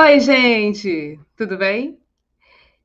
Oi, 0.00 0.20
gente! 0.20 1.18
Tudo 1.34 1.58
bem? 1.58 2.00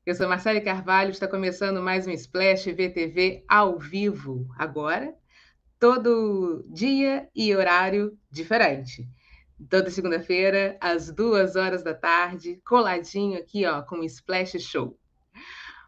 Eu 0.04 0.16
sou 0.16 0.28
Marcele 0.28 0.60
Carvalho, 0.60 1.12
está 1.12 1.28
começando 1.28 1.80
mais 1.80 2.08
um 2.08 2.10
Splash 2.10 2.64
VTV 2.72 3.44
ao 3.48 3.78
vivo, 3.78 4.48
agora, 4.58 5.14
todo 5.78 6.64
dia 6.68 7.28
e 7.32 7.54
horário 7.54 8.18
diferente. 8.28 9.08
Toda 9.70 9.90
segunda-feira, 9.90 10.76
às 10.80 11.08
duas 11.08 11.54
horas 11.54 11.84
da 11.84 11.94
tarde, 11.94 12.60
coladinho 12.66 13.38
aqui, 13.38 13.64
ó, 13.64 13.82
com 13.82 14.00
o 14.00 14.04
Splash 14.04 14.58
Show. 14.58 14.98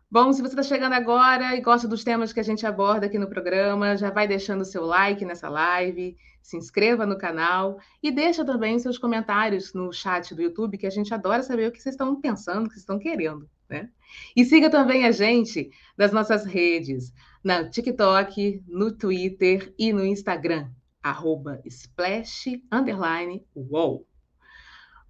Bom, 0.08 0.32
se 0.32 0.40
você 0.40 0.52
está 0.52 0.62
chegando 0.62 0.92
agora 0.92 1.56
e 1.56 1.60
gosta 1.60 1.88
dos 1.88 2.04
temas 2.04 2.32
que 2.32 2.38
a 2.38 2.44
gente 2.44 2.64
aborda 2.64 3.06
aqui 3.06 3.18
no 3.18 3.28
programa, 3.28 3.96
já 3.96 4.10
vai 4.10 4.28
deixando 4.28 4.60
o 4.60 4.64
seu 4.64 4.84
like 4.84 5.24
nessa 5.24 5.48
live, 5.48 6.16
se 6.46 6.56
inscreva 6.56 7.04
no 7.04 7.18
canal 7.18 7.80
e 8.00 8.08
deixa 8.08 8.44
também 8.44 8.78
seus 8.78 8.96
comentários 8.96 9.74
no 9.74 9.92
chat 9.92 10.32
do 10.32 10.40
YouTube, 10.40 10.78
que 10.78 10.86
a 10.86 10.90
gente 10.90 11.12
adora 11.12 11.42
saber 11.42 11.66
o 11.66 11.72
que 11.72 11.82
vocês 11.82 11.94
estão 11.94 12.20
pensando, 12.20 12.66
o 12.66 12.68
que 12.68 12.74
vocês 12.74 12.82
estão 12.82 13.00
querendo, 13.00 13.50
né? 13.68 13.90
E 14.36 14.44
siga 14.44 14.70
também 14.70 15.04
a 15.04 15.10
gente 15.10 15.68
nas 15.98 16.12
nossas 16.12 16.44
redes, 16.44 17.12
na 17.42 17.68
TikTok, 17.68 18.62
no 18.68 18.96
Twitter 18.96 19.74
e 19.76 19.92
no 19.92 20.06
Instagram, 20.06 20.70
arroba 21.02 21.60
splash, 21.64 22.62
underline, 22.70 23.44
wow. 23.52 24.06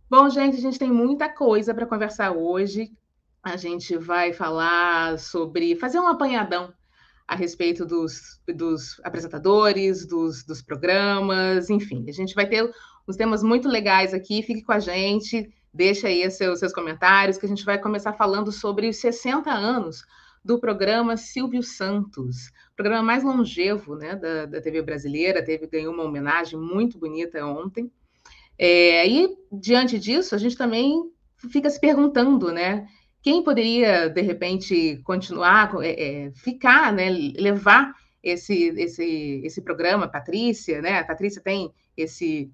Bom, 0.08 0.30
gente, 0.30 0.56
a 0.56 0.60
gente 0.60 0.78
tem 0.78 0.90
muita 0.90 1.28
coisa 1.28 1.74
para 1.74 1.84
conversar 1.84 2.32
hoje. 2.32 2.90
A 3.42 3.58
gente 3.58 3.94
vai 3.98 4.32
falar 4.32 5.18
sobre 5.18 5.76
fazer 5.76 6.00
um 6.00 6.08
apanhadão 6.08 6.72
a 7.26 7.34
respeito 7.34 7.84
dos, 7.84 8.40
dos 8.46 9.00
apresentadores, 9.02 10.06
dos, 10.06 10.44
dos, 10.44 10.62
programas, 10.62 11.68
enfim. 11.68 12.04
A 12.08 12.12
gente 12.12 12.34
vai 12.34 12.46
ter 12.46 12.70
uns 13.06 13.16
temas 13.16 13.42
muito 13.42 13.68
legais 13.68 14.14
aqui, 14.14 14.42
fique 14.42 14.62
com 14.62 14.72
a 14.72 14.78
gente, 14.78 15.52
deixa 15.72 16.08
aí 16.08 16.28
seus, 16.30 16.60
seus 16.60 16.72
comentários, 16.72 17.36
que 17.36 17.46
a 17.46 17.48
gente 17.48 17.64
vai 17.64 17.78
começar 17.78 18.12
falando 18.12 18.52
sobre 18.52 18.88
os 18.88 18.96
60 18.98 19.50
anos 19.50 20.04
do 20.44 20.60
programa 20.60 21.16
Silvio 21.16 21.62
Santos, 21.62 22.52
programa 22.76 23.02
mais 23.02 23.24
longevo 23.24 23.96
né, 23.96 24.14
da, 24.14 24.46
da 24.46 24.60
TV 24.60 24.80
brasileira, 24.80 25.44
teve, 25.44 25.66
ganhou 25.66 25.92
uma 25.92 26.04
homenagem 26.04 26.58
muito 26.58 26.96
bonita 26.98 27.44
ontem. 27.44 27.90
É, 28.56 29.06
e, 29.06 29.36
diante 29.52 29.98
disso, 29.98 30.34
a 30.34 30.38
gente 30.38 30.56
também 30.56 31.10
fica 31.50 31.68
se 31.68 31.80
perguntando, 31.80 32.52
né? 32.52 32.86
Quem 33.22 33.42
poderia, 33.42 34.08
de 34.08 34.22
repente, 34.22 34.98
continuar, 35.04 35.72
é, 35.82 36.26
é, 36.26 36.30
ficar, 36.32 36.92
né, 36.92 37.10
levar 37.10 37.92
esse, 38.22 38.68
esse, 38.76 39.42
esse 39.44 39.60
programa, 39.62 40.08
Patrícia, 40.08 40.80
né? 40.82 40.98
A 40.98 41.04
Patrícia 41.04 41.42
tem 41.42 41.72
esse 41.96 42.50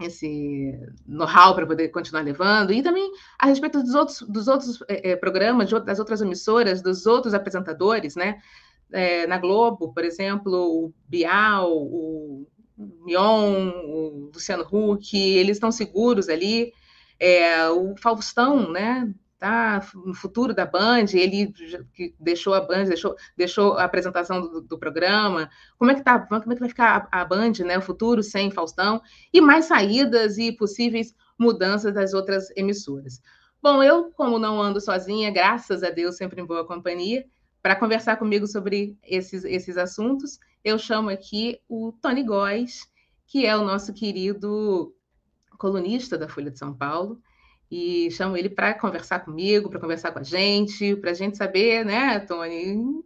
esse 0.00 0.78
know-how 1.06 1.54
para 1.54 1.66
poder 1.66 1.88
continuar 1.88 2.22
levando, 2.22 2.72
e 2.72 2.82
também 2.82 3.12
a 3.38 3.46
respeito 3.46 3.82
dos 3.82 3.94
outros, 3.94 4.22
dos 4.22 4.48
outros 4.48 4.82
é, 4.88 5.10
é 5.10 5.16
programas, 5.16 5.70
das 5.84 5.98
outras 5.98 6.22
emissoras, 6.22 6.80
dos 6.80 7.04
outros 7.04 7.34
apresentadores, 7.34 8.16
né? 8.16 8.40
É, 8.90 9.26
na 9.26 9.38
Globo, 9.38 9.92
por 9.92 10.02
exemplo, 10.02 10.52
o 10.54 10.94
Bial, 11.06 11.70
o 11.70 12.46
Mion, 13.04 13.70
o 13.84 14.30
Luciano 14.34 14.64
Huck, 14.64 15.16
eles 15.16 15.56
estão 15.56 15.70
seguros 15.70 16.28
ali. 16.28 16.72
É, 17.18 17.68
o 17.68 17.94
Faustão, 17.96 18.72
né? 18.72 19.12
Tá? 19.40 19.84
No 19.94 20.14
futuro 20.14 20.54
da 20.54 20.66
Band, 20.66 21.06
ele 21.14 21.52
que 21.94 22.14
deixou 22.20 22.52
a 22.52 22.60
Band, 22.60 22.84
deixou, 22.84 23.16
deixou 23.36 23.72
a 23.72 23.84
apresentação 23.84 24.40
do, 24.42 24.60
do, 24.60 24.78
programa. 24.78 25.50
Como 25.78 25.90
é 25.90 25.94
que 25.94 26.04
tá? 26.04 26.20
Como 26.20 26.52
é 26.52 26.54
que 26.54 26.60
vai 26.60 26.68
ficar 26.68 27.08
a, 27.10 27.22
a 27.22 27.24
Band, 27.24 27.52
né? 27.64 27.78
O 27.78 27.82
futuro 27.82 28.22
sem 28.22 28.50
Faustão 28.50 29.00
e 29.32 29.40
mais 29.40 29.64
saídas 29.64 30.36
e 30.36 30.52
possíveis 30.52 31.14
mudanças 31.38 31.94
das 31.94 32.12
outras 32.12 32.50
emissoras. 32.54 33.22
Bom, 33.62 33.82
eu, 33.82 34.10
como 34.12 34.38
não 34.38 34.60
ando 34.60 34.80
sozinha, 34.80 35.30
graças 35.30 35.82
a 35.82 35.90
Deus, 35.90 36.16
sempre 36.16 36.40
em 36.40 36.46
boa 36.46 36.66
companhia, 36.66 37.26
para 37.62 37.76
conversar 37.76 38.16
comigo 38.18 38.46
sobre 38.46 38.96
esses, 39.02 39.44
esses 39.44 39.76
assuntos, 39.76 40.38
eu 40.62 40.78
chamo 40.78 41.08
aqui 41.08 41.58
o 41.68 41.92
Tony 42.00 42.22
Góes, 42.22 42.86
que 43.26 43.46
é 43.46 43.56
o 43.56 43.64
nosso 43.64 43.92
querido 43.94 44.94
colunista 45.58 46.16
da 46.16 46.28
Folha 46.28 46.50
de 46.50 46.58
São 46.58 46.74
Paulo, 46.74 47.20
e 47.70 48.10
chamo 48.10 48.36
ele 48.36 48.48
para 48.48 48.74
conversar 48.74 49.20
comigo, 49.20 49.70
para 49.70 49.78
conversar 49.78 50.10
com 50.10 50.18
a 50.18 50.24
gente, 50.24 50.96
para 50.96 51.12
a 51.12 51.14
gente 51.14 51.36
saber, 51.36 51.84
né, 51.84 52.18
Tony? 52.20 53.02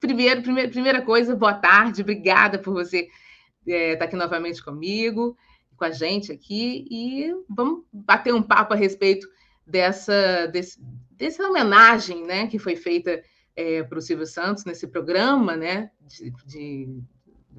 Primeiro, 0.00 0.42
primeira, 0.42 0.70
primeira 0.70 1.02
coisa, 1.02 1.36
boa 1.36 1.54
tarde, 1.54 2.02
obrigada 2.02 2.58
por 2.58 2.72
você 2.72 3.08
estar 3.66 3.76
é, 3.76 3.96
tá 3.96 4.04
aqui 4.06 4.16
novamente 4.16 4.64
comigo, 4.64 5.36
com 5.76 5.84
a 5.84 5.90
gente 5.90 6.32
aqui, 6.32 6.86
e 6.90 7.30
vamos 7.48 7.84
bater 7.92 8.32
um 8.32 8.42
papo 8.42 8.72
a 8.72 8.76
respeito 8.76 9.28
dessa, 9.66 10.46
desse, 10.46 10.80
dessa 11.10 11.46
homenagem 11.46 12.24
né, 12.24 12.46
que 12.46 12.58
foi 12.58 12.76
feita 12.76 13.22
é, 13.54 13.82
para 13.82 13.98
o 13.98 14.02
Silvio 14.02 14.26
Santos 14.26 14.64
nesse 14.64 14.86
programa, 14.86 15.56
né, 15.56 15.90
de, 16.00 16.32
de 16.46 17.02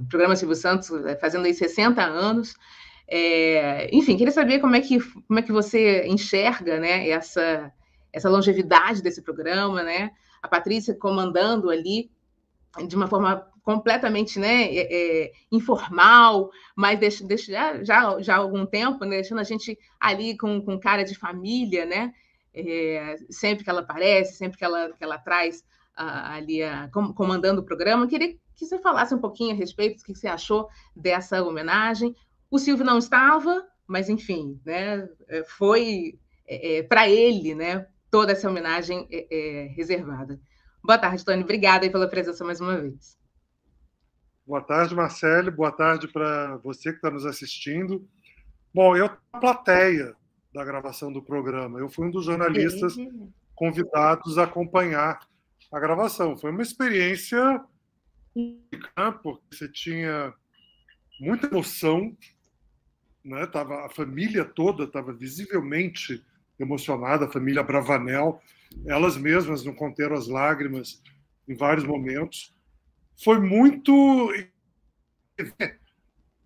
programa 0.10 0.36
Silvio 0.36 0.56
Santos 0.56 0.90
é, 1.06 1.16
fazendo 1.16 1.46
aí 1.46 1.54
60 1.54 2.02
anos. 2.02 2.56
É, 3.08 3.90
enfim, 3.96 4.18
queria 4.18 4.34
saber 4.34 4.60
como 4.60 4.76
é 4.76 4.82
que, 4.82 5.00
como 5.00 5.40
é 5.40 5.42
que 5.42 5.52
você 5.52 6.06
enxerga 6.08 6.80
né, 6.80 7.08
essa, 7.10 7.72
essa 8.12 8.30
longevidade 8.30 9.02
desse 9.02 9.22
programa, 9.22 9.82
né? 9.82 10.12
A 10.42 10.48
Patrícia 10.48 10.94
comandando 10.94 11.70
ali 11.70 12.12
de 12.86 12.96
uma 12.96 13.08
forma 13.08 13.48
completamente 13.64 14.40
né, 14.40 14.64
é, 14.74 15.24
é, 15.26 15.32
informal, 15.52 16.50
mas 16.76 17.00
deixa, 17.00 17.26
deixa, 17.26 17.52
já, 17.52 17.84
já, 17.84 18.22
já 18.22 18.36
há 18.36 18.38
algum 18.38 18.66
tempo, 18.66 19.04
né, 19.04 19.18
deixando 19.18 19.40
a 19.40 19.44
gente 19.44 19.78
ali 20.00 20.38
com, 20.38 20.62
com 20.62 20.80
cara 20.80 21.04
de 21.04 21.16
família, 21.16 21.86
né? 21.86 22.14
É, 22.54 23.18
sempre 23.30 23.64
que 23.64 23.70
ela 23.70 23.82
aparece, 23.82 24.36
sempre 24.36 24.58
que 24.58 24.66
ela, 24.66 24.92
que 24.94 25.04
ela 25.04 25.18
traz 25.18 25.64
ali 25.96 26.64
a, 26.64 26.90
comandando 27.16 27.62
o 27.62 27.66
programa. 27.66 28.08
Queria 28.08 28.36
que 28.56 28.66
você 28.66 28.80
falasse 28.80 29.14
um 29.14 29.20
pouquinho 29.20 29.54
a 29.54 29.58
respeito 29.58 29.98
do 29.98 30.04
que 30.04 30.16
você 30.16 30.28
achou 30.28 30.68
dessa 30.96 31.44
homenagem, 31.44 32.16
o 32.50 32.60
Silvio 32.60 32.86
não 32.86 32.98
estava, 32.98 33.68
mas 33.86 34.10
enfim, 34.10 34.60
né, 34.66 35.08
é, 35.28 35.44
foi 35.44 36.20
é, 36.48 36.78
é 36.78 36.84
para 36.84 37.10
ele 37.10 37.56
né, 37.56 37.88
toda 38.10 38.32
essa 38.32 38.50
homenagem 38.50 39.08
é, 39.12 39.28
é, 39.30 39.68
reservada. 39.68 40.40
Boa 40.84 40.98
tarde, 40.98 41.26
Tony. 41.26 41.44
Obrigada 41.44 41.90
pela 41.90 42.08
presença 42.08 42.46
mais 42.46 42.62
uma 42.62 42.80
vez. 42.80 43.18
Boa 44.46 44.62
tarde, 44.62 44.96
Marcele. 44.96 45.52
Boa 45.52 45.72
tarde 45.72 46.08
para 46.08 46.56
você 46.58 46.92
que 46.92 46.98
está 46.98 47.12
nos 47.12 47.26
assistindo. 47.26 48.08
Bom, 48.74 48.96
eu 48.96 49.10
na 49.34 49.40
plateia 49.40 50.16
da 50.54 50.64
gravação 50.64 51.12
do 51.12 51.22
programa. 51.22 51.80
Eu 51.80 51.90
fui 51.90 52.08
um 52.08 52.12
dos 52.12 52.26
jornalistas 52.26 52.96
convidados 53.54 54.38
a 54.38 54.44
acompanhar 54.44 55.20
a 55.72 55.80
gravação. 55.80 56.38
Foi 56.38 56.52
uma 56.52 56.62
experiência 56.62 57.62
única, 58.36 59.12
porque 59.22 59.44
você 59.52 59.70
tinha 59.70 60.34
muita 61.20 61.48
emoção, 61.48 62.16
né? 63.28 63.46
Tava, 63.46 63.86
a 63.86 63.90
família 63.90 64.46
toda 64.46 64.86
estava 64.86 65.14
visivelmente 65.14 66.24
emocionada, 66.60 67.26
a 67.26 67.32
família 67.32 67.62
Bravanel, 67.62 68.42
elas 68.86 69.18
mesmas 69.18 69.64
não 69.64 69.74
conteram 69.74 70.16
as 70.16 70.28
lágrimas 70.28 71.02
em 71.48 71.56
vários 71.56 71.86
momentos. 71.86 72.54
Foi 73.24 73.40
muito. 73.40 74.32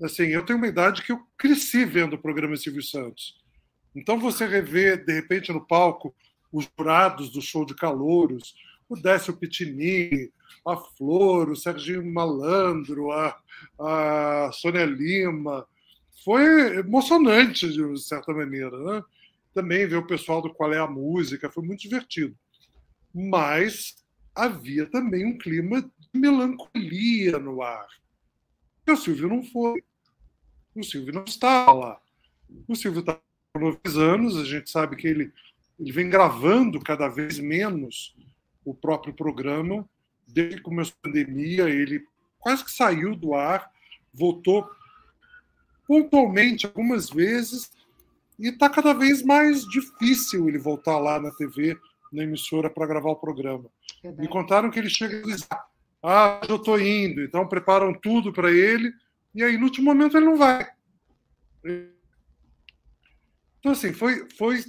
Assim, 0.01 0.23
eu 0.23 0.43
tenho 0.43 0.57
uma 0.57 0.67
idade 0.67 1.03
que 1.03 1.11
eu 1.11 1.21
cresci 1.37 1.85
vendo 1.85 2.13
o 2.13 2.21
programa 2.21 2.57
Silvio 2.57 2.81
Santos. 2.81 3.39
Então, 3.95 4.19
você 4.19 4.47
rever, 4.47 5.05
de 5.05 5.13
repente, 5.13 5.51
no 5.51 5.65
palco, 5.65 6.15
os 6.51 6.67
jurados 6.77 7.29
do 7.31 7.41
show 7.41 7.65
de 7.65 7.75
calouros, 7.75 8.55
o 8.89 8.95
Décio 8.95 9.35
Pitinini, 9.35 10.31
a 10.65 10.75
Flor, 10.75 11.49
o 11.49 11.55
Serginho 11.55 12.05
Malandro, 12.05 13.11
a, 13.11 13.37
a 13.79 14.51
Sônia 14.53 14.85
Lima, 14.85 15.67
foi 16.23 16.77
emocionante, 16.77 17.67
de 17.67 18.01
certa 18.01 18.33
maneira. 18.33 18.77
Né? 18.77 19.03
Também 19.53 19.87
ver 19.87 19.97
o 19.97 20.07
pessoal 20.07 20.41
do 20.41 20.53
Qual 20.53 20.73
é 20.73 20.79
a 20.79 20.87
Música, 20.87 21.51
foi 21.51 21.63
muito 21.63 21.81
divertido. 21.81 22.35
Mas 23.13 23.95
havia 24.35 24.85
também 24.85 25.25
um 25.25 25.37
clima 25.37 25.81
de 25.81 26.19
melancolia 26.19 27.37
no 27.39 27.61
ar. 27.61 27.87
E 28.87 28.91
o 28.91 28.97
Silvio 28.97 29.29
não 29.29 29.43
foi. 29.43 29.83
O 30.75 30.83
Silvio 30.83 31.13
não 31.13 31.23
estava 31.23 31.73
lá. 31.73 32.01
O 32.67 32.75
Silvio 32.75 33.01
está 33.01 33.19
com 33.53 33.59
9 33.59 33.79
anos, 33.97 34.37
a 34.37 34.45
gente 34.45 34.69
sabe 34.69 34.95
que 34.95 35.07
ele, 35.07 35.31
ele 35.79 35.91
vem 35.91 36.09
gravando 36.09 36.79
cada 36.79 37.07
vez 37.07 37.39
menos 37.39 38.15
o 38.63 38.73
próprio 38.73 39.13
programa. 39.13 39.87
Desde 40.27 40.57
que 40.57 40.61
começou 40.61 40.95
a 40.99 41.07
pandemia, 41.07 41.69
ele 41.69 42.05
quase 42.39 42.63
que 42.63 42.71
saiu 42.71 43.15
do 43.15 43.33
ar, 43.33 43.69
voltou 44.13 44.69
pontualmente 45.91 46.65
algumas 46.65 47.09
vezes, 47.09 47.69
e 48.39 48.47
está 48.47 48.69
cada 48.69 48.93
vez 48.93 49.21
mais 49.21 49.65
difícil 49.65 50.47
ele 50.47 50.57
voltar 50.57 50.97
lá 50.97 51.19
na 51.19 51.31
TV, 51.31 51.77
na 52.13 52.23
emissora, 52.23 52.69
para 52.69 52.87
gravar 52.87 53.09
o 53.09 53.17
programa. 53.17 53.69
Verdade. 54.01 54.21
Me 54.21 54.31
contaram 54.31 54.71
que 54.71 54.79
ele 54.79 54.89
chega 54.89 55.17
e 55.17 55.23
diz: 55.23 55.45
Ah, 56.01 56.39
eu 56.47 56.55
estou 56.55 56.79
indo, 56.79 57.21
então 57.21 57.45
preparam 57.45 57.93
tudo 57.93 58.31
para 58.31 58.49
ele, 58.49 58.93
e 59.35 59.43
aí 59.43 59.57
no 59.57 59.65
último 59.65 59.93
momento 59.93 60.15
ele 60.15 60.27
não 60.27 60.37
vai. 60.37 60.65
Então, 63.59 63.73
assim, 63.73 63.91
foi, 63.91 64.25
foi 64.37 64.63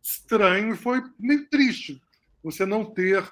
estranho 0.00 0.74
e 0.74 0.76
foi 0.76 1.02
meio 1.18 1.48
triste 1.48 2.00
você 2.40 2.64
não 2.64 2.84
ter 2.84 3.28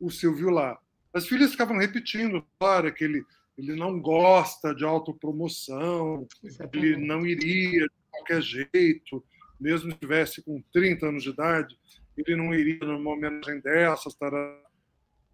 o 0.00 0.10
Silvio 0.10 0.48
lá. 0.48 0.78
As 1.12 1.26
filhas 1.26 1.50
ficavam 1.50 1.76
repetindo, 1.76 2.42
claro, 2.58 2.90
que 2.94 3.04
ele, 3.04 3.22
ele 3.56 3.74
não 3.74 4.00
gosta 4.00 4.74
de 4.74 4.84
autopromoção, 4.84 6.26
Exatamente. 6.42 6.86
ele 6.86 7.06
não 7.06 7.26
iria 7.26 7.82
de 7.82 7.92
qualquer 8.10 8.42
jeito, 8.42 9.24
mesmo 9.60 9.90
se 9.90 9.94
estivesse 9.94 10.42
com 10.42 10.62
30 10.72 11.06
anos 11.06 11.22
de 11.22 11.30
idade, 11.30 11.78
ele 12.16 12.36
não 12.36 12.54
iria 12.54 12.78
numa 12.80 13.12
homenagem 13.12 13.60
dessas. 13.60 14.14
Tará. 14.14 14.60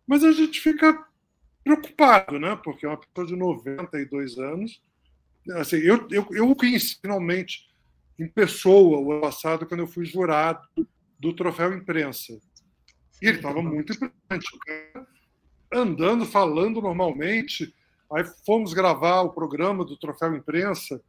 Mas 0.07 0.23
a 0.25 0.33
gente 0.33 0.61
fica 0.61 1.07
preocupado, 1.65 2.39
né? 2.39 2.57
Porque 2.63 2.87
é 2.87 2.89
uma 2.89 2.99
pessoa 2.99 3.27
de 3.27 3.37
92 3.37 4.39
anos. 4.39 4.83
Assim, 5.53 5.77
eu, 5.77 6.07
eu, 6.11 6.27
eu 6.31 6.51
o 6.51 6.57
conheci 6.57 6.99
finalmente 7.01 7.69
em 8.19 8.29
pessoa 8.29 8.99
o 8.99 9.13
ano 9.13 9.21
passado, 9.21 9.67
quando 9.67 9.81
eu 9.81 9.87
fui 9.87 10.05
jurado 10.05 10.67
do 11.19 11.35
troféu 11.35 11.73
imprensa. 11.73 12.39
E 13.21 13.27
ele 13.27 13.39
estava 13.39 13.63
muito 13.63 13.93
impressionante. 13.93 14.47
Andando, 15.73 16.25
falando 16.25 16.81
normalmente. 16.81 17.75
Aí 18.13 18.25
fomos 18.47 18.73
gravar 18.73 19.23
o 19.23 19.33
programa 19.33 19.85
do 19.85 19.97
troféu 19.97 20.35
imprensa 20.35 21.01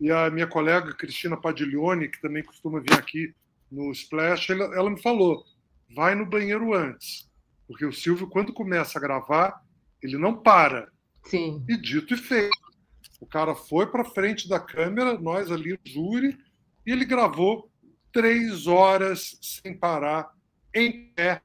e 0.00 0.10
a 0.10 0.30
minha 0.30 0.46
colega 0.46 0.94
Cristina 0.94 1.36
Padiglione, 1.36 2.08
que 2.08 2.20
também 2.20 2.42
costuma 2.42 2.80
vir 2.80 2.94
aqui 2.94 3.34
no 3.70 3.90
Splash, 3.90 4.50
ela, 4.50 4.64
ela 4.74 4.90
me 4.90 5.00
falou: 5.00 5.44
vai 5.94 6.14
no 6.14 6.26
banheiro 6.26 6.74
antes. 6.74 7.28
Porque 7.66 7.84
o 7.84 7.92
Silvio, 7.92 8.28
quando 8.28 8.52
começa 8.52 8.98
a 8.98 9.02
gravar, 9.02 9.62
ele 10.02 10.18
não 10.18 10.36
para. 10.36 10.92
Sim. 11.24 11.64
E 11.68 11.76
dito 11.76 12.14
e 12.14 12.16
feito. 12.16 12.64
O 13.20 13.26
cara 13.26 13.54
foi 13.54 13.86
para 13.86 14.04
frente 14.04 14.48
da 14.48 14.60
câmera, 14.60 15.18
nós 15.18 15.50
ali, 15.50 15.72
o 15.72 15.78
júri, 15.84 16.36
e 16.86 16.92
ele 16.92 17.04
gravou 17.04 17.70
três 18.12 18.66
horas 18.66 19.38
sem 19.40 19.76
parar, 19.76 20.30
em 20.74 21.10
pé, 21.14 21.40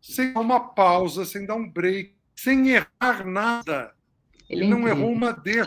sem 0.00 0.32
dar 0.32 0.40
uma 0.40 0.60
pausa, 0.60 1.24
sem 1.24 1.44
dar 1.44 1.56
um 1.56 1.68
break, 1.68 2.14
sem 2.36 2.70
errar 2.70 3.26
nada. 3.26 3.95
Ele, 4.48 4.62
ele 4.62 4.70
não 4.70 4.86
errou 4.86 5.12
uma 5.12 5.32
deixa. 5.32 5.64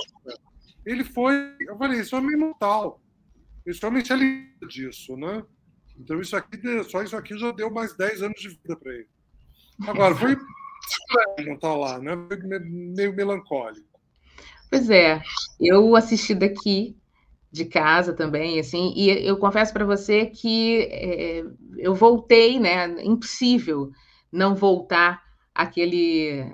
Ele 0.86 1.04
foi, 1.04 1.56
eu 1.62 1.78
falei, 1.78 2.00
esse 2.00 2.16
homem 2.16 2.32
é 2.32 2.34
imortal. 2.34 3.02
Esse 3.66 3.86
homem 3.86 4.04
se 4.04 4.14
alimenta 4.14 4.66
disso, 4.68 5.16
né? 5.18 5.44
Então 5.98 6.20
isso 6.22 6.36
aqui, 6.36 6.58
só 6.86 7.04
isso 7.04 7.16
aqui 7.16 7.38
já 7.38 7.52
deu 7.52 7.70
mais 7.70 7.96
10 7.96 8.24
anos 8.24 8.40
de 8.40 8.50
vida 8.50 8.76
para 8.76 8.94
ele. 8.94 9.08
Agora, 9.86 10.16
foi 10.16 10.38
não 11.46 11.54
estar 11.54 11.76
lá, 11.76 12.00
né? 12.00 12.16
meio 12.96 13.14
melancólico. 13.14 13.88
Pois 14.70 14.90
é, 14.90 15.22
eu 15.60 15.96
assisti 15.96 16.34
daqui 16.34 16.96
de 17.52 17.66
casa 17.66 18.14
também, 18.14 18.60
assim, 18.60 18.94
e 18.96 19.10
eu 19.10 19.38
confesso 19.38 19.74
para 19.74 19.86
você 19.86 20.28
que 20.28 20.84
é, 20.92 21.44
eu 21.78 21.96
voltei, 21.96 22.60
né? 22.60 23.04
Impossível 23.04 23.92
não 24.32 24.56
voltar 24.56 25.24
aquele, 25.54 26.46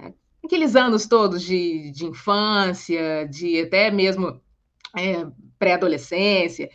aqueles 0.45 0.75
anos 0.75 1.07
todos 1.07 1.43
de, 1.43 1.91
de 1.91 2.05
infância, 2.05 3.27
de 3.27 3.61
até 3.61 3.91
mesmo 3.91 4.41
é, 4.95 5.25
pré-adolescência, 5.59 6.69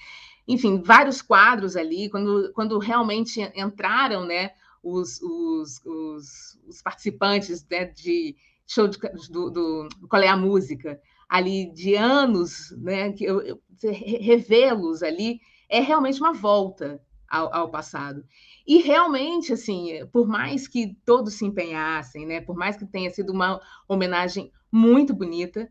enfim, 0.47 0.83
vários 0.83 1.23
quadros 1.23 1.77
ali, 1.77 2.09
quando, 2.11 2.53
quando 2.53 2.79
realmente 2.79 3.41
entraram, 3.55 4.25
né? 4.25 4.51
os, 4.83 5.21
os, 5.21 5.81
os, 5.85 6.59
os 6.67 6.83
participantes 6.83 7.67
né, 7.71 7.87
de 7.87 8.37
show 8.67 8.89
de, 8.89 8.99
do, 9.31 9.51
do, 9.51 9.89
Qual 10.09 10.23
é 10.23 10.29
a 10.29 10.37
Música, 10.37 11.01
ali 11.29 11.71
de 11.73 11.95
anos, 11.95 12.71
né, 12.79 13.13
que 13.13 13.25
eu, 13.25 13.41
eu 13.43 13.61
revê-los 13.83 15.03
ali, 15.03 15.41
é 15.69 15.81
realmente 15.81 16.21
uma 16.21 16.33
volta 16.33 17.01
ao, 17.31 17.55
ao, 17.55 17.71
passado. 17.71 18.25
E 18.67 18.79
realmente, 18.79 19.53
assim, 19.53 20.05
por 20.13 20.27
mais 20.27 20.67
que 20.67 20.97
todos 21.05 21.35
se 21.35 21.45
empenhassem, 21.45 22.27
né, 22.27 22.41
por 22.41 22.57
mais 22.57 22.77
que 22.77 22.85
tenha 22.85 23.11
sido 23.11 23.33
uma 23.33 23.61
homenagem 23.89 24.51
muito 24.71 25.15
bonita, 25.15 25.71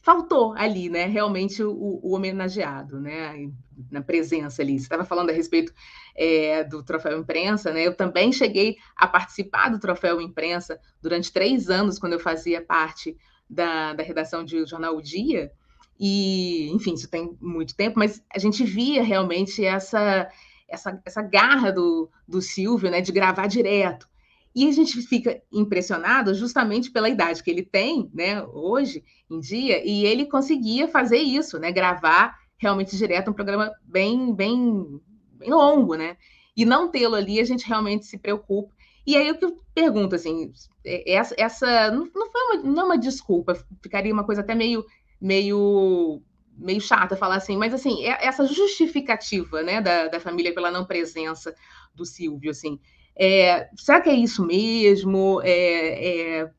faltou 0.00 0.54
ali, 0.56 0.88
né, 0.88 1.06
realmente 1.06 1.62
o, 1.62 2.00
o 2.02 2.14
homenageado, 2.14 3.00
né, 3.00 3.50
na 3.90 4.00
presença 4.00 4.62
ali. 4.62 4.78
Você 4.78 4.84
estava 4.84 5.04
falando 5.04 5.30
a 5.30 5.32
respeito 5.32 5.72
é, 6.14 6.62
do 6.64 6.82
troféu 6.82 7.18
imprensa, 7.18 7.72
né? 7.72 7.86
Eu 7.86 7.94
também 7.94 8.32
cheguei 8.32 8.76
a 8.96 9.06
participar 9.06 9.68
do 9.68 9.80
troféu 9.80 10.20
imprensa 10.20 10.78
durante 11.02 11.32
três 11.32 11.68
anos, 11.68 11.98
quando 11.98 12.12
eu 12.12 12.20
fazia 12.20 12.62
parte 12.62 13.16
da, 13.50 13.92
da 13.94 14.02
redação 14.02 14.44
de 14.44 14.64
Jornal 14.64 14.96
o 14.96 15.02
Dia. 15.02 15.50
E, 15.98 16.70
enfim, 16.72 16.94
isso 16.94 17.08
tem 17.08 17.36
muito 17.40 17.74
tempo, 17.76 17.98
mas 17.98 18.22
a 18.34 18.38
gente 18.38 18.64
via 18.64 19.02
realmente 19.02 19.64
essa 19.64 20.28
essa, 20.74 21.00
essa 21.04 21.22
garra 21.22 21.72
do, 21.72 22.10
do 22.26 22.42
Silvio, 22.42 22.90
né, 22.90 23.00
de 23.00 23.12
gravar 23.12 23.46
direto. 23.46 24.08
E 24.54 24.68
a 24.68 24.72
gente 24.72 25.00
fica 25.02 25.42
impressionado 25.52 26.32
justamente 26.34 26.90
pela 26.90 27.08
idade 27.08 27.42
que 27.42 27.50
ele 27.50 27.62
tem, 27.62 28.08
né, 28.14 28.42
hoje 28.44 29.02
em 29.28 29.40
dia, 29.40 29.82
e 29.84 30.06
ele 30.06 30.26
conseguia 30.26 30.86
fazer 30.86 31.18
isso, 31.18 31.58
né, 31.58 31.72
gravar 31.72 32.36
realmente 32.56 32.96
direto, 32.96 33.30
um 33.30 33.34
programa 33.34 33.72
bem, 33.82 34.32
bem, 34.34 35.00
bem 35.32 35.50
longo, 35.50 35.96
né? 35.96 36.16
E 36.56 36.64
não 36.64 36.88
tê-lo 36.88 37.16
ali, 37.16 37.40
a 37.40 37.44
gente 37.44 37.66
realmente 37.66 38.06
se 38.06 38.16
preocupa. 38.16 38.72
E 39.06 39.16
aí 39.16 39.30
o 39.30 39.38
que 39.38 39.44
eu 39.44 39.58
pergunto, 39.74 40.14
assim, 40.14 40.52
é, 40.84 41.12
essa, 41.14 41.34
essa 41.36 41.90
não, 41.90 42.06
foi 42.06 42.42
uma, 42.42 42.62
não 42.62 42.82
é 42.82 42.84
uma 42.86 42.98
desculpa, 42.98 43.54
ficaria 43.82 44.12
uma 44.12 44.24
coisa 44.24 44.40
até 44.40 44.54
meio, 44.54 44.84
meio, 45.20 46.22
meio 46.56 46.80
chata 46.80 47.16
falar 47.16 47.36
assim, 47.36 47.56
mas 47.56 47.74
assim, 47.74 48.04
é, 48.04 48.26
essa 48.26 48.46
justificativa, 48.46 49.62
né, 49.62 49.80
da, 49.80 50.08
da 50.08 50.20
família 50.20 50.54
pela 50.54 50.70
não 50.70 50.84
presença 50.84 51.54
do 51.94 52.04
Silvio, 52.04 52.50
assim, 52.50 52.78
é, 53.16 53.68
será 53.76 54.00
que 54.00 54.10
é 54.10 54.14
isso 54.14 54.44
mesmo? 54.44 55.40
É, 55.42 56.40
é, 56.40 56.40
é, 56.42 56.50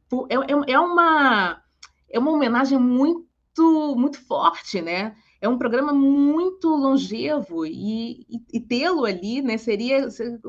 é, 0.67 0.79
uma, 0.79 1.61
é 2.09 2.19
uma 2.19 2.31
homenagem 2.31 2.79
muito, 2.79 3.95
muito 3.97 4.19
forte, 4.25 4.81
né? 4.81 5.15
é 5.45 5.49
um 5.49 5.59
programa 5.59 5.93
muito 5.93 6.67
longevo 6.69 7.65
e, 7.65 8.25
e, 8.29 8.41
e 8.53 8.59
tê-lo 8.59 9.05
ali, 9.05 9.43
né, 9.43 9.57
seria 9.57 10.07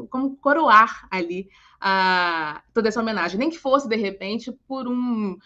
como 0.08 0.36
coroar 0.36 1.06
ali 1.10 1.48
a, 1.78 2.62
toda 2.72 2.88
essa 2.88 3.00
homenagem, 3.00 3.38
nem 3.38 3.50
que 3.50 3.58
fosse 3.58 3.88
de 3.88 3.96
repente 3.96 4.50
por 4.66 4.88
um, 4.88 5.36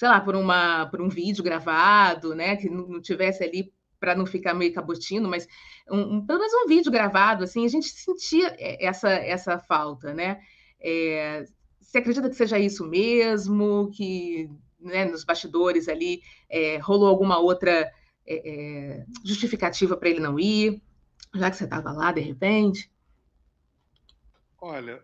sei 0.00 0.08
lá, 0.08 0.18
por 0.18 0.34
uma, 0.34 0.86
por 0.86 1.02
um 1.02 1.10
vídeo 1.10 1.44
gravado, 1.44 2.34
né, 2.34 2.56
que 2.56 2.70
não, 2.70 3.02
tivesse 3.02 3.44
ali 3.44 3.70
para 3.98 4.14
não 4.14 4.24
ficar 4.24 4.54
meio 4.54 4.72
cabotino, 4.72 5.28
mas 5.28 5.46
um, 5.90 6.16
um, 6.16 6.26
pelo 6.26 6.38
menos 6.38 6.54
um 6.54 6.66
vídeo 6.66 6.90
gravado, 6.90 7.44
assim, 7.44 7.66
a 7.66 7.68
gente 7.68 7.86
sentia 7.86 8.56
essa 8.58 9.10
essa 9.10 9.58
falta, 9.58 10.14
né? 10.14 10.40
É, 10.80 11.44
você 11.78 11.98
acredita 11.98 12.30
que 12.30 12.34
seja 12.34 12.58
isso 12.58 12.88
mesmo, 12.88 13.90
que 13.92 14.48
né, 14.80 15.04
nos 15.04 15.22
bastidores 15.22 15.86
ali 15.86 16.22
é, 16.48 16.78
rolou 16.78 17.06
alguma 17.06 17.38
outra 17.38 17.70
é, 18.26 18.50
é, 18.50 19.04
justificativa 19.22 19.98
para 19.98 20.08
ele 20.08 20.20
não 20.20 20.40
ir, 20.40 20.80
já 21.34 21.50
que 21.50 21.58
você 21.58 21.64
estava 21.64 21.92
lá 21.92 22.10
de 22.10 22.22
repente? 22.22 22.90
Olha, 24.58 25.02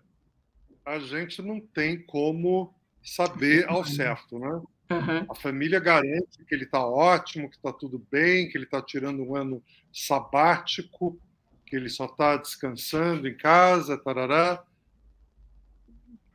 a 0.86 0.98
gente 0.98 1.42
não 1.42 1.60
tem 1.60 2.02
como 2.06 2.74
saber 3.02 3.68
ao 3.68 3.84
certo, 3.84 4.38
né? 4.38 4.62
Uhum. 4.90 5.26
A 5.28 5.34
família 5.34 5.80
garante 5.80 6.44
que 6.46 6.54
ele 6.54 6.64
está 6.64 6.86
ótimo, 6.86 7.50
que 7.50 7.56
está 7.56 7.72
tudo 7.72 8.04
bem, 8.10 8.48
que 8.48 8.56
ele 8.56 8.64
está 8.64 8.80
tirando 8.80 9.22
um 9.22 9.34
ano 9.34 9.62
sabático, 9.92 11.18
que 11.66 11.74
ele 11.74 11.88
só 11.88 12.04
está 12.04 12.36
descansando 12.36 13.26
em 13.26 13.36
casa, 13.36 13.98
tarará. 13.98 14.62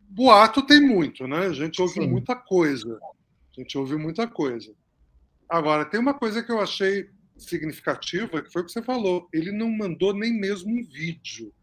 Boato 0.10 0.62
tem 0.62 0.82
muito, 0.82 1.26
né? 1.28 1.46
A 1.46 1.54
gente 1.54 1.82
ouve 1.82 1.94
Sim. 1.94 2.08
muita 2.08 2.36
coisa. 2.36 3.00
A 3.02 3.62
gente 3.62 3.78
ouve 3.78 3.96
muita 3.96 4.28
coisa. 4.28 4.74
Agora, 5.48 5.86
tem 5.86 6.00
uma 6.00 6.14
coisa 6.14 6.44
que 6.44 6.52
eu 6.52 6.60
achei 6.60 7.10
significativa, 7.38 8.42
que 8.42 8.52
foi 8.52 8.62
o 8.62 8.66
que 8.66 8.72
você 8.72 8.82
falou. 8.82 9.30
Ele 9.34 9.52
não 9.52 9.70
mandou 9.70 10.14
nem 10.14 10.34
mesmo 10.34 10.70
um 10.70 10.84
vídeo. 10.84 11.54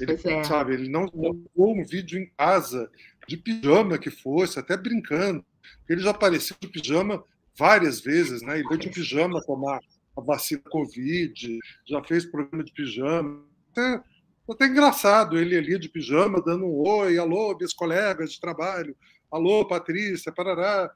Ele, 0.00 0.12
é. 0.12 0.44
sabe, 0.44 0.74
ele 0.74 0.88
não 0.88 1.02
mandou 1.14 1.46
um 1.56 1.84
vídeo 1.84 2.18
em 2.18 2.26
casa, 2.36 2.90
de 3.28 3.36
pijama 3.36 3.98
que 3.98 4.10
fosse, 4.10 4.58
até 4.58 4.76
brincando. 4.76 5.44
Ele 5.88 6.00
já 6.00 6.10
apareceu 6.10 6.56
de 6.60 6.68
pijama 6.68 7.22
várias 7.56 8.00
vezes, 8.00 8.42
né? 8.42 8.58
Ele 8.58 8.68
foi 8.68 8.78
de 8.78 8.90
pijama 8.90 9.42
tomar 9.44 9.80
a 10.16 10.20
vacina 10.20 10.62
Covid, 10.70 11.58
já 11.88 12.02
fez 12.04 12.24
programa 12.24 12.64
de 12.64 12.72
pijama. 12.72 13.44
Até, 13.70 14.02
até 14.50 14.66
engraçado 14.66 15.38
ele 15.38 15.56
ali 15.56 15.78
de 15.78 15.88
pijama, 15.88 16.42
dando 16.42 16.66
um 16.66 16.86
oi, 16.86 17.18
alô, 17.18 17.56
meus 17.58 17.72
colegas 17.72 18.32
de 18.32 18.40
trabalho, 18.40 18.96
alô, 19.30 19.66
Patrícia, 19.66 20.32
parará 20.32 20.92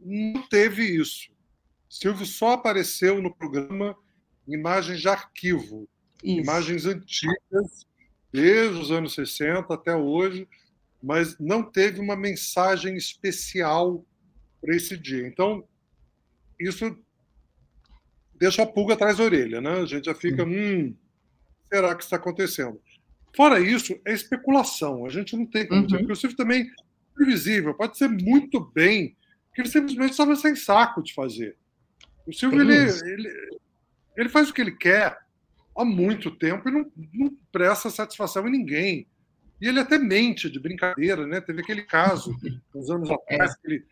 não 0.00 0.42
teve 0.48 0.84
isso. 0.84 1.30
Silvio 1.88 2.26
só 2.26 2.52
apareceu 2.52 3.20
no 3.20 3.34
programa 3.34 3.96
imagens 4.46 5.00
de 5.00 5.08
arquivo, 5.08 5.88
isso. 6.22 6.40
imagens 6.40 6.86
antigas, 6.86 7.86
desde 8.32 8.78
os 8.78 8.90
anos 8.90 9.14
60 9.14 9.72
até 9.72 9.94
hoje, 9.94 10.48
mas 11.02 11.38
não 11.38 11.62
teve 11.62 12.00
uma 12.00 12.16
mensagem 12.16 12.96
especial 12.96 14.04
para 14.60 14.74
esse 14.74 14.96
dia. 14.96 15.26
Então, 15.26 15.64
isso 16.58 16.96
deixa 18.34 18.62
a 18.62 18.66
pulga 18.66 18.94
atrás 18.94 19.18
da 19.18 19.24
orelha, 19.24 19.60
né? 19.60 19.80
A 19.80 19.86
gente 19.86 20.06
já 20.06 20.14
fica, 20.14 20.44
hum, 20.44 20.94
será 21.72 21.94
que 21.94 22.02
está 22.02 22.16
acontecendo? 22.16 22.80
Fora 23.34 23.60
isso, 23.60 23.98
é 24.04 24.12
especulação. 24.12 25.06
A 25.06 25.10
gente 25.10 25.36
não 25.36 25.46
tem 25.46 25.66
como 25.66 25.82
uhum. 25.82 25.86
dizer, 25.86 26.10
o 26.10 26.16
Silvio 26.16 26.36
também 26.36 26.62
é 26.62 27.14
previsível. 27.14 27.74
Pode 27.74 27.96
ser 27.96 28.08
muito 28.08 28.60
bem 28.60 29.16
que 29.54 29.60
ele 29.60 29.68
simplesmente 29.68 30.12
estava 30.12 30.34
sem 30.36 30.56
saco 30.56 31.02
de 31.02 31.14
fazer. 31.14 31.56
O 32.26 32.32
Silvio, 32.32 32.60
ele, 32.60 32.74
ele, 32.74 33.58
ele, 34.16 34.28
faz 34.28 34.50
o 34.50 34.54
que 34.54 34.60
ele 34.60 34.72
quer 34.72 35.18
há 35.76 35.84
muito 35.84 36.30
tempo 36.30 36.68
e 36.68 36.72
não, 36.72 36.90
não 37.14 37.36
presta 37.50 37.90
satisfação 37.90 38.46
em 38.46 38.52
ninguém. 38.52 39.06
E 39.60 39.66
ele 39.66 39.80
até 39.80 39.98
mente 39.98 40.50
de 40.50 40.60
brincadeira, 40.60 41.26
né? 41.26 41.40
Teve 41.40 41.62
aquele 41.62 41.82
caso, 41.82 42.36
uns 42.74 42.90
anos 42.90 43.10
atrás, 43.10 43.56
que 43.56 43.66
ele, 43.66 43.84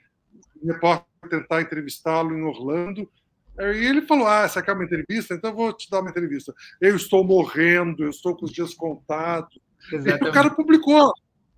o 0.62 0.72
repórter 0.72 1.06
tentar 1.28 1.60
entrevistá-lo 1.60 2.36
em 2.36 2.42
Orlando, 2.42 3.10
e 3.58 3.86
ele 3.86 4.02
falou: 4.02 4.26
Ah, 4.26 4.42
essa 4.42 4.60
aqui 4.60 4.70
é 4.70 4.72
uma 4.72 4.84
entrevista, 4.84 5.34
então 5.34 5.50
eu 5.50 5.56
vou 5.56 5.72
te 5.72 5.88
dar 5.90 6.00
uma 6.00 6.10
entrevista. 6.10 6.54
Eu 6.80 6.94
estou 6.94 7.24
morrendo, 7.24 8.04
eu 8.04 8.10
estou 8.10 8.36
com 8.36 8.44
os 8.44 8.52
dias 8.52 8.74
contados. 8.74 9.58
Exatamente. 9.90 10.24
E 10.24 10.28
o 10.28 10.32
cara 10.32 10.50
publicou. 10.50 11.12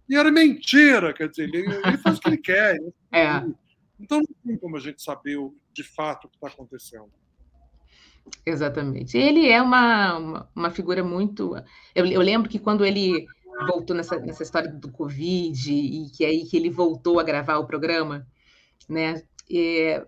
E 0.09 0.17
era 0.17 0.31
mentira, 0.31 1.13
quer 1.13 1.29
dizer, 1.29 1.45
ele, 1.45 1.59
ele 1.59 1.99
faz 1.99 2.17
o 2.17 2.21
que 2.21 2.29
ele 2.29 2.39
quer. 2.39 2.79
É. 3.13 3.45
Então 4.01 4.19
não 4.19 4.35
tem 4.47 4.57
como 4.57 4.77
a 4.77 4.81
gente 4.81 5.03
saber 5.03 5.37
de 5.73 5.83
fato 5.83 6.27
o 6.27 6.29
que 6.31 6.37
está 6.37 6.49
acontecendo. 6.49 7.11
Exatamente. 8.45 9.17
Ele 9.17 9.49
é 9.49 9.61
uma, 9.61 10.19
uma, 10.19 10.51
uma 10.55 10.71
figura 10.71 11.03
muito. 11.03 11.57
Eu, 11.95 12.07
eu, 12.07 12.21
lembro 12.21 12.49
que 12.49 12.59
quando 12.59 12.85
ele 12.85 13.27
voltou 13.67 13.97
nessa, 13.97 14.19
nessa 14.19 14.43
história 14.43 14.71
do 14.71 14.91
Covid 14.91 15.73
e 15.73 16.11
que 16.11 16.25
aí 16.25 16.45
que 16.45 16.57
ele 16.57 16.71
voltou 16.71 17.19
a 17.19 17.25
gravar 17.25 17.59
o 17.59 17.67
programa, 17.67 18.27
né? 18.89 19.23
É, 19.51 20.07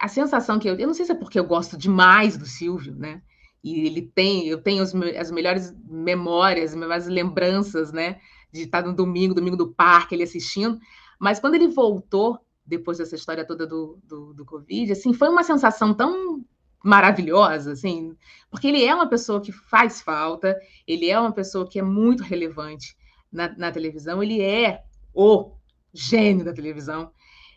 a 0.00 0.08
sensação 0.08 0.58
que 0.58 0.68
eu, 0.68 0.76
eu 0.76 0.86
não 0.86 0.94
sei 0.94 1.04
se 1.04 1.12
é 1.12 1.14
porque 1.14 1.38
eu 1.38 1.44
gosto 1.44 1.76
demais 1.76 2.36
do 2.36 2.46
Silvio, 2.46 2.94
né? 2.94 3.22
E 3.62 3.86
ele 3.86 4.02
tem, 4.02 4.48
eu 4.48 4.62
tenho 4.62 4.82
as 4.82 5.30
melhores 5.30 5.74
memórias, 5.86 6.70
as 6.70 6.76
melhores 6.76 7.06
lembranças, 7.06 7.92
né? 7.92 8.18
De 8.50 8.62
estar 8.62 8.82
no 8.82 8.94
domingo, 8.94 9.34
domingo 9.34 9.56
do 9.56 9.72
parque, 9.72 10.14
ele 10.14 10.22
assistindo. 10.22 10.78
Mas 11.18 11.38
quando 11.38 11.54
ele 11.54 11.68
voltou, 11.68 12.38
depois 12.64 12.98
dessa 12.98 13.14
história 13.14 13.46
toda 13.46 13.66
do, 13.66 13.98
do, 14.04 14.32
do 14.32 14.44
Covid, 14.44 14.92
assim, 14.92 15.12
foi 15.12 15.28
uma 15.28 15.44
sensação 15.44 15.92
tão 15.92 16.42
maravilhosa, 16.82 17.72
assim, 17.72 18.16
porque 18.50 18.66
ele 18.66 18.84
é 18.84 18.94
uma 18.94 19.08
pessoa 19.08 19.40
que 19.40 19.52
faz 19.52 20.00
falta, 20.00 20.56
ele 20.86 21.10
é 21.10 21.18
uma 21.18 21.32
pessoa 21.32 21.68
que 21.68 21.78
é 21.78 21.82
muito 21.82 22.22
relevante 22.22 22.96
na, 23.30 23.48
na 23.56 23.70
televisão, 23.70 24.22
ele 24.22 24.40
é 24.40 24.82
o 25.14 25.52
gênio 25.92 26.44
da 26.44 26.52
televisão. 26.52 27.10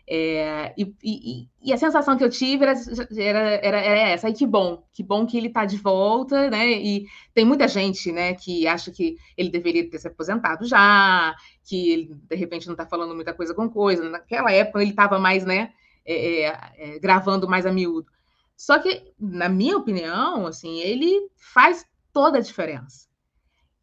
É, 0.06 0.74
e, 0.76 0.94
e, 1.02 1.48
e, 1.62 1.72
a 1.72 1.78
sensação 1.78 2.14
que 2.18 2.22
eu 2.22 2.28
tive 2.28 2.62
era, 2.62 2.74
era, 3.16 3.38
era, 3.38 3.80
era, 3.80 4.08
essa, 4.10 4.28
e 4.28 4.34
que 4.34 4.46
bom, 4.46 4.84
que 4.92 5.02
bom 5.02 5.24
que 5.24 5.38
ele 5.38 5.46
está 5.46 5.64
de 5.64 5.78
volta, 5.78 6.50
né? 6.50 6.72
E 6.72 7.06
tem 7.32 7.42
muita 7.42 7.66
gente, 7.66 8.12
né, 8.12 8.34
que 8.34 8.66
acha 8.66 8.90
que 8.90 9.16
ele 9.34 9.48
deveria 9.48 9.88
ter 9.88 9.98
se 9.98 10.06
aposentado 10.06 10.66
já, 10.66 11.34
que 11.64 11.90
ele, 11.90 12.14
de 12.28 12.36
repente, 12.36 12.66
não 12.66 12.74
está 12.74 12.84
falando 12.84 13.14
muita 13.14 13.32
coisa 13.32 13.54
com 13.54 13.66
coisa. 13.66 14.06
Naquela 14.10 14.52
época 14.52 14.82
ele 14.82 14.90
estava 14.90 15.18
mais, 15.18 15.46
né, 15.46 15.72
é, 16.04 16.42
é, 16.42 16.58
é, 16.76 16.98
gravando 16.98 17.48
mais 17.48 17.64
a 17.64 17.72
miúdo. 17.72 18.12
Só 18.56 18.78
que, 18.78 19.12
na 19.18 19.48
minha 19.48 19.76
opinião, 19.76 20.46
assim, 20.46 20.80
ele 20.80 21.28
faz 21.36 21.84
toda 22.12 22.38
a 22.38 22.40
diferença. 22.40 23.08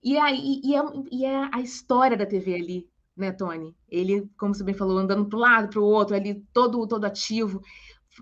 E, 0.03 0.17
aí, 0.17 0.61
e, 0.63 0.75
é, 0.75 0.81
e 1.11 1.25
é 1.25 1.49
a 1.53 1.61
história 1.61 2.17
da 2.17 2.25
TV 2.25 2.55
ali, 2.55 2.89
né, 3.15 3.31
Tony? 3.31 3.75
Ele, 3.87 4.29
como 4.37 4.55
você 4.55 4.63
bem 4.63 4.73
falou, 4.73 4.97
andando 4.97 5.27
para 5.27 5.37
um 5.37 5.41
lado, 5.41 5.69
para 5.69 5.79
o 5.79 5.85
outro, 5.85 6.15
ali 6.15 6.43
todo, 6.53 6.87
todo 6.87 7.05
ativo, 7.05 7.61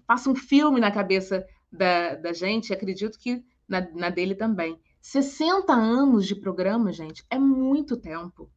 passa 0.05 0.29
um 0.29 0.35
filme 0.35 0.79
na 0.79 0.91
cabeça 0.91 1.45
da, 1.71 2.15
da 2.15 2.33
gente, 2.33 2.73
acredito 2.73 3.17
que 3.17 3.43
na, 3.67 3.87
na 3.93 4.09
dele 4.09 4.35
também. 4.35 4.77
60 5.01 5.71
anos 5.71 6.27
de 6.27 6.35
programa, 6.35 6.91
gente, 6.91 7.23
é 7.29 7.39
muito 7.39 7.95
tempo. 7.95 8.51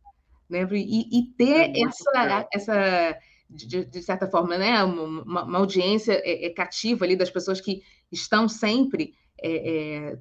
Né? 0.49 0.67
E, 0.73 1.19
e 1.19 1.27
ter 1.37 1.71
é 1.71 1.83
essa, 1.83 2.49
essa 2.53 3.19
de, 3.53 3.85
de, 3.85 4.03
certa 4.03 4.27
forma, 4.27 4.57
né, 4.57 4.83
uma, 4.83 5.45
uma 5.45 5.59
audiência 5.59 6.21
é, 6.25 6.47
é, 6.47 6.51
cativa 6.51 7.05
ali 7.05 7.17
das 7.17 7.31
pessoas 7.31 7.61
que 7.61 7.83
estão 8.11 8.49
sempre 8.49 9.15
é, 9.41 10.11
é 10.11 10.19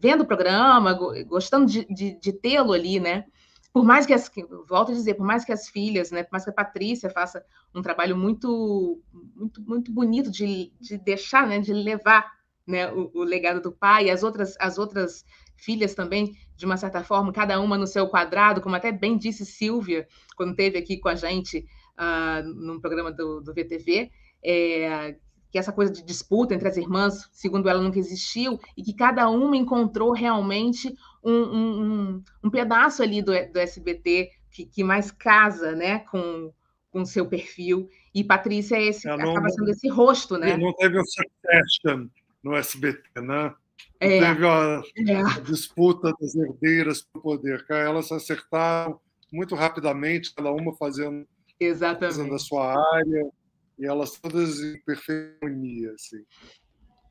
vendo 0.00 0.22
o 0.22 0.26
programa, 0.26 0.92
gostando 1.24 1.66
de, 1.66 1.84
de, 1.84 2.18
de 2.18 2.32
tê-lo 2.32 2.72
ali, 2.72 2.98
né? 2.98 3.24
por 3.72 3.84
mais 3.84 4.04
que 4.04 4.12
as, 4.12 4.30
volto 4.68 4.92
a 4.92 4.94
dizer, 4.94 5.14
por 5.14 5.24
mais 5.24 5.44
que 5.44 5.52
as 5.52 5.68
filhas, 5.68 6.10
né, 6.10 6.22
por 6.22 6.32
mais 6.32 6.44
que 6.44 6.50
a 6.50 6.54
Patrícia 6.54 7.08
faça 7.08 7.42
um 7.74 7.80
trabalho 7.80 8.16
muito, 8.16 9.00
muito, 9.34 9.62
muito 9.62 9.90
bonito 9.90 10.30
de, 10.30 10.70
de 10.78 10.98
deixar, 10.98 11.46
né, 11.46 11.58
de 11.58 11.72
levar, 11.72 12.30
né, 12.66 12.92
o, 12.92 13.10
o, 13.14 13.24
legado 13.24 13.62
do 13.62 13.72
pai, 13.72 14.06
e 14.06 14.10
as 14.10 14.22
outras, 14.22 14.54
as 14.60 14.76
outras 14.76 15.24
filhas 15.56 15.94
também, 15.94 16.36
de 16.54 16.66
uma 16.66 16.76
certa 16.76 17.02
forma, 17.02 17.32
cada 17.32 17.58
uma 17.60 17.78
no 17.78 17.86
seu 17.86 18.06
quadrado, 18.08 18.60
como 18.60 18.76
até 18.76 18.92
bem 18.92 19.16
disse 19.16 19.46
Silvia, 19.46 20.06
quando 20.36 20.50
esteve 20.50 20.76
aqui 20.76 20.98
com 20.98 21.08
a 21.08 21.14
gente 21.14 21.64
uh, 21.98 22.42
num 22.44 22.80
programa 22.80 23.12
do, 23.12 23.40
do 23.40 23.54
VTV, 23.54 24.10
é, 24.44 25.16
que 25.50 25.58
essa 25.58 25.72
coisa 25.72 25.92
de 25.92 26.02
disputa 26.02 26.54
entre 26.54 26.68
as 26.68 26.76
irmãs, 26.76 27.28
segundo 27.32 27.68
ela, 27.68 27.82
nunca 27.82 27.98
existiu, 27.98 28.58
e 28.76 28.82
que 28.82 28.94
cada 28.94 29.28
uma 29.28 29.56
encontrou 29.56 30.12
realmente 30.12 30.94
um, 31.22 31.32
um, 31.32 32.24
um 32.44 32.50
pedaço 32.50 33.02
ali 33.02 33.20
do, 33.20 33.32
do 33.52 33.58
SBT 33.58 34.30
que, 34.50 34.64
que, 34.64 34.82
mais 34.82 35.10
casa 35.10 35.72
né, 35.72 36.00
com 36.00 36.52
o 36.92 37.04
seu 37.04 37.26
perfil. 37.26 37.88
E 38.14 38.24
Patrícia 38.24 38.76
é 38.76 38.84
esse, 38.84 39.06
não, 39.06 39.14
acaba 39.14 39.48
sendo 39.50 39.70
esse 39.70 39.88
rosto, 39.88 40.36
né? 40.36 40.56
Não 40.56 40.72
teve 40.74 40.98
o 40.98 41.04
succession 41.04 42.08
no 42.42 42.54
SBT, 42.56 43.20
né? 43.20 43.54
É, 44.00 44.20
teve 44.20 44.46
a, 44.46 44.82
é. 45.08 45.16
a, 45.16 45.40
disputa 45.40 46.12
das 46.20 46.34
herdeiras 46.34 47.02
para 47.02 47.18
o 47.18 47.22
poder. 47.22 47.64
Elas 47.68 48.08
se 48.08 48.14
acertaram 48.14 49.00
muito 49.32 49.54
rapidamente, 49.54 50.34
cada 50.34 50.50
uma 50.50 50.74
fazendo, 50.74 51.26
Exatamente. 51.64 52.34
a 52.34 52.38
sua 52.38 52.94
área 52.96 53.30
e 53.78 53.86
elas 53.86 54.18
todas 54.18 54.60
em 54.60 54.80
perfeita 54.82 55.46
harmonia, 55.46 55.92
assim. 55.92 56.24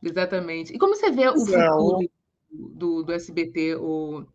Exatamente. 0.03 0.73
E 0.73 0.79
como 0.79 0.95
você 0.95 1.11
vê 1.11 1.27
o 1.27 1.33
é, 1.33 1.35
futuro 1.35 2.09
do, 2.51 3.03
do 3.03 3.11
SBT, 3.11 3.75
o, 3.75 4.25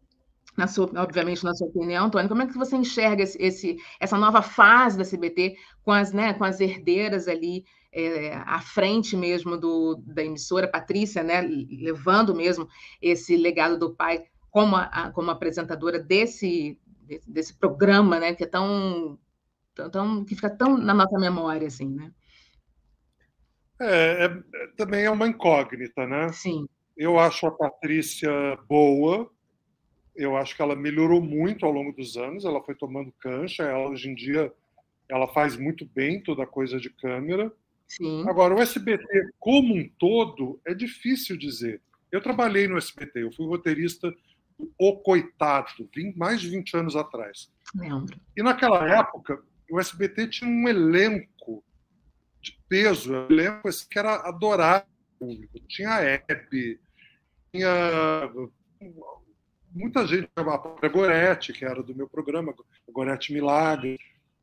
na 0.57 0.67
sua, 0.67 0.91
obviamente, 0.97 1.45
na 1.45 1.55
sua 1.55 1.69
opinião, 1.69 2.07
Antônio, 2.07 2.29
como 2.29 2.43
é 2.43 2.47
que 2.47 2.57
você 2.57 2.77
enxerga 2.77 3.23
esse, 3.23 3.41
esse, 3.41 3.77
essa 4.01 4.17
nova 4.17 4.43
fase 4.43 4.97
da 4.97 5.03
SBT 5.03 5.57
com 5.83 5.93
as, 5.93 6.13
né, 6.13 6.35
com 6.35 6.45
as 6.45 6.61
herdeiras 6.61 7.29
ali 7.29 7.65
é, 7.93 8.35
à 8.45 8.61
frente 8.61 9.17
mesmo 9.17 9.57
do, 9.57 9.97
da 10.07 10.23
emissora, 10.23 10.69
Patrícia, 10.69 11.23
né, 11.23 11.41
levando 11.41 12.35
mesmo 12.35 12.69
esse 13.01 13.37
legado 13.37 13.79
do 13.79 13.95
pai 13.95 14.25
como, 14.51 14.77
a, 14.77 15.11
como 15.15 15.31
apresentadora 15.31 15.99
desse, 15.99 16.79
desse 17.27 17.55
programa, 17.55 18.19
né, 18.19 18.35
que 18.35 18.45
é 18.45 18.47
tão, 18.47 19.19
tão, 19.77 19.91
tão, 19.91 20.25
que 20.25 20.35
fica 20.35 20.51
tão 20.51 20.77
na 20.77 20.95
nossa 20.95 21.19
memória, 21.19 21.69
assim, 21.69 21.89
né? 21.89 22.11
É, 23.81 24.25
é, 24.25 24.67
também 24.77 25.05
é 25.05 25.11
uma 25.11 25.29
incógnita, 25.29 26.07
né? 26.07 26.33
Sim. 26.33 26.67
Eu 26.97 27.19
acho 27.19 27.47
a 27.47 27.51
Patrícia 27.51 28.31
boa, 28.67 29.31
eu 30.15 30.35
acho 30.35 30.57
que 30.57 30.63
ela 30.63 30.75
melhorou 30.75 31.21
muito 31.21 31.67
ao 31.67 31.73
longo 31.73 31.93
dos 31.93 32.17
anos, 32.17 32.47
ela 32.47 32.63
foi 32.63 32.75
tomando 32.75 33.13
cancha, 33.21 33.65
ela 33.65 33.91
hoje 33.91 34.09
em 34.09 34.15
dia 34.15 34.51
ela 35.09 35.29
faz 35.29 35.57
muito 35.57 35.85
bem 35.85 36.23
toda 36.23 36.43
a 36.43 36.47
coisa 36.47 36.81
de 36.81 36.89
câmera. 36.89 37.53
Sim. 37.87 38.27
Agora, 38.29 38.55
o 38.55 38.61
SBT 38.61 39.07
como 39.39 39.75
um 39.75 39.89
todo 39.99 40.59
é 40.67 40.75
difícil 40.75 41.37
dizer. 41.37 41.81
Eu 42.11 42.21
trabalhei 42.23 42.67
no 42.67 42.79
SBT, 42.79 43.23
eu 43.23 43.33
fui 43.33 43.47
roteirista 43.47 44.13
O 44.79 44.97
Coitado, 44.97 45.89
mais 46.17 46.41
de 46.41 46.49
20 46.49 46.77
anos 46.79 46.97
atrás. 46.97 47.53
Lembro. 47.75 48.19
E 48.37 48.43
naquela 48.43 48.89
época, 48.89 49.41
o 49.71 49.81
SBT 49.81 50.29
tinha 50.29 50.51
um 50.51 50.69
elenco 50.69 51.65
de 52.41 52.59
peso, 52.69 53.13
um 53.13 53.27
elenco 53.31 53.69
que 53.91 53.99
era 53.99 54.29
adorável. 54.29 54.87
Tinha 55.69 55.95
a 55.95 56.03
Hebe, 56.03 56.81
tinha 57.53 58.31
muita 59.73 60.07
gente, 60.07 60.29
a 60.37 60.59
própria 60.59 60.91
Gorete, 60.91 61.53
que 61.53 61.65
era 61.65 61.83
do 61.83 61.95
meu 61.95 62.09
programa, 62.09 62.55
Gorete 62.91 63.33
Milagre, 63.33 63.99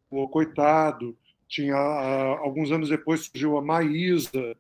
o 0.09 0.27
Coitado, 0.27 1.17
tinha 1.47 1.75
alguns 1.75 2.71
anos 2.71 2.89
depois 2.89 3.25
surgiu 3.25 3.57
a 3.57 3.61
Maísa. 3.61 4.57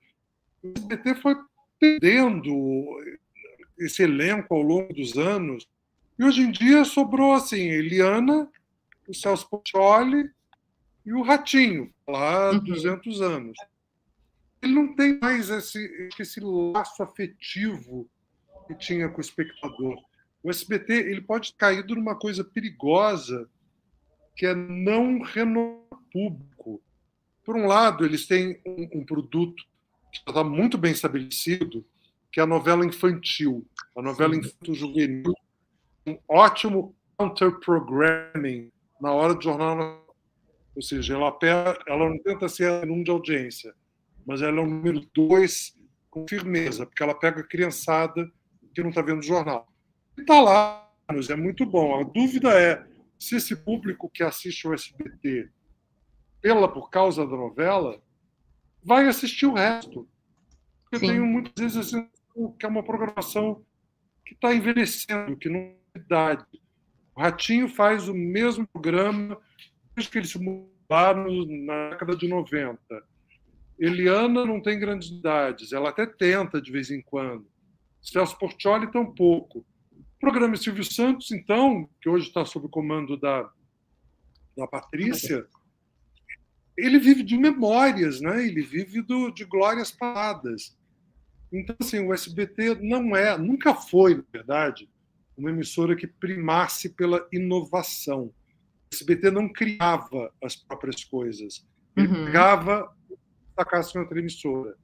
O 0.63 0.71
SBT 0.77 1.15
foi 1.15 1.35
perdendo 1.79 2.43
esse 3.79 4.03
elenco 4.03 4.53
ao 4.53 4.61
longo 4.61 4.93
dos 4.93 5.17
anos. 5.17 5.67
E 6.17 6.23
hoje 6.23 6.41
em 6.41 6.51
dia 6.51 6.85
sobrou 6.85 7.33
assim, 7.33 7.59
Eliana, 7.59 8.47
o 9.07 9.13
Celso 9.13 9.49
Portioli 9.49 10.29
e 11.05 11.13
o 11.13 11.21
Ratinho, 11.21 11.93
lá 12.07 12.49
há 12.49 12.51
uhum. 12.51 12.59
200 12.59 13.21
anos. 13.21 13.57
Ele 14.61 14.73
não 14.73 14.95
tem 14.95 15.19
mais 15.19 15.49
esse, 15.49 16.09
esse 16.17 16.39
laço 16.39 17.03
afetivo 17.03 18.09
que 18.67 18.75
tinha 18.75 19.09
com 19.09 19.17
o 19.17 19.21
espectador. 19.21 20.01
O 20.41 20.49
SBT 20.49 20.93
ele 20.93 21.21
pode 21.21 21.53
cair 21.53 21.85
numa 21.85 22.15
coisa 22.15 22.43
perigosa 22.43 23.49
que 24.35 24.45
é 24.45 24.55
não 24.55 25.21
renovar 25.21 25.83
público. 26.11 26.81
Por 27.43 27.57
um 27.57 27.65
lado, 27.65 28.05
eles 28.05 28.25
têm 28.25 28.59
um, 28.65 28.99
um 28.99 29.05
produto 29.05 29.63
que 30.11 30.19
está 30.29 30.43
muito 30.43 30.77
bem 30.77 30.91
estabelecido, 30.91 31.85
que 32.31 32.39
é 32.39 32.43
a 32.43 32.47
novela 32.47 32.85
infantil, 32.85 33.67
a 33.97 34.01
novela 34.01 34.35
infantil-juvenil, 34.35 35.33
um 36.05 36.17
ótimo 36.27 36.95
counter-programming 37.17 38.71
na 39.01 39.11
hora 39.11 39.33
do 39.33 39.41
jornal. 39.41 40.02
Ou 40.75 40.81
seja, 40.81 41.13
ela, 41.13 41.37
ela 41.87 42.09
não 42.09 42.17
tenta 42.19 42.49
ser 42.49 42.85
número 42.85 43.03
de 43.03 43.11
audiência, 43.11 43.73
mas 44.25 44.41
ela 44.41 44.59
é 44.59 44.61
o 44.61 44.67
número 44.67 45.01
dois 45.13 45.77
com 46.09 46.27
firmeza, 46.27 46.85
porque 46.85 47.03
ela 47.03 47.17
pega 47.17 47.41
a 47.41 47.47
criançada 47.47 48.29
que 48.73 48.81
não 48.81 48.89
está 48.89 49.01
vendo 49.01 49.19
o 49.19 49.23
jornal. 49.23 49.67
E 50.17 50.21
está 50.21 50.41
lá, 50.41 50.91
é 51.29 51.35
muito 51.35 51.65
bom. 51.65 51.99
A 51.99 52.03
dúvida 52.03 52.49
é 52.59 52.85
se 53.19 53.35
esse 53.35 53.55
público 53.55 54.09
que 54.09 54.23
assiste 54.23 54.67
o 54.67 54.73
SBT 54.73 55.49
pela 56.41 56.67
por 56.67 56.89
causa 56.89 57.25
da 57.25 57.37
novela 57.37 58.01
vai 58.83 59.07
assistir 59.07 59.45
o 59.45 59.53
resto. 59.53 60.07
Eu 60.91 60.99
Sim. 60.99 61.07
tenho 61.07 61.25
muitas 61.25 61.53
vezes 61.57 61.77
assim, 61.77 62.07
que 62.59 62.65
é 62.65 62.69
uma 62.69 62.83
programação 62.83 63.63
que 64.25 64.33
está 64.33 64.53
envelhecendo, 64.53 65.37
que 65.37 65.49
não 65.49 65.59
tem 65.93 66.03
idade. 66.03 66.45
O 67.15 67.21
Ratinho 67.21 67.69
faz 67.69 68.07
o 68.07 68.13
mesmo 68.13 68.67
programa 68.67 69.39
que 69.95 70.17
eles 70.17 70.31
se 70.31 70.39
mudaram 70.39 71.45
na 71.65 71.89
década 71.91 72.15
de 72.15 72.27
90. 72.27 72.79
Eliana 73.79 74.45
não 74.45 74.61
tem 74.61 74.79
grandes 74.79 75.09
idades, 75.09 75.71
ela 75.71 75.89
até 75.89 76.05
tenta 76.05 76.61
de 76.61 76.71
vez 76.71 76.91
em 76.91 77.01
quando. 77.01 77.47
Celso 78.01 78.37
Portioli 78.37 78.91
tampouco. 78.91 79.59
O 79.59 80.19
programa 80.19 80.55
Silvio 80.55 80.83
Santos, 80.83 81.31
então, 81.31 81.89
que 82.01 82.09
hoje 82.09 82.27
está 82.27 82.45
sob 82.45 82.67
o 82.67 82.69
comando 82.69 83.17
da, 83.17 83.49
da 84.55 84.67
Patrícia, 84.67 85.45
ele 86.77 86.99
vive 86.99 87.23
de 87.23 87.37
memórias, 87.37 88.19
né? 88.21 88.45
ele 88.45 88.61
vive 88.61 89.01
do, 89.01 89.31
de 89.31 89.45
glórias 89.45 89.91
paradas. 89.91 90.77
Então, 91.51 91.75
assim, 91.79 91.99
o 91.99 92.13
SBT 92.13 92.75
não 92.81 93.15
é, 93.15 93.37
nunca 93.37 93.75
foi, 93.75 94.15
na 94.15 94.23
verdade, 94.31 94.89
uma 95.37 95.49
emissora 95.49 95.95
que 95.95 96.07
primasse 96.07 96.89
pela 96.89 97.27
inovação. 97.31 98.33
SBT 98.93 99.31
não 99.31 99.51
criava 99.51 100.31
as 100.43 100.55
próprias 100.55 101.03
coisas. 101.03 101.65
Ele 101.95 102.07
uhum. 102.07 102.25
pegava 102.25 102.93
destacasse 103.53 103.97
em 103.97 104.01
outra 104.01 104.19
emissora. 104.19 104.75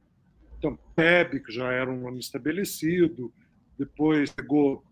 Então, 0.58 0.78
PEB, 0.96 1.40
que 1.40 1.52
já 1.52 1.72
era 1.72 1.90
um 1.90 2.02
nome 2.02 2.20
estabelecido, 2.20 3.34
depois 3.78 4.32
pegou, 4.32 4.84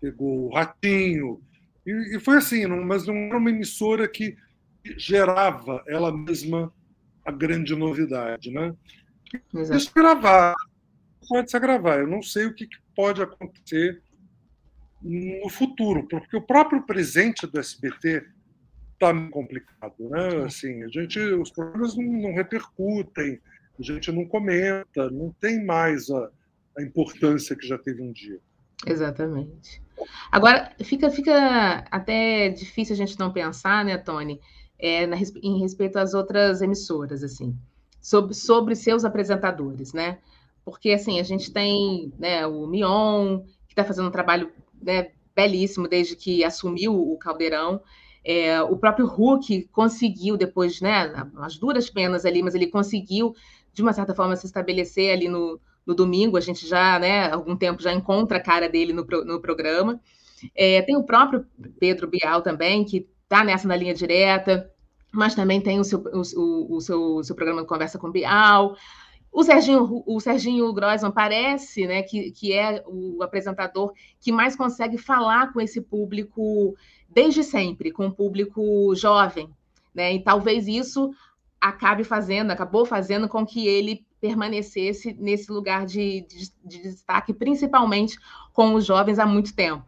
pegou 0.00 0.46
o 0.46 0.54
Ratinho, 0.54 1.40
e, 1.86 2.16
e 2.16 2.20
foi 2.20 2.36
assim, 2.36 2.66
não, 2.66 2.84
mas 2.84 3.06
não 3.06 3.14
era 3.14 3.38
uma 3.38 3.50
emissora 3.50 4.08
que 4.08 4.36
gerava 4.96 5.82
ela 5.86 6.10
mesma 6.10 6.72
a 7.24 7.30
grande 7.30 7.74
novidade. 7.74 8.50
Né? 8.50 8.74
Isso 9.74 9.92
gravar, 9.94 10.54
pode 11.28 11.50
se 11.50 11.58
gravar. 11.58 12.00
Eu 12.00 12.06
não 12.06 12.22
sei 12.22 12.46
o 12.46 12.54
que 12.54 12.68
pode 12.94 13.22
acontecer 13.22 14.02
no 15.02 15.48
futuro, 15.48 16.06
porque 16.08 16.36
o 16.36 16.42
próprio 16.42 16.82
presente 16.82 17.46
do 17.46 17.58
SBT 17.58 18.24
está 18.94 19.14
complicado, 19.30 19.94
né? 20.10 20.44
Assim, 20.44 20.82
a 20.82 20.88
gente, 20.88 21.18
os 21.20 21.50
programas 21.50 21.96
não, 21.96 22.04
não, 22.04 22.34
repercutem, 22.34 23.40
a 23.78 23.82
gente 23.82 24.10
não 24.10 24.24
comenta, 24.26 25.08
não 25.10 25.32
tem 25.40 25.64
mais 25.64 26.10
a, 26.10 26.30
a 26.76 26.82
importância 26.82 27.54
que 27.54 27.66
já 27.66 27.78
teve 27.78 28.02
um 28.02 28.12
dia. 28.12 28.40
Exatamente. 28.86 29.80
Agora, 30.30 30.72
fica, 30.82 31.10
fica 31.10 31.84
até 31.90 32.48
difícil 32.48 32.94
a 32.94 32.96
gente 32.96 33.18
não 33.18 33.32
pensar, 33.32 33.84
né, 33.84 33.96
Tony, 33.98 34.40
é, 34.78 35.06
na, 35.06 35.16
em 35.16 35.60
respeito 35.60 35.98
às 35.98 36.14
outras 36.14 36.60
emissoras, 36.60 37.22
assim, 37.22 37.56
sobre, 38.00 38.34
sobre 38.34 38.76
seus 38.76 39.04
apresentadores, 39.04 39.92
né? 39.92 40.18
Porque, 40.64 40.90
assim, 40.90 41.18
a 41.18 41.22
gente 41.22 41.52
tem 41.52 42.12
né, 42.18 42.46
o 42.46 42.66
Mion, 42.66 43.40
que 43.66 43.72
está 43.72 43.84
fazendo 43.84 44.08
um 44.08 44.12
trabalho 44.12 44.52
né, 44.80 45.08
belíssimo 45.34 45.88
desde 45.88 46.16
que 46.16 46.44
assumiu 46.44 46.94
o 46.94 47.16
Caldeirão, 47.18 47.80
é, 48.24 48.60
o 48.62 48.76
próprio 48.76 49.06
Hulk 49.06 49.68
conseguiu, 49.72 50.36
depois, 50.36 50.80
né, 50.80 51.12
as 51.38 51.56
duras 51.56 51.88
penas 51.88 52.24
ali, 52.24 52.42
mas 52.42 52.54
ele 52.54 52.66
conseguiu, 52.66 53.34
de 53.72 53.82
uma 53.82 53.92
certa 53.92 54.14
forma, 54.14 54.36
se 54.36 54.46
estabelecer 54.46 55.12
ali 55.12 55.28
no, 55.28 55.60
no 55.86 55.94
domingo. 55.94 56.36
A 56.36 56.40
gente 56.40 56.66
já, 56.66 56.98
né, 56.98 57.30
algum 57.30 57.56
tempo 57.56 57.82
já 57.82 57.92
encontra 57.92 58.36
a 58.38 58.42
cara 58.42 58.68
dele 58.68 58.92
no, 58.92 59.06
no 59.24 59.40
programa. 59.40 60.00
É, 60.54 60.82
tem 60.82 60.96
o 60.96 61.04
próprio 61.04 61.46
Pedro 61.80 62.06
Bial 62.06 62.42
também, 62.42 62.84
que 62.84 63.08
está 63.22 63.42
nessa 63.42 63.66
na 63.66 63.76
linha 63.76 63.94
direta, 63.94 64.70
mas 65.12 65.34
também 65.34 65.60
tem 65.60 65.80
o 65.80 65.84
seu, 65.84 66.00
o, 66.12 66.76
o 66.76 66.80
seu, 66.80 67.16
o 67.16 67.24
seu 67.24 67.34
programa 67.34 67.62
de 67.62 67.66
conversa 67.66 67.98
com 67.98 68.10
Bial. 68.10 68.76
O 69.32 69.42
Serginho, 69.44 70.02
o 70.06 70.20
Serginho 70.20 70.72
Groisman 70.72 71.10
parece 71.10 71.86
né, 71.86 72.02
que, 72.02 72.30
que 72.32 72.52
é 72.52 72.82
o 72.86 73.22
apresentador 73.22 73.92
que 74.20 74.32
mais 74.32 74.56
consegue 74.56 74.96
falar 74.98 75.52
com 75.52 75.60
esse 75.60 75.80
público 75.80 76.74
desde 77.08 77.42
sempre, 77.44 77.90
com 77.90 78.06
o 78.06 78.12
público 78.12 78.94
jovem. 78.94 79.50
Né? 79.94 80.14
E 80.14 80.22
talvez 80.22 80.66
isso 80.66 81.10
acabe 81.60 82.04
fazendo, 82.04 82.50
acabou 82.50 82.86
fazendo 82.86 83.28
com 83.28 83.44
que 83.44 83.66
ele 83.66 84.06
permanecesse 84.20 85.14
nesse 85.18 85.50
lugar 85.50 85.86
de, 85.86 86.22
de, 86.22 86.50
de 86.64 86.82
destaque, 86.82 87.32
principalmente 87.32 88.18
com 88.52 88.74
os 88.74 88.84
jovens 88.84 89.18
há 89.18 89.26
muito 89.26 89.54
tempo. 89.54 89.84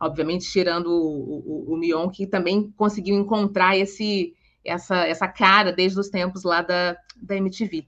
Obviamente, 0.00 0.50
tirando 0.50 0.86
o, 0.86 1.70
o, 1.70 1.74
o 1.74 1.76
Mion, 1.76 2.08
que 2.08 2.26
também 2.26 2.72
conseguiu 2.76 3.16
encontrar 3.16 3.76
esse, 3.76 4.34
essa, 4.64 5.06
essa 5.06 5.28
cara 5.28 5.72
desde 5.72 5.98
os 5.98 6.08
tempos 6.08 6.42
lá 6.42 6.62
da, 6.62 6.96
da 7.16 7.36
MTV. 7.36 7.86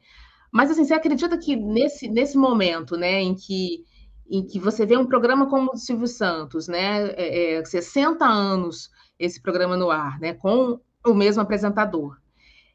Mas 0.52 0.70
assim, 0.70 0.84
você 0.84 0.94
acredita 0.94 1.36
que 1.38 1.56
nesse, 1.56 2.08
nesse 2.08 2.36
momento, 2.36 2.96
né, 2.96 3.20
em 3.20 3.34
que 3.34 3.84
em 4.28 4.44
que 4.44 4.58
você 4.58 4.84
vê 4.84 4.96
um 4.96 5.06
programa 5.06 5.48
como 5.48 5.70
o 5.70 5.72
do 5.74 5.78
Silvio 5.78 6.06
Santos, 6.06 6.66
né, 6.66 7.10
é, 7.10 7.54
é, 7.58 7.64
60 7.64 8.24
anos 8.24 8.90
esse 9.18 9.40
programa 9.40 9.76
no 9.76 9.90
ar, 9.90 10.18
né, 10.18 10.34
com 10.34 10.80
o 11.06 11.14
mesmo 11.14 11.40
apresentador, 11.42 12.16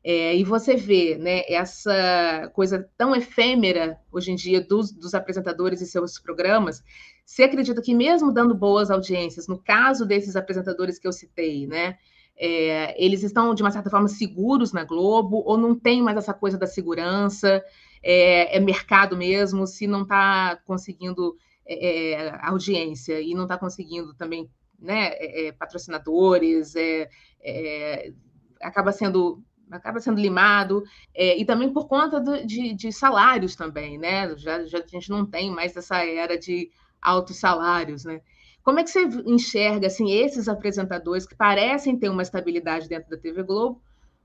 é, 0.03 0.35
e 0.35 0.43
você 0.43 0.75
vê 0.75 1.15
né, 1.17 1.43
essa 1.47 2.49
coisa 2.53 2.89
tão 2.97 3.15
efêmera 3.15 3.99
hoje 4.11 4.31
em 4.31 4.35
dia 4.35 4.59
dos, 4.59 4.91
dos, 4.91 5.13
apresentadores 5.13 5.79
e 5.79 5.85
seus 5.85 6.17
programas, 6.17 6.81
você 7.23 7.43
acredita 7.43 7.81
que 7.81 7.93
mesmo 7.93 8.33
dando 8.33 8.55
boas 8.55 8.89
audiências, 8.89 9.47
no 9.47 9.61
caso 9.61 10.05
desses 10.05 10.35
apresentadores 10.35 10.97
que 10.97 11.07
eu 11.07 11.11
citei, 11.11 11.67
né, 11.67 11.97
é, 12.43 12.95
eles 12.97 13.21
estão, 13.21 13.53
de 13.53 13.61
uma 13.61 13.69
certa 13.69 13.91
forma, 13.91 14.07
seguros 14.07 14.73
na 14.73 14.83
Globo, 14.83 15.43
ou 15.45 15.59
não 15.59 15.75
tem 15.75 16.01
mais 16.01 16.17
essa 16.17 16.33
coisa 16.33 16.57
da 16.57 16.65
segurança, 16.65 17.63
é, 18.01 18.57
é 18.57 18.59
mercado 18.59 19.15
mesmo, 19.15 19.67
se 19.67 19.85
não 19.85 20.01
está 20.01 20.59
conseguindo 20.65 21.37
é, 21.67 22.13
é, 22.13 22.39
audiência 22.41 23.21
e 23.21 23.35
não 23.35 23.43
está 23.43 23.59
conseguindo 23.59 24.15
também 24.15 24.49
né, 24.79 25.09
é, 25.09 25.47
é, 25.47 25.51
patrocinadores, 25.51 26.73
acaba 28.59 28.91
sendo 28.91 29.43
acaba 29.69 30.01
sendo 30.01 30.19
limado, 30.19 30.83
e 31.15 31.45
também 31.45 31.71
por 31.71 31.87
conta 31.87 32.19
do, 32.19 32.45
de, 32.45 32.73
de, 32.73 32.91
salários 32.91 33.55
também, 33.55 33.97
né? 33.97 34.35
Já, 34.35 34.65
já 34.65 34.79
a 34.79 34.85
gente 34.85 35.09
não 35.09 35.25
tem 35.25 35.49
mais 35.49 35.77
essa 35.77 36.03
era 36.03 36.37
de 36.37 36.69
altos 37.01 37.37
salários, 37.37 38.03
né? 38.03 38.19
Como 38.63 38.79
é 38.79 38.83
que 38.83 38.89
você 38.89 39.03
enxerga 39.25 39.87
assim 39.87 40.11
esses 40.11 40.47
apresentadores 40.47 41.25
que 41.25 41.35
parecem 41.35 41.97
ter 41.97 42.09
uma 42.09 42.21
estabilidade 42.21 42.87
dentro 42.87 43.09
da 43.09 43.17
TV 43.17 43.43
Globo, 43.43 43.81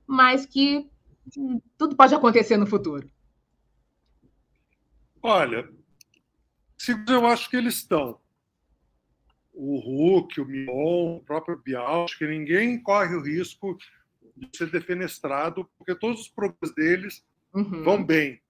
mas 0.06 0.44
que 0.44 0.88
hum, 1.36 1.60
tudo 1.78 1.96
pode 1.96 2.14
acontecer 2.14 2.56
no 2.56 2.66
futuro? 2.66 3.10
Olha, 5.22 5.68
eu 7.08 7.26
acho 7.26 7.50
que 7.50 7.56
eles 7.56 7.76
estão. 7.76 8.20
O 9.52 9.78
Hulk, 9.78 10.40
o 10.40 10.44
Mion, 10.44 11.16
o 11.16 11.24
próprio 11.24 11.60
Bial, 11.64 12.04
acho 12.04 12.18
que 12.18 12.26
ninguém 12.26 12.80
corre 12.80 13.14
o 13.14 13.22
risco 13.22 13.76
de 14.36 14.56
ser 14.56 14.70
defenestrado, 14.70 15.68
porque 15.78 15.94
todos 15.94 16.20
os 16.20 16.28
programas 16.28 16.74
deles 16.74 17.24
uhum. 17.54 17.82
vão 17.82 18.04
bem. 18.04 18.40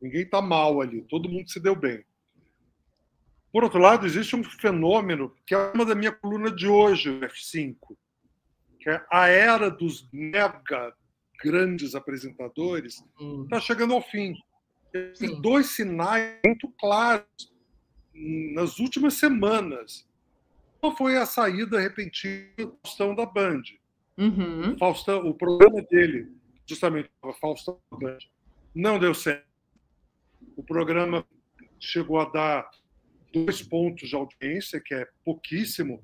Ninguém 0.00 0.22
está 0.22 0.42
mal 0.42 0.80
ali, 0.82 1.00
todo 1.02 1.28
mundo 1.28 1.50
se 1.50 1.58
deu 1.58 1.74
bem. 1.74 2.04
Por 3.52 3.64
outro 3.64 3.78
lado, 3.78 4.06
existe 4.06 4.36
um 4.36 4.44
fenômeno 4.44 5.34
que 5.46 5.54
é 5.54 5.72
uma 5.72 5.84
da 5.84 5.94
minha 5.94 6.12
coluna 6.12 6.50
de 6.50 6.66
hoje, 6.66 7.10
o 7.10 7.20
F5, 7.20 7.76
que 8.78 8.90
é 8.90 9.04
a 9.10 9.28
era 9.28 9.70
dos 9.70 10.08
mega 10.12 10.94
grandes 11.42 11.94
apresentadores 11.94 13.02
está 13.44 13.60
chegando 13.60 13.94
ao 13.94 14.02
fim. 14.02 14.34
Tem 15.18 15.40
dois 15.40 15.74
sinais 15.74 16.38
muito 16.44 16.68
claros 16.78 17.26
nas 18.14 18.78
últimas 18.78 19.14
semanas. 19.14 20.08
Uma 20.82 20.96
foi 20.96 21.16
a 21.16 21.26
saída 21.26 21.80
repentina 21.80 22.48
do 22.56 22.78
Faustão 22.82 23.14
da 23.14 23.26
Band. 23.26 23.62
Uhum. 24.16 24.78
Faustão, 24.78 25.26
o 25.28 25.34
programa 25.34 25.82
dele, 25.82 26.32
justamente, 26.66 27.10
o 27.22 27.32
Faustão 27.34 27.78
da 27.90 27.98
Band, 27.98 28.18
não 28.74 28.98
deu 28.98 29.14
certo. 29.14 29.46
O 30.56 30.62
programa 30.62 31.26
chegou 31.78 32.18
a 32.18 32.24
dar 32.26 32.70
dois 33.44 33.62
pontos 33.62 34.08
de 34.08 34.14
audiência, 34.14 34.80
que 34.80 34.94
é 34.94 35.06
pouquíssimo, 35.24 36.02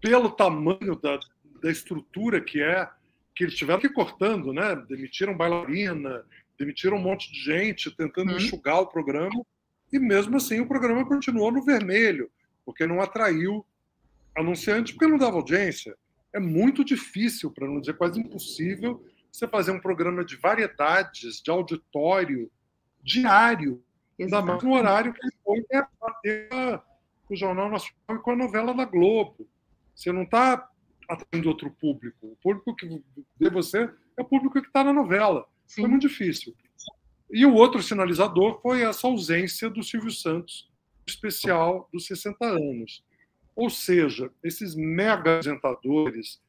pelo 0.00 0.30
tamanho 0.30 0.96
da, 0.96 1.18
da 1.62 1.70
estrutura 1.70 2.40
que 2.40 2.60
é, 2.60 2.88
que 3.34 3.44
eles 3.44 3.54
tiveram 3.54 3.80
que 3.80 3.86
ir 3.86 3.92
cortando, 3.92 4.52
né? 4.52 4.74
Demitiram 4.88 5.36
bailarina, 5.36 6.24
demitiram 6.58 6.96
um 6.96 7.02
monte 7.02 7.30
de 7.30 7.38
gente, 7.40 7.94
tentando 7.94 8.30
uhum. 8.30 8.36
enxugar 8.36 8.80
o 8.80 8.86
programa, 8.86 9.44
E 9.92 9.98
mesmo 9.98 10.36
assim 10.36 10.60
o 10.60 10.66
programa 10.66 11.06
continuou 11.06 11.52
no 11.52 11.64
vermelho, 11.64 12.30
porque 12.64 12.86
não 12.86 13.00
atraiu 13.00 13.64
anunciante, 14.36 14.92
porque 14.92 15.06
não 15.06 15.18
dava 15.18 15.36
audiência. 15.36 15.96
É 16.32 16.40
muito 16.40 16.84
difícil, 16.84 17.50
para 17.50 17.66
não 17.66 17.80
dizer 17.80 17.96
quase 17.96 18.20
impossível, 18.20 19.04
você 19.30 19.46
fazer 19.46 19.70
um 19.70 19.80
programa 19.80 20.24
de 20.24 20.36
variedades, 20.36 21.40
de 21.42 21.50
auditório, 21.50 22.50
diário. 23.02 23.82
Ainda 24.22 24.42
mais 24.42 24.62
no 24.62 24.72
horário 24.74 25.12
que 25.12 25.76
a 25.76 25.88
bater 26.00 26.48
com 27.26 27.34
o 27.34 27.36
Jornal 27.36 27.70
Nacional 27.70 28.16
e 28.16 28.18
com 28.18 28.30
a 28.30 28.36
novela 28.36 28.74
da 28.74 28.84
Globo. 28.84 29.48
Você 29.94 30.12
não 30.12 30.22
está 30.22 30.68
atraindo 31.08 31.48
outro 31.48 31.70
público. 31.70 32.26
O 32.26 32.36
público 32.36 32.74
que 32.74 33.02
vê 33.38 33.50
você 33.50 33.90
é 34.16 34.22
o 34.22 34.24
público 34.24 34.60
que 34.60 34.68
está 34.68 34.82
na 34.84 34.92
novela. 34.92 35.46
Sim. 35.66 35.82
Foi 35.82 35.90
muito 35.90 36.08
difícil. 36.08 36.54
E 37.30 37.44
o 37.44 37.54
outro 37.54 37.82
sinalizador 37.82 38.60
foi 38.60 38.82
essa 38.82 39.06
ausência 39.06 39.68
do 39.68 39.82
Silvio 39.82 40.10
Santos, 40.10 40.70
especial 41.06 41.88
dos 41.92 42.06
60 42.06 42.44
anos. 42.44 43.04
Ou 43.54 43.68
seja, 43.70 44.30
esses 44.44 44.74
mega 44.74 45.38
apresentadores 45.38 46.40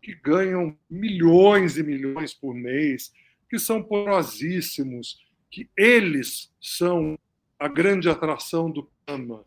que 0.00 0.14
ganham 0.14 0.76
milhões 0.88 1.76
e 1.76 1.82
milhões 1.82 2.32
por 2.32 2.54
mês, 2.54 3.12
que 3.48 3.58
são 3.58 3.82
porosíssimos, 3.82 5.23
que 5.54 5.70
eles 5.76 6.52
são 6.60 7.16
a 7.60 7.68
grande 7.68 8.08
atração 8.08 8.68
do 8.68 8.90
programa. 9.06 9.44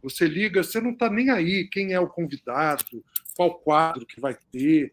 Você 0.00 0.28
liga, 0.28 0.62
você 0.62 0.80
não 0.80 0.92
está 0.92 1.10
nem 1.10 1.30
aí 1.30 1.68
quem 1.68 1.92
é 1.92 1.98
o 1.98 2.06
convidado, 2.06 3.04
qual 3.36 3.58
quadro 3.58 4.06
que 4.06 4.20
vai 4.20 4.36
ter. 4.52 4.92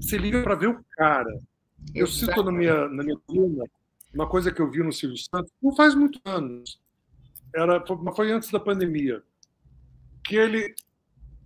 Você 0.00 0.16
liga 0.16 0.42
para 0.42 0.54
ver 0.54 0.68
o 0.68 0.84
cara. 0.92 1.38
Eu 1.94 2.06
cito 2.06 2.42
na 2.42 2.50
minha, 2.50 2.88
na 2.88 3.02
minha 3.02 3.18
coluna 3.26 3.64
uma 4.14 4.26
coisa 4.26 4.50
que 4.50 4.62
eu 4.62 4.70
vi 4.70 4.82
no 4.82 4.90
Silvio 4.90 5.18
Santos, 5.18 5.52
não 5.62 5.76
faz 5.76 5.94
muitos 5.94 6.20
anos, 6.24 6.80
era, 7.54 7.84
foi 8.16 8.32
antes 8.32 8.50
da 8.50 8.58
pandemia, 8.58 9.22
que 10.24 10.34
ele 10.34 10.74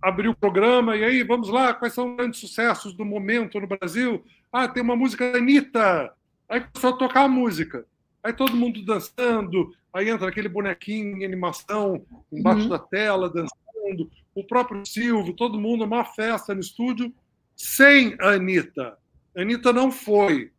abriu 0.01 0.31
o 0.31 0.35
programa 0.35 0.95
e 0.95 1.03
aí, 1.03 1.23
vamos 1.23 1.49
lá, 1.49 1.73
quais 1.73 1.93
são 1.93 2.11
os 2.11 2.15
grandes 2.15 2.39
sucessos 2.39 2.93
do 2.93 3.03
momento 3.03 3.59
no 3.59 3.67
Brasil? 3.67 4.23
Ah, 4.49 4.65
tem 4.65 4.81
uma 4.81 4.95
música 4.95 5.29
da 5.29 5.39
Anitta. 5.39 6.13
Aí 6.47 6.61
começou 6.61 6.91
a 6.91 6.97
tocar 6.97 7.23
a 7.23 7.27
música. 7.27 7.85
Aí 8.23 8.31
todo 8.31 8.55
mundo 8.55 8.83
dançando, 8.85 9.73
aí 9.93 10.09
entra 10.09 10.29
aquele 10.29 10.47
bonequinho 10.47 11.17
em 11.17 11.25
animação 11.25 12.05
embaixo 12.31 12.63
uhum. 12.63 12.69
da 12.69 12.79
tela, 12.79 13.29
dançando. 13.29 14.09
O 14.33 14.43
próprio 14.45 14.85
Silvio, 14.85 15.33
todo 15.33 15.59
mundo, 15.59 15.83
uma 15.83 16.05
festa 16.05 16.53
no 16.55 16.61
estúdio, 16.61 17.13
sem 17.55 18.15
a 18.19 18.29
Anitta. 18.29 18.97
A 19.35 19.41
Anitta 19.41 19.73
não 19.73 19.91
foi. 19.91 20.51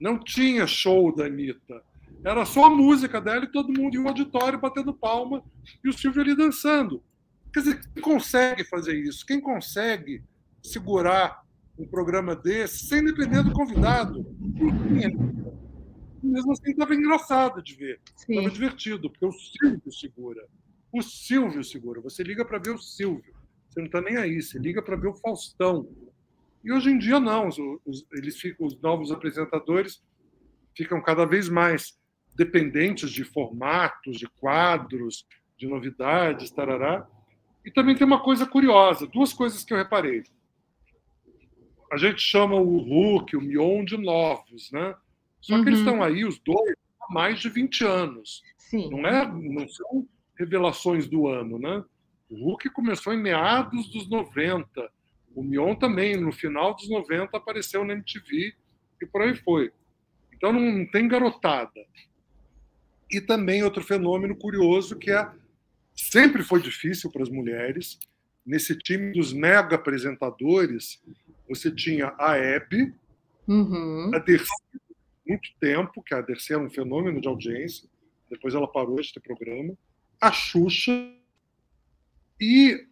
Não 0.00 0.18
tinha 0.18 0.66
show 0.66 1.14
da 1.14 1.26
Anitta. 1.26 1.82
Era 2.24 2.44
só 2.44 2.66
a 2.66 2.70
música 2.70 3.20
dela 3.20 3.44
e 3.44 3.52
todo 3.52 3.72
mundo 3.72 3.94
em 3.94 4.00
um 4.00 4.08
auditório 4.08 4.58
batendo 4.58 4.92
palma 4.92 5.42
e 5.84 5.88
o 5.88 5.92
Silvio 5.92 6.20
ali 6.20 6.36
dançando. 6.36 7.02
Quer 7.52 7.60
dizer, 7.60 7.80
quem 7.94 8.02
consegue 8.02 8.64
fazer 8.64 8.98
isso? 8.98 9.24
Quem 9.24 9.40
consegue 9.40 10.22
segurar 10.62 11.42
um 11.78 11.86
programa 11.86 12.34
desse 12.34 12.86
sem 12.86 13.04
depender 13.04 13.42
do 13.42 13.52
convidado? 13.52 14.26
Mesmo 16.22 16.52
assim, 16.52 16.70
estava 16.70 16.94
engraçado 16.94 17.62
de 17.62 17.74
ver. 17.74 18.00
Estava 18.16 18.50
divertido, 18.50 19.10
porque 19.10 19.26
o 19.26 19.32
Silvio 19.32 19.92
segura. 19.92 20.46
O 20.92 21.02
Silvio 21.02 21.62
segura. 21.62 22.00
Você 22.00 22.22
liga 22.22 22.44
para 22.44 22.58
ver 22.58 22.70
o 22.70 22.78
Silvio. 22.78 23.34
Você 23.68 23.80
não 23.80 23.86
está 23.86 24.00
nem 24.00 24.16
aí. 24.16 24.40
Você 24.40 24.58
liga 24.58 24.82
para 24.82 24.96
ver 24.96 25.08
o 25.08 25.14
Faustão. 25.14 25.88
E 26.64 26.72
hoje 26.72 26.90
em 26.90 26.98
dia 26.98 27.20
não, 27.20 27.48
os, 27.48 27.58
os, 27.84 28.06
eles 28.12 28.38
ficam, 28.38 28.66
os 28.66 28.78
novos 28.80 29.12
apresentadores 29.12 30.02
ficam 30.76 31.00
cada 31.00 31.24
vez 31.24 31.48
mais 31.48 31.98
dependentes 32.34 33.10
de 33.10 33.24
formatos, 33.24 34.18
de 34.18 34.28
quadros, 34.28 35.26
de 35.56 35.66
novidades, 35.66 36.50
tarará. 36.50 37.06
E 37.64 37.70
também 37.70 37.96
tem 37.96 38.06
uma 38.06 38.22
coisa 38.22 38.46
curiosa, 38.46 39.06
duas 39.06 39.32
coisas 39.32 39.64
que 39.64 39.72
eu 39.72 39.78
reparei. 39.78 40.22
A 41.92 41.96
gente 41.96 42.20
chama 42.20 42.56
o 42.56 42.78
Hulk, 42.78 43.36
o 43.36 43.40
Mion 43.40 43.84
de 43.84 43.96
novos, 43.96 44.70
né? 44.70 44.94
Só 45.40 45.54
uhum. 45.54 45.62
que 45.62 45.68
eles 45.70 45.80
uhum. 45.80 45.86
estão 45.86 46.02
aí, 46.02 46.24
os 46.24 46.38
dois, 46.38 46.74
há 47.00 47.12
mais 47.12 47.40
de 47.40 47.48
20 47.48 47.84
anos. 47.84 48.42
Sim. 48.56 48.90
Não, 48.90 49.06
é, 49.06 49.26
não 49.26 49.68
são 49.68 50.06
revelações 50.38 51.08
do 51.08 51.26
ano, 51.26 51.58
né? 51.58 51.84
O 52.30 52.44
Hulk 52.44 52.70
começou 52.70 53.12
em 53.14 53.22
meados 53.22 53.88
dos 53.90 54.08
90, 54.08 54.90
o 55.34 55.42
Mion 55.42 55.74
também, 55.74 56.16
no 56.16 56.32
final 56.32 56.74
dos 56.74 56.88
90, 56.88 57.36
apareceu 57.36 57.84
na 57.84 57.94
MTV 57.94 58.54
e 59.00 59.06
por 59.06 59.22
aí 59.22 59.34
foi. 59.34 59.72
Então 60.32 60.52
não 60.52 60.86
tem 60.86 61.08
garotada. 61.08 61.80
E 63.10 63.20
também 63.20 63.62
outro 63.62 63.82
fenômeno 63.82 64.36
curioso 64.36 64.98
que 64.98 65.10
é 65.10 65.30
sempre 65.94 66.42
foi 66.42 66.60
difícil 66.60 67.10
para 67.10 67.22
as 67.22 67.28
mulheres. 67.28 67.98
Nesse 68.44 68.76
time 68.76 69.12
dos 69.12 69.32
mega 69.32 69.76
apresentadores, 69.76 71.02
você 71.48 71.70
tinha 71.70 72.14
a 72.18 72.36
Hebe, 72.36 72.94
uhum. 73.46 74.10
a 74.14 74.18
Dercy, 74.18 74.48
muito 75.28 75.50
tempo, 75.60 76.02
que 76.02 76.14
a 76.14 76.22
Dercy 76.22 76.54
era 76.54 76.62
um 76.62 76.70
fenômeno 76.70 77.20
de 77.20 77.28
audiência, 77.28 77.88
depois 78.30 78.54
ela 78.54 78.66
parou 78.66 78.96
de 78.96 79.12
ter 79.12 79.20
programa, 79.20 79.76
a 80.20 80.32
Xuxa 80.32 80.92
e 82.40 82.86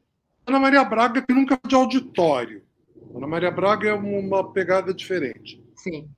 Ana 0.47 0.61
Maria 0.61 0.85
Braga, 0.85 1.23
que 1.23 1.33
nunca 1.33 1.59
foi 1.61 1.69
de 1.69 1.75
auditório. 1.75 2.65
Ana 3.15 3.27
Maria 3.27 3.51
Braga 3.51 3.89
é 3.89 3.95
uma 3.95 4.53
pegada 4.53 4.93
diferente. 4.93 5.63
Sim. 5.75 6.09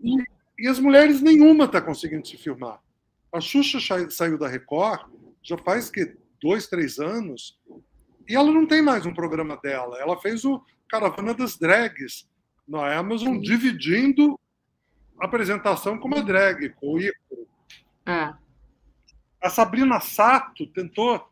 E, 0.00 0.16
e 0.58 0.68
as 0.68 0.78
mulheres, 0.78 1.20
nenhuma 1.20 1.64
está 1.64 1.80
conseguindo 1.80 2.26
se 2.26 2.36
filmar. 2.36 2.80
A 3.32 3.40
Xuxa 3.40 3.78
saiu 4.10 4.38
da 4.38 4.48
Record 4.48 5.08
já 5.42 5.58
faz 5.58 5.90
que 5.90 6.16
dois, 6.40 6.66
três 6.66 6.98
anos, 6.98 7.58
e 8.28 8.34
ela 8.34 8.50
não 8.50 8.66
tem 8.66 8.80
mais 8.80 9.04
um 9.04 9.12
programa 9.12 9.56
dela. 9.58 9.98
Ela 10.00 10.18
fez 10.18 10.44
o 10.44 10.62
Caravana 10.88 11.34
das 11.34 11.58
Drags 11.58 12.28
na 12.66 12.96
Amazon, 12.96 13.34
Sim. 13.34 13.40
dividindo 13.40 14.40
apresentação 15.20 15.98
com 15.98 16.08
uma 16.08 16.22
drag, 16.22 16.70
com 16.70 16.94
o 16.94 17.00
Ícaro. 17.00 17.46
É. 18.06 18.34
A 19.40 19.50
Sabrina 19.50 20.00
Sato 20.00 20.66
tentou 20.66 21.28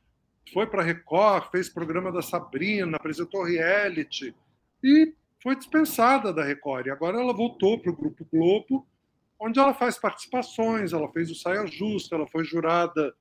foi 0.53 0.67
para 0.67 0.83
Record, 0.83 1.51
fez 1.51 1.69
programa 1.69 2.13
da 2.13 2.21
Sabrina, 2.21 2.97
apresentou 2.97 3.45
reality 3.45 4.35
e 4.83 5.15
foi 5.43 5.57
dispensada 5.57 6.33
da 6.33 6.45
Record. 6.45 6.87
E 6.87 6.91
agora 6.91 7.21
ela 7.21 7.33
voltou 7.33 7.79
para 7.79 7.91
o 7.91 7.97
Grupo 7.97 8.27
Globo, 8.31 8.87
onde 9.41 9.59
ela 9.59 9.73
faz 9.73 9.99
participações, 9.99 10.93
ela 10.93 11.11
fez 11.11 11.31
o 11.31 11.35
Saia 11.35 11.67
Justa, 11.67 12.15
ela 12.15 12.27
foi 12.27 12.45
jurada 12.45 13.15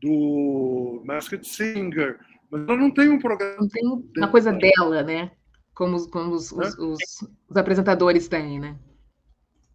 do 0.00 1.02
Masked 1.04 1.46
Singer, 1.46 2.18
mas 2.50 2.62
ela 2.62 2.76
não 2.76 2.90
tem 2.90 3.10
um 3.10 3.18
programa. 3.18 3.56
Não 3.58 3.68
tem 3.68 4.22
uma 4.22 4.30
coisa 4.30 4.52
dela, 4.52 5.02
né? 5.02 5.32
Como, 5.74 5.96
os, 5.96 6.06
como 6.06 6.34
os, 6.34 6.52
os, 6.52 6.78
os, 6.78 7.00
os 7.48 7.56
apresentadores 7.56 8.28
têm, 8.28 8.60
né? 8.60 8.78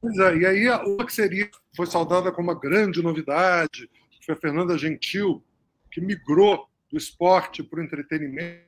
Pois 0.01 0.17
é, 0.17 0.37
e 0.37 0.45
aí 0.45 0.67
uma 0.67 1.05
que 1.05 1.13
seria, 1.13 1.49
foi 1.75 1.85
saudada 1.85 2.31
como 2.31 2.49
uma 2.49 2.59
grande 2.59 3.03
novidade, 3.03 3.87
foi 4.25 4.33
a 4.33 4.37
Fernanda 4.37 4.77
Gentil, 4.77 5.43
que 5.91 6.01
migrou 6.01 6.67
do 6.89 6.97
esporte 6.97 7.61
para 7.61 7.79
o 7.79 7.83
entretenimento. 7.83 8.65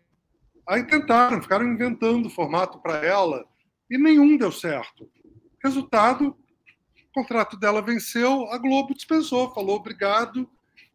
Aí 0.67 0.83
tentaram, 0.85 1.41
ficaram 1.41 1.65
inventando 1.65 2.29
formato 2.29 2.79
para 2.79 3.03
ela 3.03 3.45
e 3.89 3.97
nenhum 3.97 4.37
deu 4.37 4.51
certo. 4.51 5.09
Resultado, 5.63 6.29
o 6.29 7.13
contrato 7.13 7.57
dela 7.57 7.81
venceu, 7.81 8.47
a 8.51 8.57
Globo 8.57 8.93
dispensou, 8.93 9.53
falou 9.53 9.77
obrigado, 9.77 10.47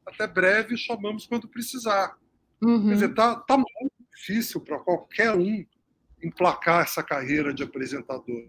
até 0.07 0.27
breve, 0.27 0.77
chamamos 0.77 1.27
quando 1.27 1.49
precisar. 1.49 2.17
Uhum. 2.63 2.89
Quer 2.89 2.95
dizer, 2.95 3.15
tá, 3.15 3.37
tá 3.37 3.57
muito 3.57 3.93
difícil 4.15 4.61
para 4.61 4.79
qualquer 4.79 5.35
um 5.35 5.65
emplacar 6.23 6.83
essa 6.83 7.03
carreira 7.03 7.53
de 7.53 7.63
apresentador. 7.63 8.49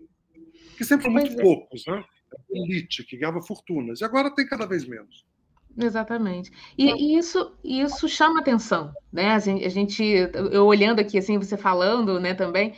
Que 0.79 0.85
sempre 0.85 1.07
foram 1.07 1.15
muito 1.15 1.37
é. 1.37 1.43
poucos, 1.43 1.83
né? 1.85 2.01
Elite, 2.49 3.03
que 3.03 3.17
ganhava 3.17 3.41
fortunas. 3.41 3.99
E 3.99 4.05
agora 4.05 4.33
tem 4.33 4.47
cada 4.47 4.65
vez 4.65 4.87
menos. 4.87 5.25
Exatamente. 5.77 6.49
E, 6.77 6.85
e 6.89 7.17
isso, 7.17 7.51
isso 7.61 8.07
chama 8.07 8.39
atenção, 8.39 8.93
né? 9.11 9.31
A 9.33 9.39
gente, 9.39 10.01
eu 10.53 10.65
olhando 10.65 11.01
aqui, 11.01 11.17
assim, 11.17 11.37
você 11.37 11.57
falando, 11.57 12.17
né, 12.17 12.33
também, 12.33 12.75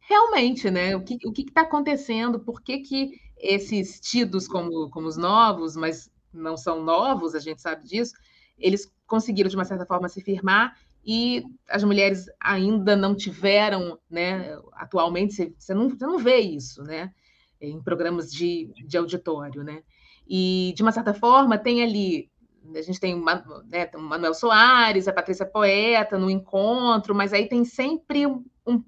realmente, 0.00 0.70
né? 0.70 0.94
O 0.94 1.02
que 1.02 1.16
o 1.26 1.32
está 1.34 1.62
acontecendo? 1.62 2.38
Por 2.38 2.60
que, 2.60 2.80
que 2.80 3.12
esses 3.38 3.98
tidos 3.98 4.46
como, 4.46 4.90
como 4.90 5.08
os 5.08 5.16
novos, 5.16 5.74
mas 5.74 6.10
não 6.34 6.58
são 6.58 6.82
novos, 6.84 7.34
a 7.34 7.40
gente 7.40 7.62
sabe 7.62 7.88
disso, 7.88 8.12
eles 8.58 8.92
conseguiram, 9.06 9.48
de 9.48 9.56
uma 9.56 9.64
certa 9.64 9.86
forma, 9.86 10.06
se 10.06 10.20
firmar 10.20 10.76
e 11.02 11.42
as 11.66 11.82
mulheres 11.82 12.26
ainda 12.38 12.94
não 12.94 13.16
tiveram, 13.16 13.98
né? 14.10 14.54
Atualmente, 14.74 15.32
você, 15.32 15.54
você, 15.58 15.72
não, 15.72 15.88
você 15.88 16.06
não 16.06 16.18
vê 16.18 16.40
isso, 16.40 16.82
né? 16.82 17.10
Em 17.62 17.82
programas 17.82 18.30
de, 18.32 18.72
de 18.86 18.96
auditório, 18.96 19.62
né? 19.62 19.82
E, 20.28 20.72
de 20.76 20.82
uma 20.82 20.92
certa 20.92 21.14
forma, 21.14 21.58
tem 21.58 21.82
ali. 21.82 22.30
A 22.74 22.82
gente 22.82 23.00
tem, 23.00 23.20
né, 23.68 23.90
o 23.94 24.00
Manuel 24.00 24.34
Soares, 24.34 25.08
a 25.08 25.12
Patrícia 25.12 25.44
Poeta 25.44 26.16
no 26.16 26.30
encontro, 26.30 27.14
mas 27.14 27.32
aí 27.32 27.48
tem 27.48 27.64
sempre 27.64 28.24
um, 28.26 28.44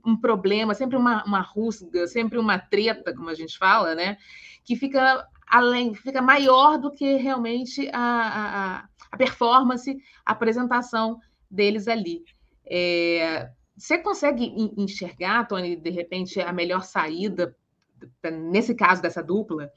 um 0.06 0.16
problema, 0.16 0.74
sempre 0.74 0.96
uma, 0.96 1.24
uma 1.24 1.40
rusga, 1.40 2.06
sempre 2.06 2.38
uma 2.38 2.58
treta, 2.58 3.12
como 3.14 3.28
a 3.28 3.34
gente 3.34 3.58
fala, 3.58 3.94
né? 3.94 4.16
Que 4.64 4.76
fica 4.76 5.26
além, 5.46 5.94
fica 5.94 6.22
maior 6.22 6.78
do 6.78 6.90
que 6.90 7.16
realmente 7.16 7.88
a, 7.92 7.98
a, 7.98 8.88
a 9.10 9.16
performance, 9.16 9.96
a 10.24 10.32
apresentação 10.32 11.18
deles 11.50 11.88
ali. 11.88 12.22
É, 12.66 13.50
você 13.76 13.98
consegue 13.98 14.52
enxergar, 14.76 15.46
Tony, 15.46 15.76
de 15.76 15.90
repente, 15.90 16.40
a 16.40 16.52
melhor 16.52 16.82
saída, 16.82 17.54
nesse 18.30 18.74
caso 18.74 19.02
dessa 19.02 19.22
dupla, 19.22 19.70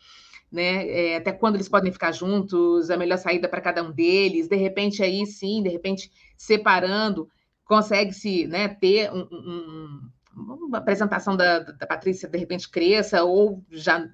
né? 0.51 0.87
É, 0.87 1.17
até 1.17 1.31
quando 1.31 1.55
eles 1.55 1.69
podem 1.69 1.91
ficar 1.91 2.11
juntos, 2.11 2.89
a 2.89 2.97
melhor 2.97 3.17
saída 3.17 3.49
para 3.49 3.61
cada 3.61 3.83
um 3.83 3.91
deles, 3.91 4.47
de 4.47 4.55
repente 4.55 5.03
aí 5.03 5.25
sim, 5.25 5.61
de 5.61 5.69
repente 5.69 6.11
separando, 6.37 7.29
consegue-se 7.65 8.47
né, 8.47 8.69
ter 8.69 9.11
um, 9.11 9.27
um, 9.31 10.09
uma 10.35 10.77
apresentação 10.77 11.35
da, 11.35 11.59
da 11.59 11.85
Patrícia 11.85 12.29
de 12.29 12.37
repente 12.37 12.69
cresça, 12.69 13.23
ou 13.23 13.63
já, 13.69 14.07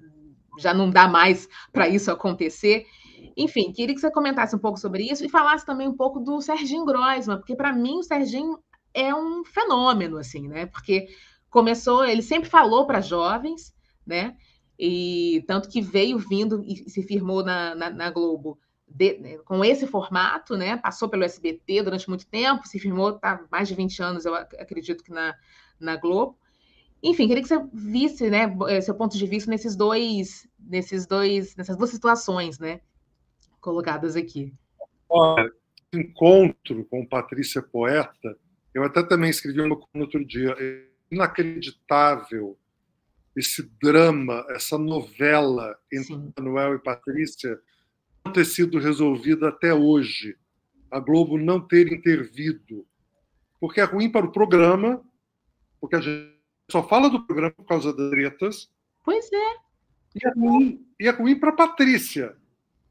já 0.58 0.74
não 0.74 0.90
dá 0.90 1.06
mais 1.06 1.48
para 1.72 1.88
isso 1.88 2.10
acontecer. 2.10 2.84
Enfim, 3.36 3.72
queria 3.72 3.94
que 3.94 4.00
você 4.00 4.10
comentasse 4.10 4.54
um 4.54 4.58
pouco 4.58 4.78
sobre 4.78 5.04
isso 5.04 5.24
e 5.24 5.28
falasse 5.28 5.64
também 5.64 5.88
um 5.88 5.96
pouco 5.96 6.20
do 6.20 6.40
Serginho 6.40 6.84
Groisman, 6.84 7.38
porque 7.38 7.56
para 7.56 7.72
mim 7.72 7.98
o 7.98 8.02
Serginho 8.02 8.58
é 8.92 9.14
um 9.14 9.44
fenômeno, 9.44 10.18
assim, 10.18 10.46
né? 10.46 10.66
Porque 10.66 11.08
começou, 11.50 12.04
ele 12.04 12.22
sempre 12.22 12.48
falou 12.48 12.86
para 12.86 13.00
jovens, 13.00 13.73
né? 14.06 14.36
E 14.78 15.44
tanto 15.46 15.68
que 15.68 15.80
veio 15.80 16.18
vindo 16.18 16.62
e 16.64 16.88
se 16.90 17.02
firmou 17.02 17.44
na, 17.44 17.74
na, 17.74 17.90
na 17.90 18.10
Globo 18.10 18.58
de, 18.88 19.18
né, 19.18 19.38
com 19.38 19.64
esse 19.64 19.86
formato, 19.86 20.56
né? 20.56 20.76
Passou 20.76 21.08
pelo 21.08 21.24
SBT 21.24 21.82
durante 21.82 22.08
muito 22.08 22.26
tempo, 22.26 22.66
se 22.66 22.78
firmou, 22.78 23.10
está 23.10 23.44
mais 23.50 23.68
de 23.68 23.74
20 23.74 24.02
anos, 24.02 24.24
eu 24.24 24.34
acredito 24.34 25.02
que 25.02 25.12
na, 25.12 25.34
na 25.80 25.96
Globo. 25.96 26.38
Enfim, 27.02 27.28
queria 27.28 27.42
que 27.42 27.48
você 27.48 27.62
visse, 27.72 28.30
né, 28.30 28.56
eh, 28.68 28.80
seu 28.80 28.94
ponto 28.94 29.18
de 29.18 29.26
vista 29.26 29.50
nesses 29.50 29.76
dois, 29.76 30.48
nesses 30.58 31.06
dois, 31.06 31.54
nessas 31.54 31.76
duas 31.76 31.90
situações, 31.90 32.58
né, 32.58 32.80
colocadas 33.60 34.16
aqui. 34.16 34.54
Olha, 35.08 35.50
encontro 35.92 36.84
com 36.86 37.06
Patrícia 37.06 37.60
Poeta, 37.60 38.38
eu 38.72 38.82
até 38.82 39.02
também 39.02 39.28
escrevi 39.28 39.60
uma 39.60 39.78
no 39.92 40.00
outro 40.00 40.24
dia, 40.24 40.56
é 40.58 40.86
inacreditável 41.10 42.56
esse 43.36 43.62
drama, 43.82 44.44
essa 44.50 44.78
novela 44.78 45.76
entre 45.92 46.14
Sim. 46.14 46.32
Manuel 46.38 46.76
e 46.76 46.78
Patrícia 46.78 47.58
não 48.24 48.32
ter 48.32 48.44
sido 48.44 48.78
resolvida 48.78 49.48
até 49.48 49.74
hoje. 49.74 50.36
A 50.90 51.00
Globo 51.00 51.36
não 51.36 51.60
ter 51.60 51.92
intervido. 51.92 52.86
Porque 53.60 53.80
é 53.80 53.84
ruim 53.84 54.10
para 54.10 54.26
o 54.26 54.32
programa, 54.32 55.02
porque 55.80 55.96
a 55.96 56.00
gente 56.00 56.32
só 56.70 56.86
fala 56.86 57.10
do 57.10 57.24
programa 57.26 57.52
por 57.52 57.66
causa 57.66 57.92
das 57.92 58.10
tretas. 58.10 58.70
Pois 59.04 59.30
é. 59.32 59.54
E 60.14 60.26
é 60.26 60.30
ruim, 60.30 60.86
e 61.00 61.08
é 61.08 61.10
ruim 61.10 61.38
para 61.38 61.50
a 61.50 61.54
Patrícia. 61.54 62.36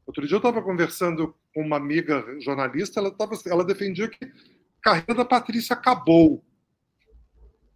Outro 0.06 0.26
dia 0.26 0.34
eu 0.34 0.38
estava 0.38 0.60
conversando 0.62 1.34
com 1.54 1.62
uma 1.62 1.76
amiga 1.76 2.24
jornalista, 2.40 3.00
ela, 3.00 3.10
tava, 3.10 3.34
ela 3.46 3.64
defendia 3.64 4.08
que 4.08 4.24
a 4.24 4.30
carreira 4.82 5.14
da 5.14 5.24
Patrícia 5.24 5.74
acabou. 5.74 6.44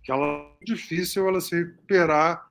Que 0.02 0.12
ela 0.12 0.54
é 0.60 0.64
difícil 0.64 1.26
ela 1.26 1.40
se 1.40 1.56
recuperar 1.56 2.47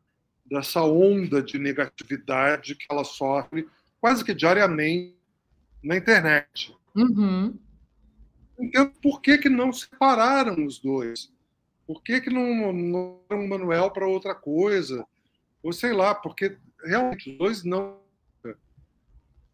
dessa 0.50 0.82
onda 0.82 1.42
de 1.42 1.60
negatividade 1.60 2.76
que 2.76 2.86
ela 2.90 3.04
sofre 3.04 3.68
quase 4.00 4.24
que 4.24 4.34
diariamente 4.34 5.16
na 5.84 5.98
internet. 5.98 6.76
Uhum. 6.96 7.58
Então, 8.60 8.92
por 9.02 9.22
que, 9.22 9.38
que 9.38 9.50
não 9.50 9.72
separaram 9.72 10.66
os 10.66 10.80
dois? 10.80 11.32
Por 11.86 12.02
que, 12.02 12.20
que 12.20 12.30
não, 12.30 12.74
não 12.74 13.22
um 13.32 13.48
Manuel 13.48 13.92
para 13.92 14.08
outra 14.08 14.34
coisa? 14.34 15.06
Ou 15.62 15.72
sei 15.72 15.94
lá, 15.94 16.16
porque 16.16 16.58
realmente 16.84 17.30
os 17.30 17.38
dois 17.38 17.64
não. 17.64 18.00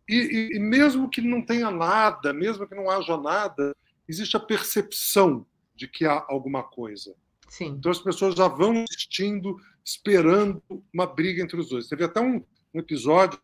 E, 0.10 0.16
e, 0.16 0.58
e, 0.58 0.60
mesmo 0.60 1.10
que 1.10 1.22
não 1.22 1.42
tenha 1.42 1.72
nada, 1.72 2.34
mesmo 2.34 2.68
que 2.68 2.76
não 2.76 2.90
haja 2.90 3.18
nada, 3.18 3.76
existe 4.08 4.36
a 4.36 4.40
percepção 4.40 5.46
de 5.76 5.88
que 5.88 6.06
há 6.06 6.26
alguma 6.28 6.64
coisa. 6.64 7.16
Sim. 7.50 7.76
Então 7.78 7.92
as 7.92 8.00
pessoas 8.00 8.36
já 8.36 8.48
vão 8.48 8.84
assistindo 8.84 9.58
esperando 9.86 10.64
uma 10.94 11.06
briga 11.06 11.42
entre 11.42 11.60
os 11.60 11.70
dois. 11.70 11.88
Teve 11.88 12.04
até 12.04 12.20
um, 12.22 12.44
um 12.74 12.80
episódio 12.80 13.40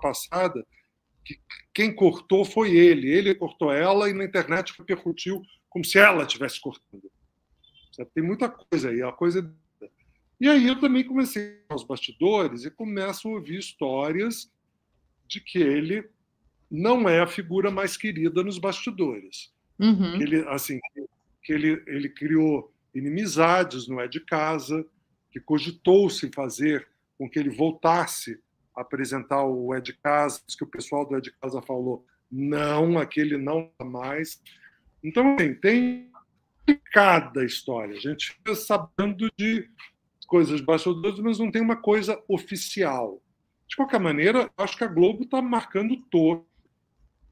passada 0.00 0.64
que 1.24 1.38
quem 1.72 1.94
cortou 1.94 2.44
foi 2.44 2.76
ele. 2.76 3.08
Ele 3.10 3.34
cortou 3.34 3.72
ela 3.72 4.08
e 4.08 4.12
na 4.12 4.24
internet 4.24 4.74
repercutiu 4.76 5.42
como 5.68 5.84
se 5.84 5.98
ela 5.98 6.24
estivesse 6.24 6.60
cortando. 6.60 7.10
Tem 8.14 8.24
muita 8.24 8.48
coisa 8.48 8.90
aí, 8.90 9.02
a 9.02 9.12
coisa. 9.12 9.54
E 10.40 10.48
aí 10.48 10.66
eu 10.66 10.80
também 10.80 11.04
comecei 11.04 11.60
aos 11.68 11.84
bastidores 11.84 12.64
e 12.64 12.70
começo 12.70 13.28
a 13.28 13.32
ouvir 13.32 13.58
histórias 13.58 14.50
de 15.28 15.40
que 15.40 15.58
ele 15.58 16.08
não 16.70 17.08
é 17.08 17.20
a 17.20 17.26
figura 17.26 17.70
mais 17.70 17.96
querida 17.96 18.42
nos 18.42 18.58
bastidores. 18.58 19.52
Uhum. 19.78 20.20
Ele, 20.20 20.38
assim, 20.48 20.80
que 21.42 21.52
ele, 21.52 21.82
ele 21.86 22.08
criou 22.08 22.72
inimizades, 22.94 23.86
não 23.86 24.00
é 24.00 24.08
de 24.08 24.20
casa, 24.20 24.84
que 25.32 25.40
cogitou-se 25.40 26.30
fazer 26.32 26.86
com 27.18 27.28
que 27.28 27.38
ele 27.38 27.50
voltasse 27.50 28.38
a 28.76 28.82
apresentar 28.82 29.44
o 29.44 29.74
Ed 29.74 29.92
Casa, 30.02 30.40
que 30.56 30.64
o 30.64 30.66
pessoal 30.66 31.06
do 31.06 31.16
Ed 31.16 31.32
Casa 31.40 31.62
falou, 31.62 32.04
não, 32.30 32.98
aquele 32.98 33.36
não 33.36 33.70
mais. 33.82 34.40
Então, 35.02 35.34
assim, 35.34 35.54
tem 35.54 36.10
cada 36.92 37.44
história. 37.44 37.96
A 37.96 38.00
gente 38.00 38.32
fica 38.32 38.54
sabendo 38.54 39.30
de 39.36 39.68
coisas 40.26 40.60
bastidores, 40.60 41.18
mas 41.18 41.38
não 41.38 41.50
tem 41.50 41.60
uma 41.60 41.76
coisa 41.76 42.22
oficial. 42.28 43.20
De 43.66 43.76
qualquer 43.76 44.00
maneira, 44.00 44.50
acho 44.56 44.76
que 44.76 44.84
a 44.84 44.88
Globo 44.88 45.24
está 45.24 45.40
marcando 45.42 45.96
todo 46.10 46.46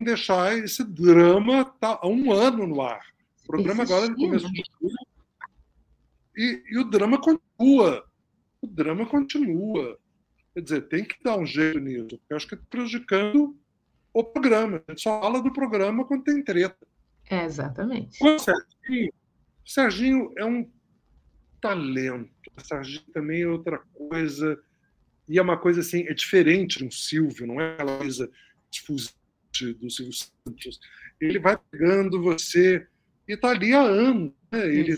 em 0.01 0.05
deixar 0.05 0.57
esse 0.57 0.83
drama 0.85 1.65
tá 1.65 1.99
há 2.03 2.07
um 2.07 2.33
ano 2.33 2.67
no 2.67 2.81
ar. 2.81 3.05
O 3.45 3.47
programa 3.47 3.83
agora 3.83 4.09
no 4.09 4.17
começo 4.17 4.51
de 4.51 4.63
julho 4.81 4.97
e, 6.37 6.63
e 6.71 6.79
o 6.79 6.85
drama 6.85 7.21
continua. 7.21 8.05
O 8.61 8.67
drama 8.67 9.07
continua. 9.07 9.99
Quer 10.55 10.61
dizer, 10.63 10.89
tem 10.89 11.05
que 11.05 11.23
dar 11.23 11.39
um 11.39 11.47
jeito 11.47 11.79
nisso. 11.79 12.21
Eu 12.29 12.37
acho 12.37 12.47
que 12.47 12.55
está 12.55 12.67
prejudicando 12.69 13.57
o 14.13 14.25
programa. 14.25 14.83
A 14.87 14.93
gente 14.93 15.03
só 15.03 15.21
fala 15.21 15.43
do 15.43 15.53
programa 15.53 16.05
quando 16.05 16.25
tem 16.25 16.43
treta. 16.43 16.87
É, 17.29 17.45
exatamente. 17.45 18.19
O 18.23 18.39
Serginho, 18.39 19.13
Serginho 19.65 20.33
é 20.37 20.45
um 20.45 20.69
talento. 21.61 22.31
O 22.57 22.61
Serginho 22.61 23.05
também 23.13 23.43
é 23.43 23.47
outra 23.47 23.79
coisa. 23.95 24.61
E 25.29 25.39
é 25.39 25.43
uma 25.43 25.57
coisa 25.57 25.81
assim, 25.81 26.07
é 26.09 26.13
diferente 26.13 26.79
de 26.79 26.85
um 26.85 26.91
Silvio, 26.91 27.47
não 27.47 27.61
é 27.61 27.75
aquela 27.75 27.99
coisa 27.99 28.29
difusante 28.69 29.15
do 29.81 29.89
Silvio 29.89 30.13
Santos. 30.13 30.81
Ele 31.21 31.39
vai 31.39 31.57
pegando 31.71 32.21
você 32.21 32.85
e 33.29 33.35
está 33.35 33.51
ali 33.51 33.73
há 33.73 33.81
anos. 33.81 34.33
Né? 34.51 34.67
Ele, 34.75 34.97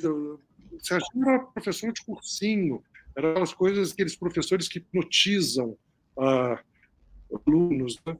Serginho 0.82 1.28
era 1.28 1.38
professor 1.38 1.92
de 1.92 2.02
cursinho, 2.02 2.82
eram 3.16 3.30
aquelas 3.30 3.54
coisas, 3.54 3.92
aqueles 3.92 4.16
professores 4.16 4.68
que 4.68 4.78
hipnotizam 4.78 5.76
ah, 6.18 6.58
alunos. 7.46 7.98
Né? 8.04 8.16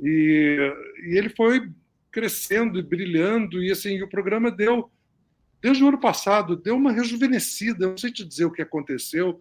E, 0.00 0.72
e, 1.04 1.18
ele 1.18 1.28
foi 1.30 1.70
crescendo 2.10 2.78
e 2.78 2.82
brilhando, 2.82 3.62
e 3.62 3.70
assim, 3.70 4.00
o 4.02 4.08
programa 4.08 4.50
deu, 4.50 4.90
desde 5.60 5.84
o 5.84 5.88
ano 5.88 6.00
passado, 6.00 6.56
deu 6.56 6.76
uma 6.76 6.92
rejuvenescida. 6.92 7.84
Eu 7.84 7.90
não 7.90 7.98
sei 7.98 8.10
te 8.10 8.24
dizer 8.24 8.46
o 8.46 8.52
que 8.52 8.62
aconteceu, 8.62 9.38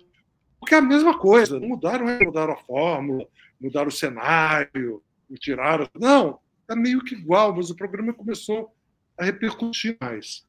porque 0.60 0.75
é 0.75 0.80
a 0.80 0.82
mesma 0.82 1.17
coisa. 1.17 1.60
Mudaram, 1.60 2.06
mudaram 2.19 2.53
a 2.53 2.58
fórmula, 2.58 3.25
mudaram 3.60 3.88
o 3.88 3.91
cenário, 3.91 5.01
tiraram. 5.39 5.88
Não, 5.95 6.39
é 6.69 6.75
meio 6.75 7.03
que 7.03 7.15
igual, 7.15 7.56
mas 7.56 7.69
o 7.69 7.75
programa 7.75 8.13
começou 8.13 8.73
a 9.17 9.25
repercutir 9.25 9.97
mais. 10.01 10.46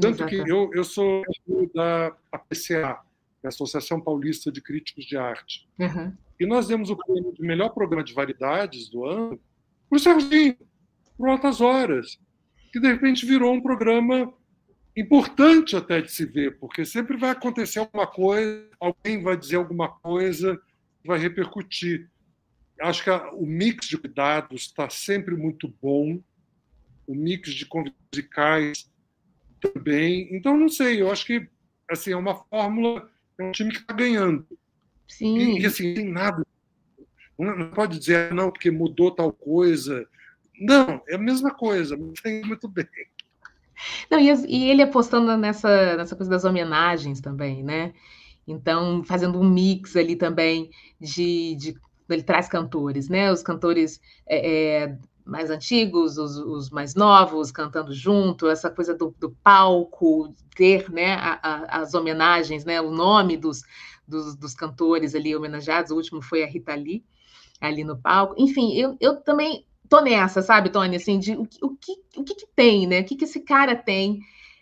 Tanto 0.00 0.26
que 0.26 0.36
eu, 0.36 0.70
eu 0.74 0.84
sou 0.84 1.22
da 1.74 2.14
APCA, 2.30 3.00
Associação 3.44 4.00
Paulista 4.00 4.50
de 4.50 4.60
Críticos 4.60 5.04
de 5.04 5.16
Arte. 5.16 5.68
Uhum. 5.78 6.12
E 6.38 6.46
nós 6.46 6.68
demos 6.68 6.90
o 6.90 6.96
prêmio 6.96 7.32
de 7.32 7.42
melhor 7.42 7.70
programa 7.70 8.04
de 8.04 8.12
variedades 8.12 8.88
do 8.88 9.04
ano 9.04 9.40
para 9.88 9.96
o 9.96 9.98
Serginho, 9.98 10.56
por 11.16 11.28
Altas 11.28 11.60
Horas, 11.60 12.18
que 12.72 12.80
de 12.80 12.88
repente 12.88 13.24
virou 13.24 13.54
um 13.54 13.60
programa 13.60 14.32
importante 14.96 15.76
até 15.76 16.00
de 16.00 16.10
se 16.10 16.24
ver, 16.24 16.58
porque 16.58 16.84
sempre 16.84 17.16
vai 17.16 17.30
acontecer 17.30 17.78
alguma 17.78 18.06
coisa, 18.06 18.68
alguém 18.80 19.22
vai 19.22 19.36
dizer 19.36 19.56
alguma 19.56 19.88
coisa, 19.88 20.60
vai 21.04 21.18
repercutir. 21.18 22.10
Acho 22.80 23.04
que 23.04 23.10
a, 23.10 23.30
o 23.32 23.46
mix 23.46 23.86
de 23.86 23.96
cuidados 23.96 24.62
está 24.62 24.90
sempre 24.90 25.34
muito 25.36 25.72
bom, 25.80 26.20
o 27.06 27.14
mix 27.14 27.50
de 27.50 27.64
convidados 27.64 28.90
também. 29.60 30.28
Então, 30.34 30.56
não 30.56 30.68
sei, 30.68 31.00
eu 31.00 31.10
acho 31.10 31.26
que 31.26 31.48
assim, 31.90 32.12
é 32.12 32.16
uma 32.16 32.34
fórmula, 32.34 33.08
é 33.38 33.44
um 33.44 33.52
time 33.52 33.70
que 33.72 33.78
está 33.78 33.94
ganhando. 33.94 34.46
Sim. 35.08 35.38
E, 35.38 35.60
e, 35.60 35.66
assim, 35.66 35.94
tem 35.94 36.10
nada. 36.10 36.44
Não 37.38 37.70
pode 37.70 37.98
dizer, 37.98 38.32
não, 38.32 38.50
porque 38.50 38.70
mudou 38.70 39.10
tal 39.10 39.32
coisa. 39.32 40.06
Não, 40.58 41.02
é 41.08 41.14
a 41.14 41.18
mesma 41.18 41.52
coisa, 41.52 41.96
mas 41.96 42.20
tem 42.20 42.42
muito 42.42 42.66
bem. 42.66 42.86
Não, 44.10 44.18
e, 44.18 44.30
e, 44.48 44.70
ele 44.70 44.82
apostando 44.82 45.36
nessa, 45.36 45.96
nessa 45.96 46.16
coisa 46.16 46.30
das 46.30 46.44
homenagens 46.44 47.20
também, 47.20 47.62
né? 47.62 47.92
Então, 48.48 49.04
fazendo 49.04 49.38
um 49.38 49.48
mix 49.48 49.96
ali 49.96 50.16
também 50.16 50.70
de. 51.00 51.54
de 51.56 51.76
ele 52.08 52.22
traz 52.22 52.48
cantores, 52.48 53.08
né? 53.08 53.30
Os 53.32 53.42
cantores 53.42 54.00
é, 54.26 54.84
é, 54.84 54.98
mais 55.26 55.50
antigos, 55.50 56.16
os, 56.16 56.36
os, 56.36 56.70
mais 56.70 56.94
novos 56.94 57.50
cantando 57.50 57.92
junto, 57.92 58.48
essa 58.48 58.70
coisa 58.70 58.94
do, 58.94 59.14
do 59.18 59.30
palco, 59.42 60.32
ter 60.54 60.90
né, 60.90 61.14
a, 61.14 61.40
a, 61.42 61.80
as 61.82 61.94
homenagens, 61.94 62.64
né, 62.64 62.80
o 62.80 62.90
nome 62.90 63.36
dos, 63.36 63.62
dos, 64.06 64.36
dos, 64.36 64.54
cantores 64.54 65.14
ali 65.14 65.34
homenageados, 65.34 65.90
o 65.90 65.96
último 65.96 66.22
foi 66.22 66.44
a 66.44 66.46
Rita 66.46 66.74
Lee, 66.74 67.04
ali 67.60 67.82
no 67.82 67.98
palco. 67.98 68.34
Enfim, 68.38 68.74
eu, 68.74 68.96
eu 69.00 69.16
também 69.16 69.66
tô 69.88 70.00
nessa, 70.00 70.42
sabe, 70.42 70.70
Tony, 70.70 70.96
assim, 70.96 71.18
de 71.18 71.32
o, 71.32 71.42
o, 71.62 71.76
que, 71.76 71.92
o 72.16 72.22
que, 72.22 72.34
que 72.34 72.46
tem, 72.54 72.86
né? 72.86 73.00
O 73.00 73.04
que, 73.04 73.16
que 73.16 73.24
esse 73.24 73.40
cara 73.40 73.74
tem 73.74 74.20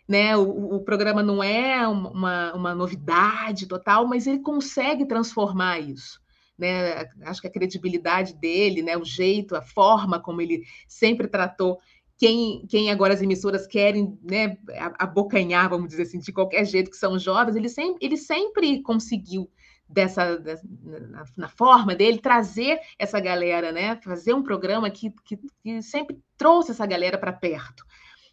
né? 0.08 0.36
O, 0.36 0.76
o, 0.76 0.80
programa 0.80 1.22
não 1.22 1.42
é 1.42 1.86
uma, 1.88 2.52
uma 2.52 2.74
novidade 2.74 3.66
total, 3.66 4.06
mas 4.06 4.26
ele 4.26 4.40
consegue 4.40 5.06
transformar 5.06 5.80
isso. 5.80 6.20
Né? 6.58 7.08
Acho 7.22 7.40
que 7.40 7.46
a 7.46 7.52
credibilidade 7.52 8.34
dele, 8.34 8.82
né? 8.82 8.96
o 8.96 9.04
jeito, 9.04 9.56
a 9.56 9.62
forma 9.62 10.20
como 10.20 10.40
ele 10.40 10.62
sempre 10.86 11.26
tratou 11.26 11.78
quem, 12.16 12.64
quem 12.68 12.90
agora 12.90 13.12
as 13.12 13.22
emissoras 13.22 13.66
querem 13.66 14.18
né, 14.22 14.56
abocanhar, 14.98 15.68
vamos 15.68 15.88
dizer 15.88 16.02
assim, 16.02 16.20
de 16.20 16.32
qualquer 16.32 16.64
jeito, 16.64 16.90
que 16.90 16.96
são 16.96 17.18
jovens, 17.18 17.56
ele 17.56 17.68
sempre, 17.68 18.06
ele 18.06 18.16
sempre 18.16 18.82
conseguiu 18.82 19.50
dessa, 19.88 20.36
dessa 20.38 20.66
na, 20.82 21.24
na, 21.36 21.48
forma 21.48 21.94
dele 21.94 22.18
trazer 22.18 22.78
essa 22.98 23.20
galera, 23.20 23.72
né? 23.72 23.96
Fazer 24.02 24.32
um 24.32 24.42
programa 24.42 24.90
que, 24.90 25.12
que, 25.24 25.38
que 25.62 25.82
sempre 25.82 26.18
trouxe 26.36 26.70
essa 26.70 26.86
galera 26.86 27.18
para 27.18 27.32
perto. 27.32 27.84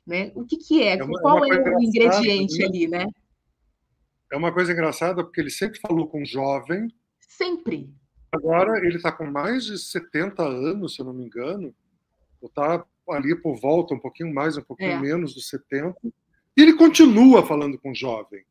Né? 0.06 0.32
O 0.36 0.46
que, 0.46 0.58
que 0.58 0.82
é? 0.82 0.98
é 0.98 1.04
uma, 1.04 1.20
Qual 1.20 1.46
é 1.46 1.76
o 1.76 1.82
ingrediente 1.82 2.60
né? 2.60 2.66
ali, 2.66 2.88
né? 2.88 3.06
É 4.32 4.38
uma 4.38 4.54
coisa 4.54 4.72
engraçada, 4.72 5.24
porque 5.24 5.42
ele 5.42 5.50
sempre 5.50 5.80
falou 5.80 6.08
com 6.08 6.24
jovem. 6.24 6.88
Sempre. 7.20 7.94
Agora 8.32 8.78
ele 8.86 8.98
está 8.98 9.12
com 9.12 9.26
mais 9.26 9.65
de 9.65 9.78
70 9.78 10.44
anos, 10.44 10.96
se 10.96 11.02
eu 11.02 11.06
não 11.06 11.13
me 11.13 11.26
engano. 11.26 11.74
Ou 12.41 12.48
está 12.48 12.86
ali 13.10 13.36
por 13.36 13.60
volta, 13.60 13.94
um 13.94 14.00
pouquinho 14.00 14.34
mais, 14.34 14.58
um 14.58 14.62
pouquinho 14.62 14.91
é. 14.91 15.00
menos 15.00 15.34
dos 15.34 15.50
70. 15.50 15.96
E 16.56 16.62
ele 16.62 16.74
continua 16.74 17.46
falando 17.46 17.78
com 17.78 17.94
jovem. 17.94 18.44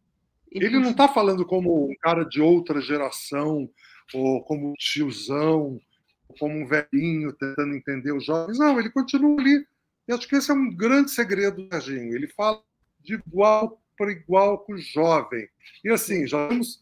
Ele, 0.51 0.67
ele 0.67 0.79
não 0.79 0.91
está 0.91 1.09
falando 1.09 1.47
como 1.47 1.91
um 1.91 1.95
cara 2.01 2.25
de 2.25 2.41
outra 2.41 2.81
geração, 2.81 3.71
ou 4.13 4.43
como 4.43 4.71
um 4.71 4.75
tiozão, 4.75 5.81
ou 6.29 6.37
como 6.39 6.55
um 6.55 6.67
velhinho 6.67 7.33
tentando 7.33 7.75
entender 7.75 8.13
os 8.13 8.25
jovens. 8.25 8.59
Não, 8.59 8.79
ele 8.79 8.91
continua 8.91 9.41
ali 9.41 9.65
e 10.11 10.13
acho 10.13 10.29
que 10.29 10.35
esse 10.35 10.51
é 10.51 10.55
um 10.55 10.75
grande 10.75 11.13
segredo 11.13 11.63
do 11.63 11.69
Serginho. 11.69 12.17
Ele 12.17 12.27
fala 12.27 12.61
de 12.99 13.15
igual 13.15 13.81
para 13.97 14.11
igual 14.11 14.59
com 14.59 14.73
o 14.73 14.79
jovem. 14.79 15.49
E 15.85 15.89
assim, 15.89 16.27
já 16.27 16.49
temos 16.49 16.81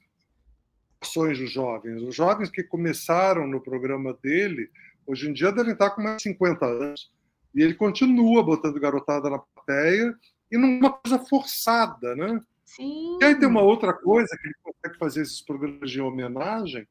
ações 1.01 1.39
dos 1.39 1.51
jovens. 1.51 2.03
Os 2.03 2.15
jovens 2.15 2.51
que 2.51 2.63
começaram 2.63 3.47
no 3.47 3.61
programa 3.61 4.17
dele, 4.23 4.71
hoje 5.07 5.29
em 5.29 5.33
dia 5.33 5.53
devem 5.53 5.73
estar 5.73 5.91
com 5.91 6.03
mais 6.03 6.19
de 6.19 6.25
50 6.25 6.67
anos. 6.67 7.11
E 7.55 7.63
ele 7.63 7.75
continua 7.75 8.43
botando 8.43 8.79
garotada 8.81 9.31
na 9.31 9.39
plateia 9.39 10.15
e 10.51 10.59
numa 10.59 10.93
coisa 10.93 11.19
forçada, 11.19 12.15
né? 12.15 12.41
Sim. 12.65 13.19
E 13.21 13.25
aí 13.25 13.39
tem 13.39 13.49
uma 13.49 13.63
outra 13.63 13.93
coisa 13.95 14.29
que 14.37 14.47
ele 14.47 14.55
consegue 14.63 14.99
fazer 14.99 15.23
esses 15.23 15.41
programas 15.41 15.91
de 15.91 16.01
homenagem, 16.01 16.87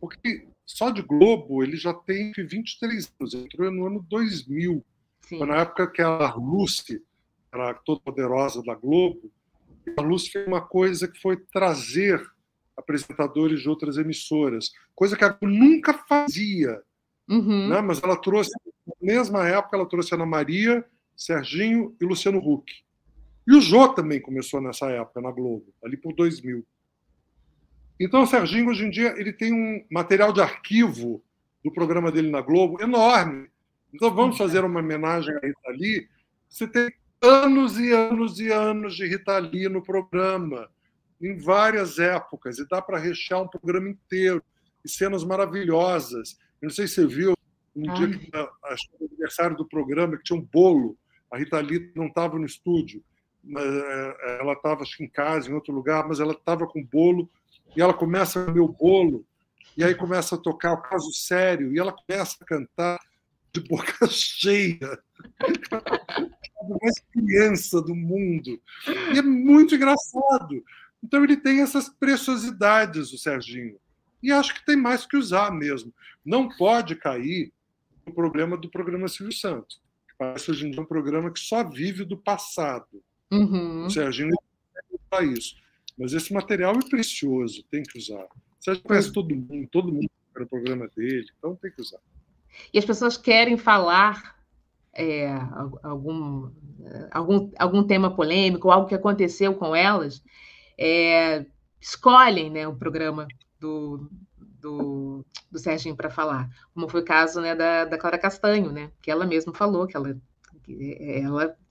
porque 0.00 0.48
só 0.64 0.90
de 0.90 1.00
Globo 1.00 1.62
ele 1.62 1.76
já 1.76 1.94
tem 1.94 2.32
23 2.32 3.12
anos, 3.20 3.34
entrou 3.34 3.70
no 3.70 3.86
ano 3.86 4.04
2000. 4.08 4.84
Sim. 5.20 5.38
Foi 5.38 5.46
na 5.46 5.58
época 5.58 5.86
que 5.86 6.02
a 6.02 6.34
Lucy 6.34 7.02
era 7.52 7.72
toda 7.74 8.00
poderosa 8.00 8.62
da 8.62 8.74
Globo. 8.74 9.30
A 9.96 10.02
Lucy 10.02 10.30
fez 10.32 10.46
uma 10.46 10.60
coisa 10.60 11.06
que 11.06 11.20
foi 11.20 11.36
trazer 11.36 12.20
apresentadores 12.76 13.60
de 13.60 13.68
outras 13.68 13.96
emissoras, 13.96 14.70
coisa 14.94 15.16
que 15.16 15.24
a 15.24 15.28
Globo 15.30 15.54
nunca 15.54 15.94
fazia. 15.94 16.80
Uhum. 17.28 17.68
Né? 17.68 17.80
Mas 17.80 18.02
ela 18.02 18.16
trouxe, 18.16 18.50
na 18.86 18.94
mesma 19.00 19.48
época, 19.48 19.76
ela 19.76 19.88
trouxe 19.88 20.14
Ana 20.14 20.26
Maria, 20.26 20.84
Serginho 21.16 21.96
e 22.00 22.04
Luciano 22.04 22.38
Huck. 22.38 22.72
E 23.46 23.54
o 23.54 23.60
Jô 23.60 23.88
também 23.88 24.20
começou 24.20 24.60
nessa 24.60 24.90
época, 24.90 25.20
na 25.20 25.30
Globo, 25.30 25.66
ali 25.84 25.96
por 25.96 26.12
2000. 26.14 26.66
Então, 27.98 28.22
o 28.22 28.26
Serginho, 28.26 28.68
hoje 28.68 28.84
em 28.84 28.90
dia, 28.90 29.14
ele 29.16 29.32
tem 29.32 29.52
um 29.52 29.84
material 29.90 30.32
de 30.32 30.40
arquivo 30.40 31.22
do 31.64 31.72
programa 31.72 32.12
dele 32.12 32.30
na 32.30 32.40
Globo 32.40 32.80
enorme. 32.82 33.48
Então 33.92 34.14
vamos 34.14 34.36
fazer 34.36 34.64
uma 34.64 34.80
homenagem 34.80 35.34
a 35.34 35.46
Rita 35.46 35.70
Lee. 35.70 36.08
Você 36.48 36.68
tem 36.68 36.92
anos 37.20 37.78
e 37.78 37.92
anos 37.92 38.38
e 38.38 38.52
anos 38.52 38.94
de 38.94 39.06
Rita 39.06 39.38
Lee 39.38 39.68
no 39.68 39.82
programa, 39.82 40.68
em 41.20 41.36
várias 41.36 41.98
épocas, 41.98 42.58
e 42.58 42.68
dá 42.68 42.80
para 42.80 42.98
rechear 42.98 43.42
um 43.42 43.48
programa 43.48 43.88
inteiro, 43.88 44.42
e 44.84 44.88
cenas 44.88 45.24
maravilhosas. 45.24 46.38
Eu 46.60 46.68
não 46.68 46.74
sei 46.74 46.86
se 46.86 46.94
você 46.94 47.06
viu, 47.06 47.34
um 47.74 47.90
Ai. 47.90 47.96
dia 47.96 48.18
que 48.18 48.30
acho 48.64 48.88
aniversário 49.00 49.56
do 49.56 49.66
programa, 49.66 50.16
que 50.16 50.24
tinha 50.24 50.38
um 50.38 50.42
bolo, 50.42 50.96
a 51.30 51.38
Rita 51.38 51.60
Lee 51.60 51.92
não 51.94 52.06
estava 52.06 52.38
no 52.38 52.46
estúdio, 52.46 53.02
é, 53.56 54.38
ela 54.40 54.54
estava 54.54 54.84
em 55.00 55.08
casa, 55.08 55.50
em 55.50 55.54
outro 55.54 55.72
lugar, 55.72 56.06
mas 56.06 56.20
ela 56.20 56.32
estava 56.32 56.66
com 56.66 56.82
bolo, 56.82 57.28
e 57.76 57.82
ela 57.82 57.94
começa 57.94 58.40
a 58.40 58.44
comer 58.46 58.60
o 58.60 58.68
bolo, 58.68 59.24
e 59.76 59.84
aí 59.84 59.94
começa 59.94 60.34
a 60.34 60.38
tocar 60.38 60.72
o 60.72 60.82
caso 60.82 61.12
sério, 61.12 61.74
e 61.74 61.78
ela 61.78 61.92
começa 61.92 62.36
a 62.40 62.44
cantar 62.44 62.98
de 63.52 63.60
boca 63.60 64.06
cheia. 64.08 64.98
a 66.66 66.78
mais 66.82 66.98
criança 67.12 67.80
do 67.80 67.94
mundo. 67.94 68.60
E 69.14 69.18
é 69.18 69.22
muito 69.22 69.74
engraçado. 69.74 70.62
Então 71.02 71.22
ele 71.22 71.36
tem 71.36 71.60
essas 71.60 71.88
preciosidades, 71.88 73.12
o 73.12 73.18
Serginho. 73.18 73.78
E 74.22 74.32
acho 74.32 74.54
que 74.54 74.64
tem 74.64 74.76
mais 74.76 75.06
que 75.06 75.16
usar 75.16 75.52
mesmo. 75.52 75.92
Não 76.24 76.48
pode 76.48 76.96
cair 76.96 77.52
no 78.06 78.12
problema 78.12 78.56
do 78.56 78.70
programa 78.70 79.08
Silvio 79.08 79.36
Santos. 79.36 79.80
Parece 80.18 80.50
hoje 80.50 80.66
em 80.66 80.70
dia 80.70 80.80
um 80.80 80.86
programa 80.86 81.30
que 81.30 81.40
só 81.40 81.62
vive 81.68 82.04
do 82.04 82.16
passado. 82.16 83.02
Uhum. 83.30 83.86
O 83.86 83.90
Serginho 83.90 84.30
não 84.30 84.98
para 85.10 85.24
isso. 85.24 85.56
Mas 85.98 86.12
esse 86.12 86.32
material 86.32 86.74
é 86.74 86.88
precioso, 86.88 87.62
tem 87.70 87.82
que 87.82 87.98
usar. 87.98 88.24
O 88.24 88.64
Serginho 88.64 88.86
conhece 88.86 89.12
todo 89.12 89.34
mundo, 89.34 89.68
todo 89.70 89.92
mundo 89.92 90.10
no 90.34 90.46
programa 90.46 90.88
dele, 90.94 91.28
então 91.38 91.56
tem 91.56 91.70
que 91.70 91.80
usar 91.80 92.00
e 92.72 92.78
as 92.78 92.84
pessoas 92.84 93.16
querem 93.16 93.56
falar 93.56 94.36
é, 94.92 95.28
algum, 95.82 96.50
algum, 97.10 97.50
algum 97.58 97.84
tema 97.84 98.14
polêmico, 98.14 98.70
algo 98.70 98.88
que 98.88 98.94
aconteceu 98.94 99.54
com 99.54 99.74
elas, 99.76 100.22
é, 100.78 101.44
escolhem 101.80 102.50
né, 102.50 102.66
o 102.66 102.76
programa 102.76 103.26
do, 103.58 104.08
do, 104.38 105.24
do 105.50 105.58
Serginho 105.58 105.96
para 105.96 106.10
falar, 106.10 106.48
como 106.74 106.88
foi 106.88 107.00
o 107.00 107.04
caso 107.04 107.40
né, 107.40 107.54
da, 107.54 107.84
da 107.84 107.98
Clara 107.98 108.18
Castanho, 108.18 108.72
né, 108.72 108.90
que 109.00 109.10
ela 109.10 109.26
mesma 109.26 109.54
falou 109.54 109.86
que 109.86 109.96
ela 109.96 110.16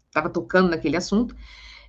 estava 0.08 0.30
tocando 0.30 0.70
naquele 0.70 0.98
assunto, 0.98 1.36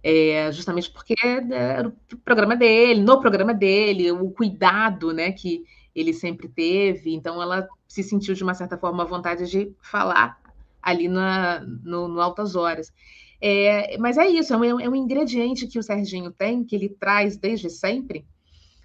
é, 0.03 0.51
justamente 0.53 0.91
porque 0.91 1.15
era 1.51 1.89
o 1.89 2.17
programa 2.19 2.57
dele, 2.57 3.01
no 3.01 3.21
programa 3.21 3.55
dele, 3.55 4.11
o 4.13 4.31
cuidado 4.31 5.13
né, 5.13 5.33
que 5.33 5.65
ele 5.95 6.13
sempre 6.13 6.49
teve, 6.49 7.15
então 7.15 7.41
ela 7.41 7.67
se 7.89 8.03
sentiu 8.03 8.35
de 8.35 8.43
uma 8.43 8.55
certa 8.55 8.77
forma 8.77 9.03
à 9.03 9.07
vontade 9.07 9.49
de 9.49 9.73
falar 9.81 10.39
ali 10.83 11.09
na, 11.09 11.61
no, 11.61 12.07
no 12.07 12.21
Altas 12.21 12.55
Horas. 12.55 12.93
É, 13.41 13.99
mas 13.99 14.17
é 14.17 14.27
isso, 14.27 14.55
é 14.55 14.57
um, 14.57 14.81
é 14.81 14.89
um, 14.89 14.95
ingrediente 14.95 15.67
que 15.67 15.79
o 15.79 15.83
Serginho 15.83 16.31
tem, 16.31 16.65
que 16.65 16.75
ele 16.75 16.89
traz 16.89 17.37
desde 17.37 17.69
sempre, 17.69 18.25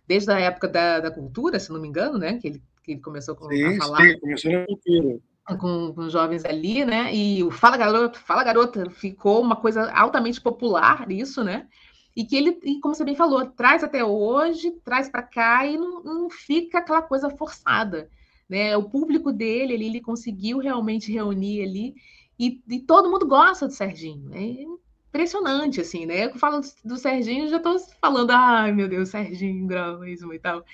desde 0.08 0.32
a 0.32 0.40
época 0.40 0.68
da, 0.68 1.00
da 1.00 1.12
cultura, 1.12 1.60
se 1.60 1.72
não 1.72 1.80
me 1.80 1.88
engano, 1.88 2.18
né? 2.18 2.38
Que 2.38 2.48
ele, 2.48 2.64
que 2.84 2.92
ele 2.94 3.02
começou 3.02 3.36
com, 3.36 3.48
sim, 3.50 3.64
a 3.64 3.78
falar. 3.78 4.04
Sim, 4.04 4.20
começou 4.20 4.52
na 4.52 4.66
cultura. 4.66 5.20
Com, 5.60 5.94
com 5.94 6.10
jovens 6.10 6.46
ali, 6.46 6.86
né? 6.86 7.14
E 7.14 7.44
o 7.44 7.52
Fala 7.52 7.78
Garoto, 7.78 8.20
Fala 8.20 8.44
Garota 8.44 8.90
ficou 8.90 9.42
uma 9.42 9.56
coisa 9.56 9.92
altamente 9.92 10.40
popular, 10.40 11.10
isso, 11.10 11.44
né? 11.44 11.68
e 12.16 12.26
que 12.26 12.36
ele, 12.36 12.60
e 12.64 12.80
como 12.80 12.94
você 12.94 13.06
bem 13.06 13.16
falou, 13.16 13.46
traz 13.46 13.84
até 13.84 14.04
hoje, 14.04 14.72
traz 14.84 15.10
para 15.10 15.24
cá 15.24 15.66
e 15.66 15.78
não, 15.78 16.04
não, 16.04 16.30
fica 16.30 16.80
aquela 16.80 17.02
coisa 17.02 17.30
forçada. 17.30 18.10
Né? 18.50 18.76
O 18.76 18.84
público 18.84 19.32
dele, 19.32 19.74
ele, 19.74 19.86
ele 19.86 20.02
conseguiu 20.02 20.60
realmente 20.60 21.12
reunir 21.12 21.64
ali, 21.64 21.96
e, 22.40 22.62
e, 22.68 22.80
todo 22.80 23.10
mundo 23.10 23.28
gosta 23.28 23.68
do 23.68 23.74
Serginho. 23.74 24.34
É 24.34 24.66
impressionante, 25.08 25.82
assim, 25.82 26.06
né? 26.06 26.26
Eu 26.26 26.36
falo 26.38 26.62
do, 26.84 26.98
Serginho, 26.98 27.50
já 27.50 27.58
estou 27.58 27.78
falando, 28.02 28.32
ai 28.32 28.72
meu 28.72 28.88
Deus, 28.88 29.10
Serginho 29.10 29.68
Grosmo 29.68 30.34
e 30.34 30.40
tal, 30.40 30.66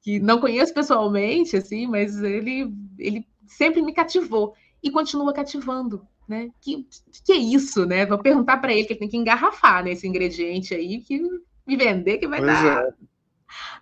que 0.00 0.18
não 0.20 0.40
conheço 0.40 0.72
pessoalmente, 0.72 1.56
assim, 1.56 1.86
mas 1.86 2.22
ele, 2.22 2.72
ele 2.98 3.26
sempre 3.46 3.82
me 3.82 3.92
cativou 3.92 4.54
e 4.82 4.90
continua 4.90 5.32
cativando, 5.32 6.06
né? 6.26 6.50
Que, 6.60 6.86
que 7.24 7.32
é 7.32 7.36
isso, 7.36 7.84
né? 7.84 8.06
Vou 8.06 8.18
perguntar 8.18 8.58
para 8.58 8.72
ele 8.72 8.84
que 8.84 8.92
ele 8.92 9.00
tem 9.00 9.08
que 9.08 9.16
engarrafar 9.16 9.84
nesse 9.84 10.04
né, 10.04 10.10
ingrediente 10.10 10.74
aí, 10.74 11.00
que 11.00 11.20
me 11.66 11.76
vender 11.76 12.18
que 12.18 12.28
vai 12.28 12.40
pois 12.40 12.52
dar, 12.52 12.84
é. 12.84 12.92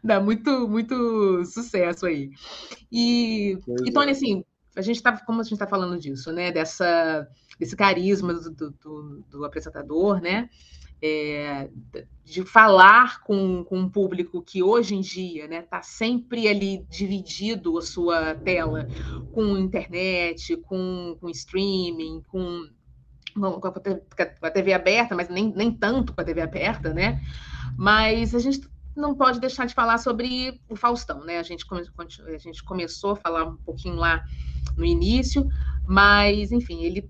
dar 0.02 0.20
muito, 0.20 0.66
muito 0.68 1.44
sucesso 1.44 2.06
aí. 2.06 2.30
E, 2.90 3.58
e 3.86 3.92
Tony, 3.92 4.08
é. 4.08 4.12
assim, 4.12 4.44
a 4.80 4.82
gente 4.82 5.02
tá, 5.02 5.16
como 5.18 5.40
a 5.40 5.44
gente 5.44 5.54
está 5.54 5.66
falando 5.66 5.98
disso, 5.98 6.32
né? 6.32 6.52
Dessa, 6.52 7.28
desse 7.58 7.76
carisma 7.76 8.34
do, 8.34 8.50
do, 8.50 8.70
do, 8.70 9.24
do 9.30 9.44
apresentador, 9.44 10.20
né? 10.20 10.48
é, 11.00 11.70
de 12.24 12.44
falar 12.44 13.20
com, 13.20 13.64
com 13.64 13.78
um 13.78 13.88
público 13.88 14.42
que 14.42 14.62
hoje 14.62 14.94
em 14.94 15.00
dia 15.00 15.44
está 15.44 15.54
né, 15.54 15.62
tá 15.62 15.82
sempre 15.82 16.48
ali 16.48 16.84
dividido 16.88 17.78
a 17.78 17.82
sua 17.82 18.34
tela 18.34 18.88
com 19.32 19.56
internet, 19.56 20.56
com, 20.56 21.16
com 21.20 21.30
streaming, 21.30 22.22
com, 22.28 22.68
com 23.34 24.46
a 24.46 24.50
TV 24.50 24.72
aberta, 24.72 25.14
mas 25.14 25.28
nem, 25.28 25.52
nem 25.54 25.72
tanto 25.72 26.12
com 26.12 26.20
a 26.20 26.24
TV 26.24 26.40
aberta, 26.40 26.92
né? 26.92 27.22
Mas 27.76 28.34
a 28.34 28.40
gente 28.40 28.68
não 28.96 29.14
pode 29.14 29.38
deixar 29.38 29.64
de 29.66 29.74
falar 29.74 29.98
sobre 29.98 30.60
o 30.68 30.74
Faustão, 30.74 31.24
né? 31.24 31.38
A 31.38 31.44
gente, 31.44 31.64
a 32.26 32.38
gente 32.38 32.64
começou 32.64 33.12
a 33.12 33.16
falar 33.16 33.44
um 33.44 33.56
pouquinho 33.56 33.94
lá 33.94 34.24
no 34.76 34.84
início, 34.84 35.46
mas, 35.86 36.52
enfim, 36.52 36.84
ele 36.84 37.08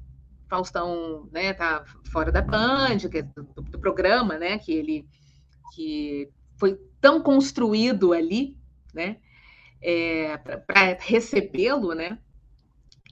Faustão 0.48 1.28
né, 1.30 1.52
tá 1.52 1.84
fora 2.10 2.32
da 2.32 2.40
Band, 2.40 2.96
é 3.12 3.22
do, 3.22 3.42
do, 3.62 3.78
programa, 3.78 4.38
né? 4.38 4.58
Que 4.58 4.72
ele 4.72 5.06
que 5.74 6.30
foi 6.56 6.78
tão 7.00 7.20
construído 7.20 8.12
ali, 8.12 8.56
né? 8.94 9.18
É, 9.80 10.36
para 10.38 10.96
recebê-lo, 11.00 11.92
né? 11.94 12.18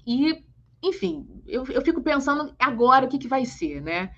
E, 0.07 0.43
enfim, 0.83 1.29
eu, 1.47 1.65
eu 1.67 1.83
fico 1.83 2.03
pensando 2.03 2.55
agora 2.59 3.05
o 3.05 3.09
que, 3.09 3.19
que 3.19 3.29
vai 3.29 3.45
ser, 3.45 3.83
né? 3.83 4.11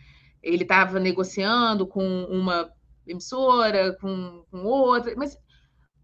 Ele 0.43 0.63
estava 0.63 1.01
negociando 1.01 1.87
com 1.87 2.25
uma 2.25 2.71
emissora, 3.07 3.97
com, 4.01 4.45
com 4.51 4.65
outra, 4.65 5.15
mas 5.17 5.37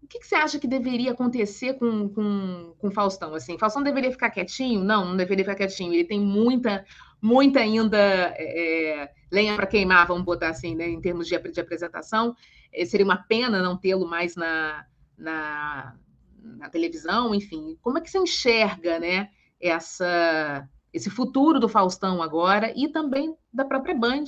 o 0.05 0.07
que, 0.07 0.19
que, 0.19 0.27
você 0.27 0.35
acha 0.35 0.59
que 0.59 0.67
deveria 0.67 1.11
acontecer 1.11 1.73
com, 1.73 2.07
com, 2.09 2.75
com 2.77 2.91
Faustão? 2.91 3.33
Assim, 3.33 3.57
Faustão 3.57 3.81
deveria 3.81 4.11
ficar 4.11 4.29
quietinho? 4.29 4.83
Não, 4.83 5.03
não 5.03 5.17
deveria 5.17 5.43
ficar 5.43 5.55
quietinho. 5.55 5.93
Ele 5.93 6.05
tem 6.05 6.19
muita, 6.19 6.85
muita 7.19 7.59
ainda 7.59 7.97
é, 7.97 9.01
é 9.01 9.11
lenha 9.31 9.55
para 9.55 9.65
queimar, 9.65 10.05
vamos 10.05 10.23
botar 10.23 10.49
assim, 10.49 10.75
né, 10.75 10.87
em 10.87 11.01
termos 11.01 11.27
de, 11.27 11.37
de 11.39 11.59
apresentação. 11.59 12.35
É, 12.71 12.85
seria 12.85 13.03
uma 13.03 13.17
pena 13.17 13.63
não 13.63 13.75
tê-lo 13.75 14.07
mais 14.07 14.35
na, 14.35 14.85
na, 15.17 15.95
na, 16.39 16.69
televisão, 16.69 17.33
enfim. 17.33 17.75
Como 17.81 17.97
é 17.97 18.01
que 18.01 18.11
você 18.11 18.19
enxerga, 18.19 18.99
né, 18.99 19.29
essa, 19.59 20.69
esse 20.93 21.09
futuro 21.09 21.59
do 21.59 21.67
Faustão 21.67 22.21
agora 22.21 22.71
e 22.75 22.87
também 22.89 23.35
da 23.51 23.65
própria 23.65 23.95
Band, 23.95 24.25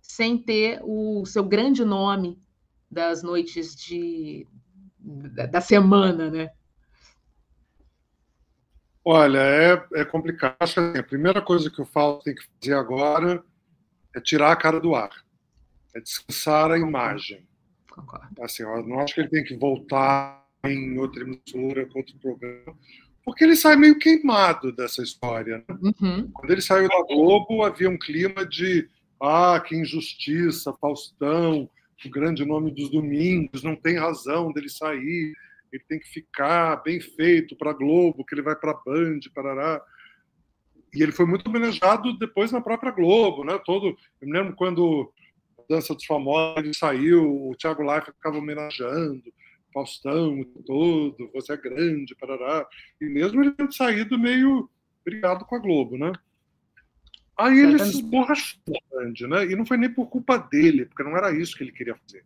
sem 0.00 0.38
ter 0.38 0.80
o 0.84 1.26
seu 1.26 1.42
grande 1.42 1.84
nome 1.84 2.40
das 2.88 3.22
noites 3.24 3.74
de 3.74 4.46
da, 5.00 5.60
semana, 5.60 6.30
né? 6.30 6.50
Olha, 9.04 9.38
é, 9.38 9.86
é 9.94 10.04
complicado. 10.04 10.56
Acho 10.60 10.74
que 10.74 10.80
assim, 10.80 10.98
a 10.98 11.02
primeira 11.02 11.40
coisa 11.40 11.70
que 11.70 11.80
o 11.80 11.86
Fausto 11.86 12.24
tem 12.24 12.34
que 12.34 12.44
fazer 12.60 12.74
agora 12.74 13.42
é 14.14 14.20
tirar 14.20 14.52
a 14.52 14.56
cara 14.56 14.80
do 14.80 14.94
ar, 14.94 15.10
é 15.94 16.00
descansar 16.00 16.70
a 16.70 16.78
imagem. 16.78 17.46
Concordo. 17.90 18.42
Assim, 18.42 18.62
eu 18.62 18.86
não 18.86 19.00
acho 19.00 19.14
que 19.14 19.20
ele 19.20 19.30
tem 19.30 19.44
que 19.44 19.56
voltar 19.56 20.46
em 20.64 20.98
outra 20.98 21.22
emissora, 21.22 21.86
com 21.86 21.98
outro 22.00 22.16
programa, 22.18 22.76
porque 23.24 23.44
ele 23.44 23.56
sai 23.56 23.76
meio 23.76 23.98
queimado 23.98 24.72
dessa 24.72 25.02
história. 25.02 25.64
Né? 25.68 25.78
Uhum. 25.82 26.30
Quando 26.32 26.50
ele 26.50 26.62
saiu 26.62 26.88
da 26.88 27.02
Globo, 27.02 27.62
havia 27.62 27.88
um 27.88 27.98
clima 27.98 28.44
de 28.44 28.88
ah, 29.20 29.60
que 29.60 29.76
injustiça, 29.76 30.72
Faustão, 30.80 31.68
o 32.06 32.10
grande 32.10 32.44
nome 32.44 32.70
dos 32.70 32.90
domingos, 32.90 33.62
não 33.62 33.74
tem 33.74 33.98
razão 33.98 34.52
dele 34.52 34.68
sair, 34.68 35.32
ele 35.72 35.82
tem 35.88 35.98
que 35.98 36.08
ficar 36.08 36.76
bem 36.82 37.00
feito 37.00 37.56
para 37.56 37.72
Globo, 37.72 38.24
que 38.24 38.34
ele 38.34 38.42
vai 38.42 38.54
para 38.54 38.70
a 38.70 38.80
Band, 38.84 39.20
parará. 39.34 39.82
E 40.94 41.02
ele 41.02 41.12
foi 41.12 41.26
muito 41.26 41.46
homenageado 41.48 42.16
depois 42.18 42.52
na 42.52 42.60
própria 42.60 42.92
Globo, 42.92 43.44
né? 43.44 43.58
Todo, 43.64 43.96
eu 44.20 44.28
me 44.28 44.32
lembro 44.32 44.54
quando 44.54 45.12
Dança 45.68 45.94
dos 45.94 46.06
Famosos 46.06 46.56
ele 46.64 46.74
saiu, 46.74 47.48
o 47.48 47.54
Thiago 47.56 47.82
Leifert 47.82 48.14
ficava 48.14 48.38
homenageando, 48.38 49.22
Faustão 49.72 50.42
todo, 50.66 51.30
você 51.34 51.52
é 51.52 51.56
grande, 51.56 52.14
parará. 52.14 52.66
E 53.00 53.04
mesmo 53.04 53.42
ele 53.42 53.50
tendo 53.50 53.74
saído 53.74 54.18
meio 54.18 54.68
brigado 55.04 55.44
com 55.44 55.54
a 55.54 55.58
Globo, 55.58 55.98
né? 55.98 56.10
Aí 57.38 57.60
ele 57.60 57.78
se 57.78 57.90
esborrachou 57.90 58.58
grande, 58.90 59.26
né? 59.28 59.44
E 59.44 59.54
não 59.54 59.64
foi 59.64 59.76
nem 59.76 59.88
por 59.88 60.08
culpa 60.08 60.36
dele, 60.36 60.86
porque 60.86 61.04
não 61.04 61.16
era 61.16 61.30
isso 61.30 61.56
que 61.56 61.62
ele 61.62 61.70
queria 61.70 61.94
fazer. 61.94 62.24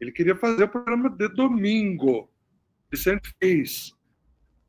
Ele 0.00 0.12
queria 0.12 0.36
fazer 0.36 0.64
o 0.64 0.68
programa 0.68 1.10
de 1.10 1.28
domingo. 1.28 2.30
Ele 2.90 3.00
sempre 3.00 3.32
fez 3.40 3.92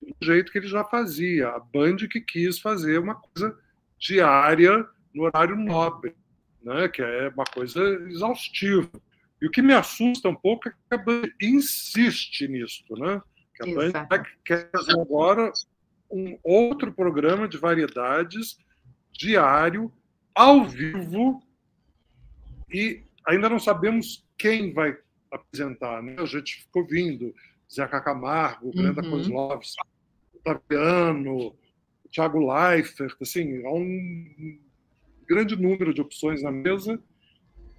do 0.01 0.25
jeito 0.25 0.51
que 0.51 0.57
ele 0.57 0.67
já 0.67 0.83
fazia. 0.83 1.49
A 1.49 1.59
Band 1.59 1.97
que 2.09 2.19
quis 2.19 2.57
fazer 2.59 2.97
uma 2.97 3.15
coisa 3.15 3.55
diária 3.99 4.88
no 5.13 5.23
horário 5.23 5.55
nobre, 5.55 6.15
né? 6.63 6.88
Que 6.88 7.03
é 7.03 7.29
uma 7.29 7.45
coisa 7.45 7.79
exaustiva. 8.09 8.89
E 9.39 9.45
o 9.45 9.51
que 9.51 9.61
me 9.61 9.73
assusta 9.73 10.27
um 10.29 10.36
pouco 10.36 10.67
é 10.67 10.71
que 10.71 10.95
a 10.95 10.97
Band 10.97 11.29
insiste 11.39 12.47
nisso, 12.47 12.83
né? 12.97 13.21
Que 13.53 13.69
a 13.69 13.75
Band 13.75 14.23
quer 14.43 14.69
fazer 14.71 14.99
agora 14.99 15.51
um 16.09 16.39
outro 16.43 16.91
programa 16.91 17.47
de 17.47 17.57
variedades 17.57 18.57
diário, 19.18 19.91
ao 20.34 20.66
vivo, 20.66 21.41
e 22.72 23.03
ainda 23.26 23.49
não 23.49 23.59
sabemos 23.59 24.26
quem 24.38 24.74
vai 24.74 24.97
apresentar. 25.32 26.01
Né? 26.03 26.16
A 26.20 26.26
gente 26.26 26.63
ficou 26.63 26.86
vindo, 26.86 27.34
Zeca 27.72 28.01
Camargo, 28.01 28.72
Brenda 28.72 29.01
uhum. 29.01 29.11
Kozlovski, 29.11 29.82
Otaviano, 30.36 31.55
Thiago 32.11 32.39
Leifert, 32.39 33.16
assim, 33.22 33.66
há 33.66 33.72
um 33.72 34.59
grande 35.28 35.55
número 35.55 35.93
de 35.93 36.01
opções 36.01 36.43
na 36.43 36.51
mesa. 36.51 37.01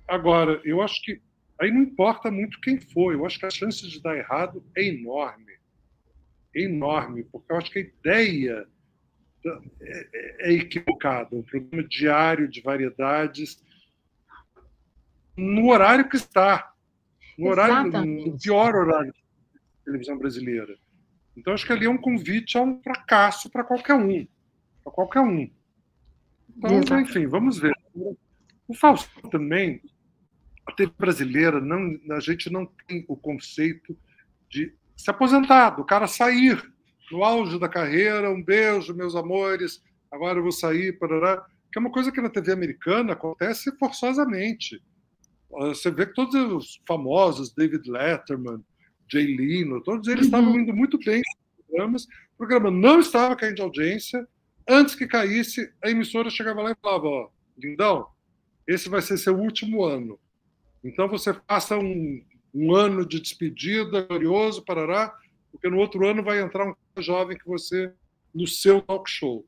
Agora, 0.08 0.60
eu 0.64 0.82
acho 0.82 1.02
que 1.02 1.20
aí 1.60 1.70
não 1.70 1.82
importa 1.82 2.30
muito 2.30 2.60
quem 2.60 2.78
for, 2.78 3.12
eu 3.12 3.24
acho 3.24 3.38
que 3.38 3.46
a 3.46 3.50
chance 3.50 3.86
de 3.88 4.00
dar 4.00 4.16
errado 4.16 4.64
é 4.76 4.84
enorme. 4.84 5.54
É 6.54 6.62
enorme, 6.62 7.24
porque 7.24 7.52
eu 7.52 7.56
acho 7.56 7.70
que 7.70 7.78
a 7.78 7.82
ideia 7.82 8.68
é, 9.80 10.50
é 10.50 10.52
equivocado. 10.52 11.36
Um 11.36 11.42
programa 11.42 11.82
diário 11.88 12.48
de 12.48 12.60
variedades 12.60 13.62
no 15.36 15.70
horário 15.70 16.08
que 16.08 16.16
está, 16.16 16.72
no 17.38 17.48
horário, 17.48 17.90
no 17.90 18.38
pior 18.38 18.74
horário 18.74 19.12
da 19.12 19.84
televisão 19.84 20.16
brasileira. 20.16 20.76
Então 21.36 21.52
acho 21.52 21.66
que 21.66 21.72
ali 21.72 21.84
é 21.86 21.90
um 21.90 21.98
convite 21.98 22.56
a 22.56 22.62
um 22.62 22.80
fracasso 22.82 23.50
para 23.50 23.62
qualquer 23.62 23.94
um, 23.94 24.26
para 24.82 24.92
qualquer 24.92 25.20
um. 25.20 25.50
Então, 26.56 26.78
Exato. 26.78 27.00
enfim, 27.00 27.26
vamos 27.26 27.58
ver. 27.58 27.74
O 28.66 28.74
Fausto 28.74 29.28
também, 29.28 29.82
a 30.66 30.72
TV 30.72 30.92
brasileira, 30.98 31.60
não, 31.60 31.98
a 32.12 32.20
gente 32.20 32.50
não 32.50 32.66
tem 32.66 33.04
o 33.06 33.16
conceito 33.16 33.96
de 34.48 34.74
se 34.96 35.10
aposentar, 35.10 35.70
do 35.70 35.84
cara 35.84 36.06
sair 36.06 36.62
no 37.10 37.24
auge 37.24 37.58
da 37.58 37.68
carreira, 37.68 38.30
um 38.30 38.42
beijo, 38.42 38.94
meus 38.94 39.14
amores, 39.14 39.82
agora 40.10 40.38
eu 40.38 40.42
vou 40.42 40.52
sair, 40.52 40.98
parará, 40.98 41.44
que 41.72 41.78
é 41.78 41.80
uma 41.80 41.90
coisa 41.90 42.10
que 42.10 42.20
na 42.20 42.30
TV 42.30 42.52
americana 42.52 43.12
acontece 43.12 43.76
forçosamente. 43.78 44.82
Você 45.50 45.90
vê 45.90 46.06
que 46.06 46.14
todos 46.14 46.34
os 46.34 46.80
famosos, 46.86 47.52
David 47.52 47.88
Letterman, 47.90 48.64
Jay 49.08 49.36
Leno, 49.36 49.80
todos 49.82 50.08
eles 50.08 50.26
estavam 50.26 50.50
uhum. 50.52 50.60
indo 50.60 50.74
muito 50.74 50.98
bem 50.98 51.18
nos 51.18 51.66
programas. 51.66 52.04
O 52.04 52.38
programa 52.38 52.70
não 52.70 53.00
estava 53.00 53.36
caindo 53.36 53.56
de 53.56 53.62
audiência. 53.62 54.26
Antes 54.68 54.94
que 54.94 55.06
caísse, 55.06 55.72
a 55.82 55.90
emissora 55.90 56.28
chegava 56.28 56.62
lá 56.62 56.72
e 56.72 56.76
falava: 56.82 57.06
Ó, 57.06 57.28
lindão, 57.56 58.08
esse 58.66 58.88
vai 58.88 59.00
ser 59.00 59.16
seu 59.16 59.38
último 59.38 59.84
ano. 59.84 60.18
Então 60.82 61.08
você 61.08 61.32
passa 61.32 61.78
um, 61.78 62.22
um 62.52 62.74
ano 62.74 63.06
de 63.06 63.20
despedida 63.20 64.02
glorioso, 64.02 64.64
parará, 64.64 65.14
porque 65.56 65.70
no 65.70 65.78
outro 65.78 66.06
ano 66.06 66.22
vai 66.22 66.40
entrar 66.40 66.68
um 66.68 67.02
jovem 67.02 67.36
que 67.36 67.46
você 67.46 67.90
no 68.34 68.46
seu 68.46 68.82
talk 68.82 69.10
show. 69.10 69.44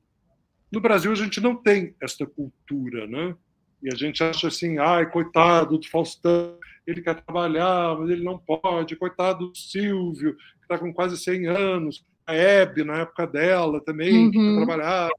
No 0.72 0.80
Brasil 0.80 1.12
a 1.12 1.14
gente 1.14 1.40
não 1.40 1.54
tem 1.54 1.94
esta 2.02 2.26
cultura, 2.26 3.06
né? 3.06 3.36
E 3.82 3.92
a 3.92 3.96
gente 3.96 4.24
acha 4.24 4.48
assim, 4.48 4.78
ai, 4.78 5.08
coitado 5.10 5.78
do 5.78 5.88
Faustão, 5.88 6.58
ele 6.86 7.02
quer 7.02 7.22
trabalhar, 7.22 7.96
mas 7.98 8.10
ele 8.10 8.24
não 8.24 8.38
pode, 8.38 8.96
coitado 8.96 9.48
do 9.50 9.56
Silvio, 9.56 10.34
que 10.34 10.62
está 10.62 10.78
com 10.78 10.92
quase 10.92 11.16
100 11.16 11.46
anos, 11.46 12.04
a 12.26 12.34
Hebe, 12.34 12.82
na 12.82 13.00
época 13.00 13.26
dela 13.26 13.80
também, 13.84 14.26
uhum. 14.26 14.30
que 14.30 14.38
quer 14.38 14.56
trabalhar. 14.56 15.10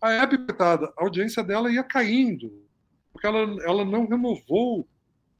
A 0.00 0.10
Hebe, 0.10 0.38
coitada, 0.38 0.92
a 0.98 1.04
audiência 1.04 1.42
dela 1.42 1.72
ia 1.72 1.82
caindo, 1.82 2.52
porque 3.12 3.26
ela, 3.26 3.56
ela 3.64 3.84
não 3.84 4.06
renovou 4.06 4.86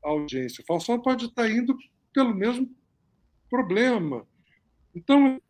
a 0.03 0.09
audiência. 0.09 0.63
O 0.63 0.67
Faustão 0.67 1.01
pode 1.01 1.27
estar 1.27 1.51
indo 1.51 1.77
pelo 2.13 2.35
mesmo 2.35 2.71
problema. 3.51 4.27
Então, 4.95 5.41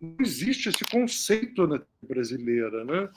não 0.00 0.16
existe 0.20 0.68
esse 0.68 0.84
conceito 0.84 1.66
na 1.66 1.82
brasileira, 2.02 2.84
né? 2.84 3.08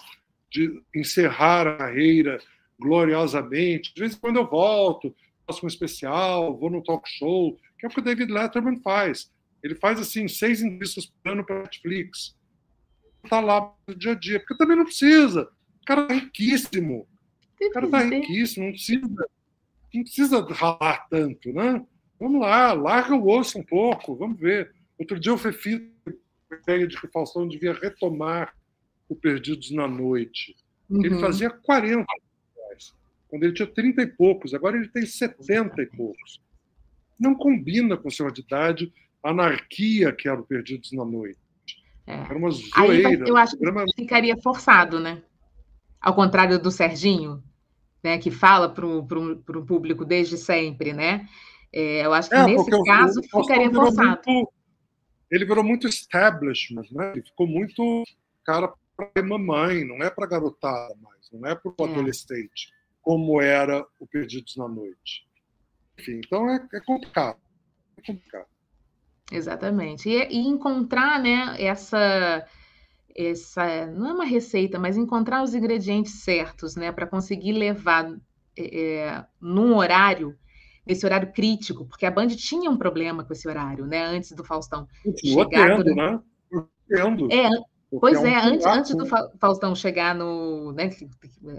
De 0.52 0.82
encerrar 0.96 1.68
a 1.68 1.78
carreira 1.78 2.40
gloriosamente. 2.80 3.94
De 3.94 4.02
vez 4.02 4.16
em 4.16 4.20
quando 4.20 4.38
eu 4.38 4.48
volto, 4.48 5.16
faço 5.48 5.66
um 5.66 5.68
especial, 5.68 6.58
vou 6.58 6.70
no 6.70 6.84
talk 6.84 7.10
show, 7.10 7.58
que 7.78 7.86
é 7.86 7.90
o 7.90 7.92
que 7.92 8.00
o 8.00 8.04
David 8.04 8.32
Letterman 8.32 8.82
faz. 8.82 9.32
Ele 9.62 9.76
faz 9.76 10.00
assim 10.00 10.28
seis 10.28 10.62
entrevistas 10.62 11.06
por 11.06 11.32
ano 11.32 11.46
para 11.46 11.64
Netflix. 11.64 12.36
Está 13.24 13.40
lá 13.40 13.74
no 13.88 13.96
dia 13.96 14.12
a 14.12 14.16
dia, 14.16 14.40
porque 14.40 14.58
também 14.58 14.76
não 14.76 14.86
precisa. 14.86 15.50
O 15.82 15.86
cara 15.86 16.02
está 16.02 16.14
riquíssimo. 16.14 17.08
O 17.62 17.72
cara 17.72 17.86
está 17.86 18.00
riquíssimo, 18.00 18.66
não 18.66 18.74
precisa 18.74 19.28
não 19.94 20.04
precisa 20.04 20.42
ralar 20.42 21.08
tanto, 21.10 21.54
né? 21.54 21.86
Vamos 22.20 22.42
lá, 22.42 22.74
larga 22.74 23.16
o 23.16 23.30
osso 23.30 23.60
um 23.60 23.64
pouco, 23.64 24.16
vamos 24.16 24.40
ver. 24.40 24.74
Outro 25.04 25.20
dia 25.20 25.34
o 25.34 25.38
Fefi 25.38 25.92
ideia 26.62 26.88
de 26.88 27.00
que 27.00 27.06
o 27.06 27.12
Faustão 27.12 27.48
devia 27.48 27.74
retomar 27.74 28.54
o 29.10 29.16
Perdidos 29.16 29.72
na 29.72 29.88
Noite. 29.88 30.56
Uhum. 30.90 31.04
Ele 31.04 31.20
fazia 31.20 31.50
40 31.50 32.06
quando 33.34 33.46
ele 33.46 33.54
tinha 33.54 33.68
30 33.68 34.04
e 34.04 34.06
poucos, 34.06 34.54
agora 34.54 34.78
ele 34.78 34.88
tem 34.90 35.08
70 35.08 35.82
e 35.82 35.88
poucos. 35.88 36.40
Não 37.20 37.34
combina 37.34 37.98
com 37.98 38.08
o 38.08 38.12
senhor 38.12 38.32
de 38.32 38.42
idade 38.42 38.94
a 39.24 39.32
anarquia 39.32 40.14
que 40.14 40.30
era 40.30 40.40
o 40.40 40.46
Perdidos 40.46 40.92
na 40.92 41.04
Noite. 41.04 41.40
É. 42.06 42.14
Era 42.14 42.38
uma 42.38 42.52
zoeira. 42.52 43.10
Aí, 43.10 43.20
eu 43.26 43.36
acho 43.36 43.58
que 43.58 43.66
ficaria 43.96 44.38
forçado, 44.38 45.00
né? 45.00 45.24
Ao 46.00 46.14
contrário 46.14 46.60
do 46.60 46.70
Serginho, 46.70 47.44
né, 48.04 48.20
que 48.20 48.30
fala 48.30 48.70
para 48.70 48.86
o 48.86 49.66
público 49.66 50.06
desde 50.06 50.38
sempre, 50.38 50.94
né? 50.94 51.28
É, 51.74 52.06
eu 52.06 52.14
acho 52.14 52.30
que 52.30 52.36
é, 52.36 52.46
nesse 52.46 52.84
caso 52.84 53.20
o, 53.20 53.40
o 53.40 53.42
ficaria 53.42 53.72
forçado. 53.72 54.22
Muito, 54.28 54.53
ele 55.34 55.46
virou 55.46 55.64
muito 55.64 55.88
establishment, 55.88 56.86
né? 56.92 57.12
Ele 57.14 57.24
ficou 57.24 57.48
muito 57.48 58.04
cara 58.46 58.72
para 58.96 59.24
mamãe, 59.24 59.84
não 59.84 59.98
é 59.98 60.10
para 60.10 60.28
garotada 60.28 60.94
mais, 61.02 61.32
não 61.32 61.50
é 61.50 61.56
para 61.56 61.72
o 61.72 61.88
é. 61.88 61.92
adolescente 61.92 62.72
como 63.02 63.42
era 63.42 63.86
o 64.00 64.08
Perdidos 64.08 64.56
na 64.56 64.68
Noite. 64.68 65.28
Enfim, 66.00 66.22
então 66.26 66.50
é, 66.50 66.66
é 66.74 66.80
complicado. 66.80 67.38
É 67.98 68.02
complicado. 68.02 68.48
Exatamente. 69.32 70.10
E, 70.10 70.24
e, 70.30 70.48
encontrar 70.48 71.20
né, 71.20 71.56
essa, 71.60 72.48
essa. 73.16 73.86
Não 73.88 74.10
é 74.10 74.14
uma 74.14 74.26
receita, 74.26 74.80
mas 74.80 74.98
encontrar 74.98 75.44
os 75.44 75.54
ingredientes 75.54 76.24
certos 76.24 76.76
né, 76.76 76.92
para 76.92 77.06
conseguir 77.06 77.54
levar 77.54 78.10
é, 78.58 78.82
é, 78.82 79.26
num 79.42 79.76
horário, 79.76 80.38
nesse 80.86 81.06
horário 81.06 81.32
crítico, 81.32 81.86
porque 81.86 82.06
a 82.06 82.12
Band 82.12 82.28
tinha 82.30 82.70
um 82.70 82.78
problema 82.78 83.24
com 83.24 83.34
esse 83.34 83.48
horário, 83.48 83.86
né? 83.86 84.06
Antes 84.06 84.32
do 84.32 84.44
Faustão. 84.44 84.88
Continua 85.04 85.44
chegar 85.44 85.78
tendo, 85.78 85.96
né? 85.96 86.20
Tendo. 86.88 87.32
É, 87.32 87.50
Pois 88.00 88.24
é, 88.24 88.34
é 88.34 88.40
um 88.40 88.46
antes, 88.46 88.66
antes 88.66 88.96
do 88.96 89.06
Faustão 89.40 89.76
chegar 89.76 90.16
no. 90.16 90.72
Né, 90.72 90.90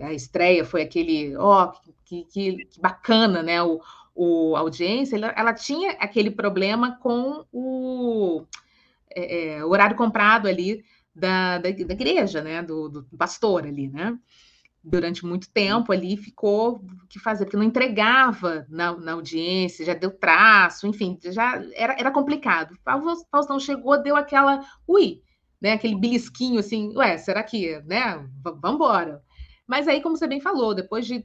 a 0.02 0.12
estreia 0.12 0.64
foi 0.64 0.82
aquele. 0.82 1.36
Ó, 1.36 1.64
oh, 1.64 1.92
que, 2.04 2.24
que, 2.24 2.64
que, 2.66 2.80
bacana, 2.80 3.42
né? 3.42 3.62
O, 3.62 3.80
o, 4.14 4.56
a 4.56 4.60
audiência, 4.60 5.16
ela, 5.16 5.32
ela 5.36 5.54
tinha 5.54 5.92
aquele 5.92 6.30
problema 6.30 6.98
com 7.00 7.44
o, 7.52 8.44
é, 9.14 9.56
é, 9.56 9.64
o 9.64 9.70
horário 9.70 9.96
comprado 9.96 10.48
ali 10.48 10.84
da, 11.14 11.58
da, 11.58 11.70
da 11.70 11.94
igreja, 11.94 12.42
né? 12.42 12.62
Do, 12.62 12.88
do, 12.88 13.16
pastor 13.16 13.64
ali, 13.64 13.88
né? 13.88 14.18
Durante 14.84 15.24
muito 15.24 15.50
tempo 15.50 15.92
ali 15.92 16.16
ficou 16.16 16.76
o 16.76 17.06
que 17.08 17.18
fazer, 17.18 17.46
porque 17.46 17.56
não 17.56 17.64
entregava 17.64 18.66
na, 18.68 18.94
na 18.94 19.12
audiência, 19.12 19.84
já 19.84 19.94
deu 19.94 20.10
traço, 20.10 20.86
enfim, 20.86 21.18
já 21.24 21.62
era, 21.74 21.96
era 21.98 22.10
complicado. 22.10 22.74
O 22.74 23.24
Faustão 23.30 23.58
chegou, 23.58 24.02
deu 24.02 24.14
aquela. 24.14 24.60
Ui! 24.86 25.22
né? 25.64 25.72
Aquele 25.72 25.96
belisquinho 25.96 26.60
assim, 26.60 26.94
ué, 26.94 27.16
será 27.16 27.42
que, 27.42 27.80
né? 27.86 28.28
Vamos 28.42 28.74
embora. 28.74 29.22
Mas 29.66 29.88
aí, 29.88 30.02
como 30.02 30.14
você 30.14 30.26
bem 30.26 30.38
falou, 30.38 30.74
depois 30.74 31.06
de 31.06 31.24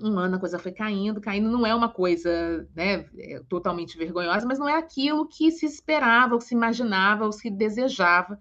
um 0.00 0.18
ano 0.18 0.36
a 0.36 0.40
coisa 0.40 0.58
foi 0.58 0.72
caindo, 0.72 1.20
caindo 1.20 1.50
não 1.50 1.66
é 1.66 1.74
uma 1.74 1.90
coisa 1.90 2.66
né, 2.74 3.06
é 3.18 3.42
totalmente 3.48 3.96
vergonhosa, 3.98 4.46
mas 4.46 4.58
não 4.58 4.68
é 4.68 4.74
aquilo 4.74 5.28
que 5.28 5.50
se 5.50 5.66
esperava, 5.66 6.34
ou 6.34 6.40
se 6.40 6.54
imaginava, 6.54 7.26
ou 7.26 7.32
se 7.32 7.50
desejava 7.50 8.38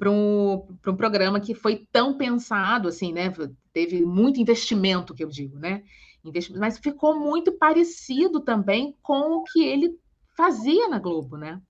para 0.00 0.10
um, 0.10 0.66
um 0.86 0.96
programa 0.96 1.38
que 1.38 1.54
foi 1.54 1.86
tão 1.92 2.16
pensado, 2.16 2.88
assim, 2.88 3.12
né? 3.12 3.30
Teve 3.70 4.00
muito 4.02 4.40
investimento, 4.40 5.14
que 5.14 5.22
eu 5.22 5.28
digo, 5.28 5.58
né? 5.58 5.82
Investimento, 6.24 6.58
mas 6.58 6.78
ficou 6.78 7.20
muito 7.20 7.52
parecido 7.52 8.40
também 8.40 8.96
com 9.02 9.36
o 9.36 9.44
que 9.44 9.62
ele 9.62 9.94
fazia 10.34 10.88
na 10.88 10.98
Globo, 10.98 11.36
né? 11.36 11.60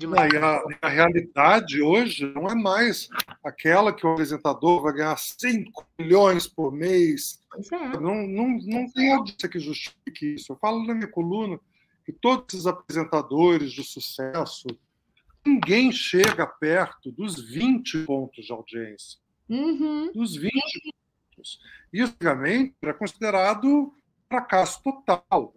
Não, 0.00 0.16
e 0.16 0.36
a, 0.36 0.62
a, 0.82 0.88
realidade 0.88 1.82
hoje 1.82 2.32
não 2.32 2.46
é 2.46 2.54
mais 2.54 3.08
aquela 3.42 3.92
que 3.92 4.06
o 4.06 4.12
apresentador 4.12 4.80
vai 4.80 4.92
ganhar 4.92 5.18
5 5.18 5.84
milhões 5.98 6.46
por 6.46 6.70
mês. 6.70 7.40
É. 7.72 7.98
Não, 7.98 8.24
não, 8.24 8.48
não 8.62 8.92
tem 8.92 9.12
audiência 9.12 9.48
que 9.48 9.58
justifique 9.58 10.34
isso. 10.36 10.52
Eu 10.52 10.56
falo 10.56 10.86
na 10.86 10.94
minha 10.94 11.10
coluna 11.10 11.58
que 12.06 12.12
todos 12.12 12.54
esses 12.54 12.68
apresentadores 12.68 13.72
de 13.72 13.82
sucesso, 13.82 14.68
ninguém 15.44 15.92
chega 15.92 16.46
perto 16.46 17.10
dos 17.10 17.40
20 17.40 18.04
pontos 18.04 18.44
de 18.44 18.52
audiência. 18.52 19.18
Uhum. 19.48 20.12
Dos 20.12 20.36
20 20.36 20.52
pontos. 21.32 21.60
Isso, 21.92 22.12
antigamente, 22.12 22.74
era 22.82 22.94
considerado 22.94 23.94
fracasso 24.28 24.82
total, 24.82 25.54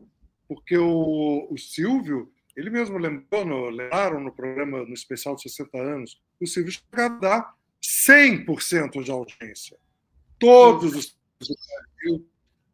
porque 0.48 0.78
o, 0.78 1.48
o 1.52 1.58
Silvio 1.58 2.32
ele 2.56 2.70
mesmo 2.70 2.98
lembrou, 2.98 3.46
no, 3.46 3.70
lembraram 3.70 4.20
no 4.20 4.32
programa, 4.32 4.84
no 4.84 4.94
especial 4.94 5.36
de 5.36 5.44
60 5.44 5.78
anos, 5.78 6.22
o 6.40 6.46
Silvio 6.46 6.72
chega 6.72 7.06
a 7.06 7.10
dar 7.10 7.56
100% 7.82 9.04
de 9.04 9.12
audiência. 9.12 9.78
Todos 10.38 10.94
os 10.94 11.18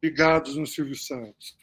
ligados 0.02 0.56
no 0.56 0.66
Silvio 0.66 0.96
Santos. 0.96 1.58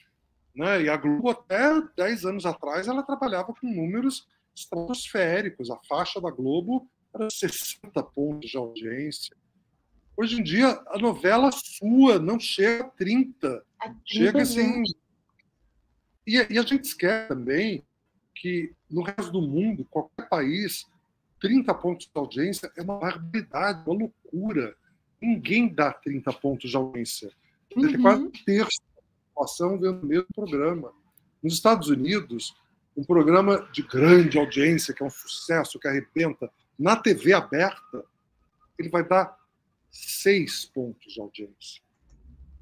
Né? 0.54 0.82
E 0.82 0.88
a 0.88 0.96
Globo, 0.96 1.30
até 1.30 1.80
10 1.96 2.24
anos 2.24 2.46
atrás, 2.46 2.86
ela 2.86 3.02
trabalhava 3.02 3.52
com 3.52 3.66
números 3.66 4.26
estratosféricos. 4.54 5.70
A 5.70 5.78
faixa 5.88 6.20
da 6.20 6.30
Globo 6.30 6.88
era 7.14 7.28
60 7.30 8.02
pontos 8.02 8.50
de 8.50 8.56
audiência. 8.56 9.36
Hoje 10.16 10.38
em 10.38 10.42
dia, 10.42 10.80
a 10.88 10.98
novela 10.98 11.50
sua 11.52 12.18
não 12.18 12.38
chega 12.38 12.84
a 12.84 12.88
30. 12.88 13.64
chega 14.04 14.42
assim. 14.42 14.82
E, 16.26 16.36
e 16.36 16.58
a 16.58 16.62
gente 16.62 16.84
esquece 16.84 17.28
também 17.28 17.84
que 18.34 18.72
no 18.90 19.02
resto 19.02 19.32
do 19.32 19.42
mundo, 19.42 19.86
qualquer 19.90 20.28
país, 20.28 20.86
30 21.40 21.74
pontos 21.74 22.06
de 22.06 22.12
audiência 22.14 22.70
é 22.76 22.82
uma 22.82 22.98
barbaridade, 22.98 23.82
uma 23.86 23.98
loucura. 23.98 24.76
Ninguém 25.20 25.68
dá 25.68 25.92
30 25.92 26.32
pontos 26.34 26.70
de 26.70 26.76
audiência. 26.76 27.30
Uhum. 27.76 27.90
Tem 27.90 28.00
quase 28.00 28.22
um 28.22 28.30
terço 28.30 28.80
da 28.94 29.02
população 29.28 29.78
vendo 29.78 30.02
o 30.02 30.06
mesmo 30.06 30.26
programa. 30.34 30.92
Nos 31.42 31.54
Estados 31.54 31.88
Unidos, 31.88 32.54
um 32.96 33.04
programa 33.04 33.68
de 33.72 33.82
grande 33.82 34.38
audiência, 34.38 34.94
que 34.94 35.02
é 35.02 35.06
um 35.06 35.10
sucesso, 35.10 35.78
que 35.78 35.88
arrebenta, 35.88 36.50
na 36.78 36.96
TV 36.96 37.32
aberta, 37.32 38.04
ele 38.78 38.88
vai 38.88 39.06
dar 39.06 39.36
seis 39.90 40.64
pontos 40.64 41.12
de 41.12 41.20
audiência. 41.20 41.82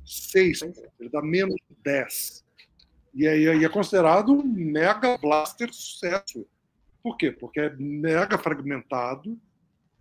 Seis 0.05 0.61
pontos. 0.61 0.83
Ele 1.01 1.09
dá 1.09 1.23
menos 1.23 1.55
de 1.55 1.77
dez. 1.83 2.45
E 3.15 3.27
aí, 3.27 3.49
aí 3.49 3.65
é 3.65 3.69
considerado 3.69 4.33
um 4.33 4.43
mega 4.43 5.19
blaster 5.19 5.73
sucesso. 5.73 6.47
Por 7.03 7.17
quê? 7.17 7.31
Porque 7.31 7.61
é 7.61 7.75
mega 7.77 8.39
fragmentado. 8.39 9.39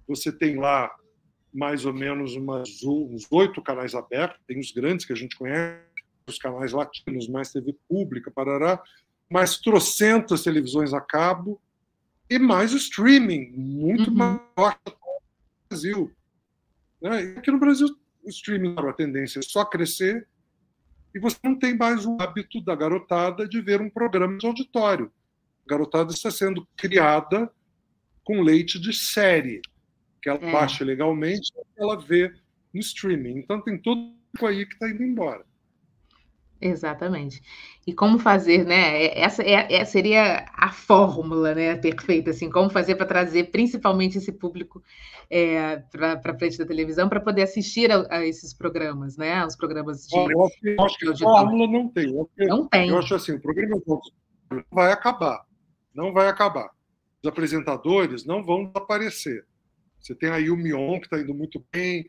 Você 0.07 0.31
tem 0.31 0.57
lá 0.57 0.93
mais 1.53 1.85
ou 1.85 1.93
menos 1.93 2.35
umas, 2.35 2.81
uns 2.83 3.27
oito 3.29 3.61
canais 3.61 3.93
abertos, 3.93 4.39
tem 4.47 4.57
os 4.57 4.71
grandes 4.71 5.05
que 5.05 5.11
a 5.11 5.15
gente 5.15 5.35
conhece, 5.35 5.81
os 6.25 6.37
canais 6.37 6.71
latinos, 6.71 7.27
mais 7.27 7.51
TV 7.51 7.75
pública, 7.89 8.31
parará, 8.31 8.81
mais 9.31 9.57
trocentas 9.57 10.43
televisões 10.43 10.93
a 10.93 10.99
cabo 10.99 11.59
e 12.29 12.37
mais 12.37 12.73
o 12.73 12.77
streaming, 12.77 13.51
muito 13.55 14.11
uhum. 14.11 14.17
no 14.17 14.41
Brasil. 15.69 16.11
Né? 17.01 17.35
Aqui 17.37 17.49
no 17.49 17.59
Brasil, 17.59 17.87
o 18.23 18.29
streaming, 18.29 18.75
a 18.77 18.93
tendência 18.93 19.39
é 19.39 19.41
só 19.41 19.63
crescer 19.63 20.27
e 21.15 21.19
você 21.19 21.37
não 21.45 21.57
tem 21.57 21.77
mais 21.77 22.05
o 22.05 22.17
hábito 22.19 22.59
da 22.61 22.75
garotada 22.75 23.47
de 23.47 23.61
ver 23.61 23.81
um 23.81 23.89
programa 23.89 24.37
de 24.37 24.45
auditório. 24.45 25.09
A 25.65 25.69
garotada 25.69 26.11
está 26.11 26.29
sendo 26.29 26.67
criada 26.75 27.49
com 28.25 28.41
leite 28.41 28.79
de 28.79 28.93
série, 28.93 29.61
que 30.21 30.29
ela 30.29 30.39
é. 30.45 30.51
baixa 30.51 30.83
legalmente 30.83 31.51
e 31.55 31.81
ela 31.81 31.97
vê 31.97 32.33
no 32.73 32.81
streaming. 32.81 33.39
Então 33.39 33.61
tem 33.61 33.77
tudo 33.77 34.13
aí 34.43 34.65
que 34.65 34.73
está 34.73 34.89
indo 34.89 35.03
embora. 35.03 35.45
Exatamente. 36.61 37.41
E 37.87 37.93
como 37.93 38.19
fazer, 38.19 38.63
né? 38.63 39.05
É, 39.05 39.21
essa, 39.21 39.41
é, 39.41 39.73
é, 39.73 39.83
seria 39.83 40.45
a 40.53 40.71
fórmula, 40.71 41.55
né? 41.55 41.75
Perfeita, 41.75 42.29
assim, 42.29 42.51
como 42.51 42.69
fazer 42.69 42.95
para 42.95 43.07
trazer 43.07 43.45
principalmente 43.45 44.19
esse 44.19 44.31
público 44.31 44.83
é, 45.27 45.77
para 45.91 46.37
frente 46.37 46.59
da 46.59 46.65
televisão 46.65 47.09
para 47.09 47.19
poder 47.19 47.41
assistir 47.41 47.91
a, 47.91 48.05
a, 48.09 48.25
esses 48.25 48.53
programas, 48.53 49.17
né? 49.17 49.43
Os 49.43 49.55
programas 49.55 50.05
de. 50.05 50.15
eu 50.15 50.45
acho, 50.45 50.55
eu 50.63 50.83
acho 50.83 50.97
que 50.99 51.09
a 51.09 51.17
fórmula 51.17 51.67
não 51.67 51.89
tem. 51.89 52.15
Eu 52.15 52.47
não 52.47 52.67
tem. 52.67 52.89
Eu 52.89 52.99
acho 52.99 53.15
assim, 53.15 53.33
o 53.33 53.41
programa 53.41 53.81
vai 54.71 54.91
acabar. 54.91 55.43
Não 55.93 56.13
vai 56.13 56.27
acabar. 56.27 56.69
Os 57.23 57.27
apresentadores 57.27 58.25
não 58.25 58.43
vão 58.43 58.65
desaparecer. 58.65 59.45
Você 59.99 60.15
tem 60.15 60.29
aí 60.29 60.49
o 60.49 60.57
Mion, 60.57 60.99
que 60.99 61.05
está 61.05 61.19
indo 61.19 61.33
muito 61.33 61.63
bem, 61.71 62.07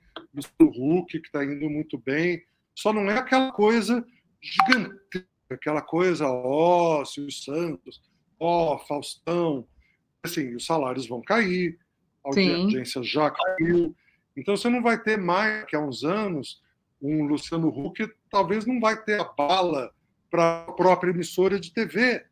o 0.58 0.64
Hulk, 0.64 1.20
que 1.20 1.26
está 1.26 1.44
indo 1.44 1.68
muito 1.68 1.98
bem. 1.98 2.42
Só 2.74 2.92
não 2.92 3.10
é 3.10 3.18
aquela 3.18 3.52
coisa 3.52 4.04
gigantesca, 4.42 5.26
aquela 5.50 5.82
coisa, 5.82 6.26
ó, 6.26 7.00
oh, 7.00 7.04
Silvio 7.04 7.32
Santos, 7.32 8.02
ó, 8.38 8.74
oh, 8.74 8.78
Faustão. 8.78 9.66
Assim, 10.22 10.54
os 10.54 10.66
salários 10.66 11.06
vão 11.06 11.20
cair, 11.22 11.78
a 12.24 12.28
audiência 12.28 13.02
Sim. 13.02 13.08
já 13.08 13.30
caiu. 13.30 13.94
Então 14.36 14.56
você 14.56 14.68
não 14.68 14.82
vai 14.82 15.00
ter 15.00 15.18
mais, 15.18 15.64
que 15.64 15.76
há 15.76 15.80
uns 15.80 16.04
anos, 16.04 16.62
um 17.00 17.24
Luciano 17.24 17.68
Huck 17.68 18.08
talvez 18.30 18.64
não 18.64 18.80
vai 18.80 19.02
ter 19.02 19.20
a 19.20 19.24
bala 19.24 19.92
para 20.30 20.62
a 20.62 20.72
própria 20.72 21.10
emissora 21.10 21.58
de 21.60 21.72
TV, 21.72 22.24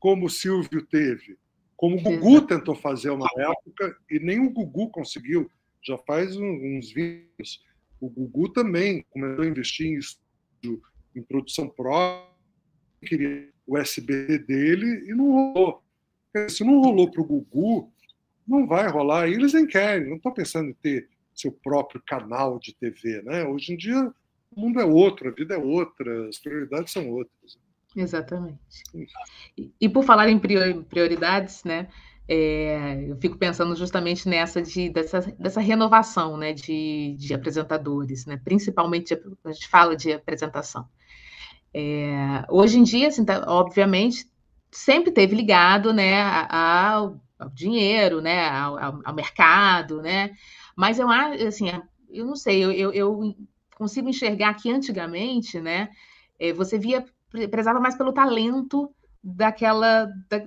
como 0.00 0.26
o 0.26 0.30
Silvio 0.30 0.84
teve, 0.86 1.38
como 1.76 1.96
o 1.96 2.00
Gugu 2.00 2.42
tentou 2.42 2.74
fazer 2.74 3.10
uma 3.10 3.28
época 3.36 3.96
e 4.10 4.18
nem 4.18 4.40
o 4.40 4.50
Gugu 4.50 4.90
conseguiu. 4.90 5.50
Já 5.82 5.96
faz 5.98 6.36
uns 6.36 6.92
vídeos. 6.92 7.64
O 8.00 8.08
Gugu 8.08 8.48
também 8.48 9.04
começou 9.10 9.44
a 9.44 9.46
investir 9.46 9.86
em 9.86 9.98
estúdio, 9.98 10.82
em 11.18 11.22
produção 11.22 11.68
própria, 11.68 12.28
queria 13.04 13.48
o 13.66 13.76
SBT 13.76 14.38
dele 14.40 15.04
e 15.08 15.14
não 15.14 15.32
rolou. 15.32 15.82
Se 16.48 16.62
não 16.62 16.80
rolou 16.80 17.10
para 17.10 17.22
o 17.22 17.24
Gugu, 17.24 17.90
não 18.46 18.66
vai 18.66 18.88
rolar. 18.88 19.28
E 19.28 19.34
eles 19.34 19.54
nem 19.54 19.66
querem, 19.66 20.08
não 20.08 20.16
estão 20.16 20.32
pensando 20.32 20.70
em 20.70 20.74
ter 20.74 21.08
seu 21.34 21.50
próprio 21.50 22.02
canal 22.06 22.58
de 22.58 22.74
TV. 22.74 23.22
Né? 23.22 23.44
Hoje 23.44 23.72
em 23.72 23.76
dia, 23.76 24.12
o 24.54 24.60
mundo 24.60 24.80
é 24.80 24.84
outro, 24.84 25.28
a 25.28 25.32
vida 25.32 25.54
é 25.54 25.58
outra, 25.58 26.28
as 26.28 26.38
prioridades 26.38 26.92
são 26.92 27.10
outras. 27.10 27.58
Exatamente. 27.94 28.58
E, 29.56 29.72
e 29.80 29.88
por 29.88 30.04
falar 30.04 30.28
em 30.28 30.38
prioridades, 30.38 31.64
né? 31.64 31.88
É, 32.28 33.08
eu 33.08 33.16
fico 33.18 33.38
pensando 33.38 33.76
justamente 33.76 34.28
nessa 34.28 34.60
de, 34.60 34.90
dessa, 34.90 35.20
dessa 35.38 35.60
renovação 35.60 36.36
né, 36.36 36.52
de, 36.52 37.14
de 37.16 37.32
apresentadores, 37.32 38.26
né, 38.26 38.36
principalmente 38.36 39.14
a 39.14 39.52
gente 39.52 39.68
fala 39.68 39.94
de 39.94 40.12
apresentação. 40.12 40.88
É, 41.78 42.42
hoje 42.48 42.78
em 42.78 42.82
dia, 42.82 43.08
assim, 43.08 43.22
tá, 43.22 43.44
obviamente, 43.46 44.26
sempre 44.70 45.12
teve 45.12 45.36
ligado 45.36 45.92
né, 45.92 46.22
ao, 46.48 47.20
ao 47.38 47.50
dinheiro, 47.50 48.22
né, 48.22 48.48
ao, 48.48 49.02
ao, 49.04 49.14
mercado, 49.14 50.00
né, 50.00 50.30
mas 50.74 50.98
eu 50.98 51.06
assim, 51.10 51.66
eu 52.08 52.24
não 52.24 52.34
sei, 52.34 52.64
eu, 52.64 52.72
eu, 52.72 52.92
eu 52.94 53.36
consigo 53.76 54.08
enxergar 54.08 54.54
que 54.54 54.70
antigamente, 54.70 55.60
né, 55.60 55.90
é, 56.38 56.50
você 56.50 56.78
via, 56.78 57.04
prezava 57.50 57.78
mais 57.78 57.94
pelo 57.94 58.10
talento 58.10 58.90
daquela, 59.22 60.06
da, 60.30 60.46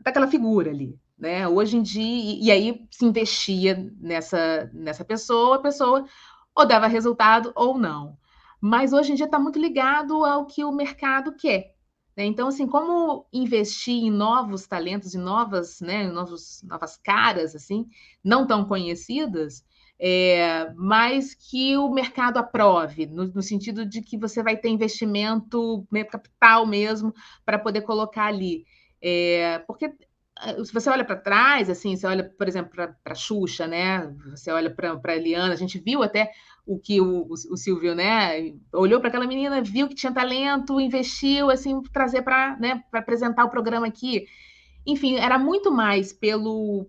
daquela 0.00 0.28
figura 0.28 0.70
ali, 0.70 0.98
né? 1.18 1.46
Hoje 1.46 1.76
em 1.76 1.82
dia, 1.82 2.02
e, 2.02 2.44
e 2.46 2.50
aí 2.50 2.86
se 2.90 3.04
investia 3.04 3.92
nessa, 4.00 4.70
nessa 4.72 5.04
pessoa, 5.04 5.56
a 5.56 5.62
pessoa 5.62 6.06
ou 6.54 6.66
dava 6.66 6.86
resultado 6.86 7.52
ou 7.54 7.76
não. 7.76 8.16
Mas 8.66 8.94
hoje 8.94 9.12
em 9.12 9.14
dia 9.14 9.26
está 9.26 9.38
muito 9.38 9.58
ligado 9.58 10.24
ao 10.24 10.46
que 10.46 10.64
o 10.64 10.72
mercado 10.72 11.34
quer. 11.36 11.74
Né? 12.16 12.24
Então, 12.24 12.48
assim, 12.48 12.66
como 12.66 13.26
investir 13.30 14.04
em 14.04 14.10
novos 14.10 14.66
talentos, 14.66 15.14
em 15.14 15.18
novas, 15.18 15.82
né, 15.82 16.10
novos, 16.10 16.62
novas 16.62 16.96
caras, 16.96 17.54
assim, 17.54 17.86
não 18.24 18.46
tão 18.46 18.64
conhecidas, 18.64 19.62
é, 19.98 20.72
mas 20.76 21.34
que 21.34 21.76
o 21.76 21.90
mercado 21.90 22.38
aprove, 22.38 23.04
no, 23.04 23.26
no, 23.26 23.42
sentido 23.42 23.84
de 23.84 24.00
que 24.00 24.16
você 24.16 24.42
vai 24.42 24.56
ter 24.56 24.70
investimento, 24.70 25.86
capital 26.10 26.64
mesmo, 26.64 27.12
para 27.44 27.58
poder 27.58 27.82
colocar 27.82 28.28
ali. 28.28 28.64
É, 28.98 29.58
porque 29.66 29.92
se 30.64 30.72
você 30.72 30.90
olha 30.90 31.04
para 31.04 31.16
trás, 31.16 31.70
assim, 31.70 31.96
você 31.96 32.06
olha, 32.06 32.24
por 32.24 32.48
exemplo, 32.48 32.72
para 33.02 33.14
Xuxa, 33.14 33.66
né? 33.66 34.12
Você 34.30 34.50
olha 34.50 34.68
para 34.74 35.00
a 35.04 35.16
Eliana, 35.16 35.52
a 35.52 35.56
gente 35.56 35.78
viu 35.78 36.02
até 36.02 36.32
o 36.66 36.78
que 36.78 37.00
o, 37.00 37.22
o, 37.22 37.32
o 37.32 37.56
Silvio, 37.56 37.94
né? 37.94 38.52
Olhou 38.72 39.00
para 39.00 39.08
aquela 39.08 39.26
menina, 39.26 39.62
viu 39.62 39.88
que 39.88 39.94
tinha 39.94 40.12
talento, 40.12 40.80
investiu, 40.80 41.50
assim, 41.50 41.80
trazer 41.92 42.22
para 42.22 42.58
né, 42.58 42.82
apresentar 42.92 43.44
o 43.44 43.50
programa 43.50 43.86
aqui. 43.86 44.26
Enfim, 44.86 45.16
era 45.16 45.38
muito 45.38 45.70
mais 45.70 46.12
pelo 46.12 46.88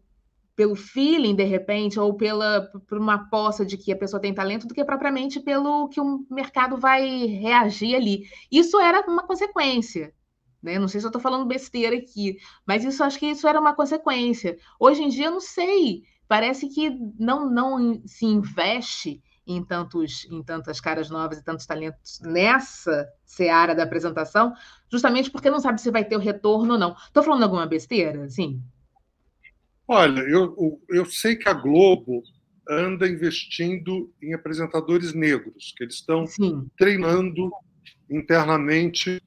pelo 0.56 0.74
feeling, 0.76 1.36
de 1.36 1.44
repente, 1.44 2.00
ou 2.00 2.14
pela 2.14 2.62
por 2.88 2.98
uma 2.98 3.16
aposta 3.16 3.66
de 3.66 3.78
que 3.78 3.92
a 3.92 3.98
pessoa 3.98 4.22
tem 4.22 4.34
talento, 4.34 4.66
do 4.66 4.74
que 4.74 4.86
propriamente 4.86 5.40
pelo 5.42 5.90
que 5.90 6.00
o 6.00 6.26
mercado 6.32 6.78
vai 6.78 7.26
reagir 7.26 7.94
ali. 7.96 8.24
Isso 8.50 8.80
era 8.80 9.02
uma 9.06 9.24
consequência, 9.28 10.14
né? 10.66 10.80
Não 10.80 10.88
sei 10.88 11.00
se 11.00 11.06
eu 11.06 11.10
estou 11.10 11.22
falando 11.22 11.46
besteira 11.46 11.96
aqui, 11.96 12.38
mas 12.66 12.84
isso 12.84 13.04
acho 13.04 13.20
que 13.20 13.28
isso 13.28 13.48
era 13.48 13.60
uma 13.60 13.76
consequência. 13.76 14.58
Hoje 14.80 15.04
em 15.04 15.10
dia, 15.10 15.28
eu 15.28 15.32
não 15.32 15.40
sei. 15.40 16.04
Parece 16.28 16.68
que 16.68 16.90
não, 17.20 17.50
não 17.50 18.02
se 18.06 18.26
investe 18.26 19.22
em, 19.46 19.64
tantos, 19.64 20.26
em 20.32 20.42
tantas 20.42 20.82
caras 20.82 21.10
novas 21.10 21.38
e 21.38 21.44
tantos 21.44 21.68
talentos 21.68 22.20
nessa 22.22 23.08
seara 23.24 23.76
da 23.76 23.84
apresentação, 23.84 24.54
justamente 24.92 25.30
porque 25.30 25.52
não 25.52 25.60
sabe 25.60 25.80
se 25.80 25.92
vai 25.92 26.04
ter 26.04 26.16
o 26.16 26.20
retorno 26.20 26.74
ou 26.74 26.80
não. 26.80 26.96
Estou 26.96 27.22
falando 27.22 27.44
alguma 27.44 27.68
besteira? 27.68 28.28
Sim. 28.28 28.60
Olha, 29.88 30.22
eu, 30.22 30.82
eu 30.90 31.06
sei 31.06 31.36
que 31.36 31.48
a 31.48 31.54
Globo 31.54 32.24
anda 32.68 33.08
investindo 33.08 34.12
em 34.20 34.34
apresentadores 34.34 35.14
negros, 35.14 35.76
que 35.78 35.84
eles 35.84 35.96
estão 35.96 36.26
treinando 36.76 37.52
internamente 38.10 39.22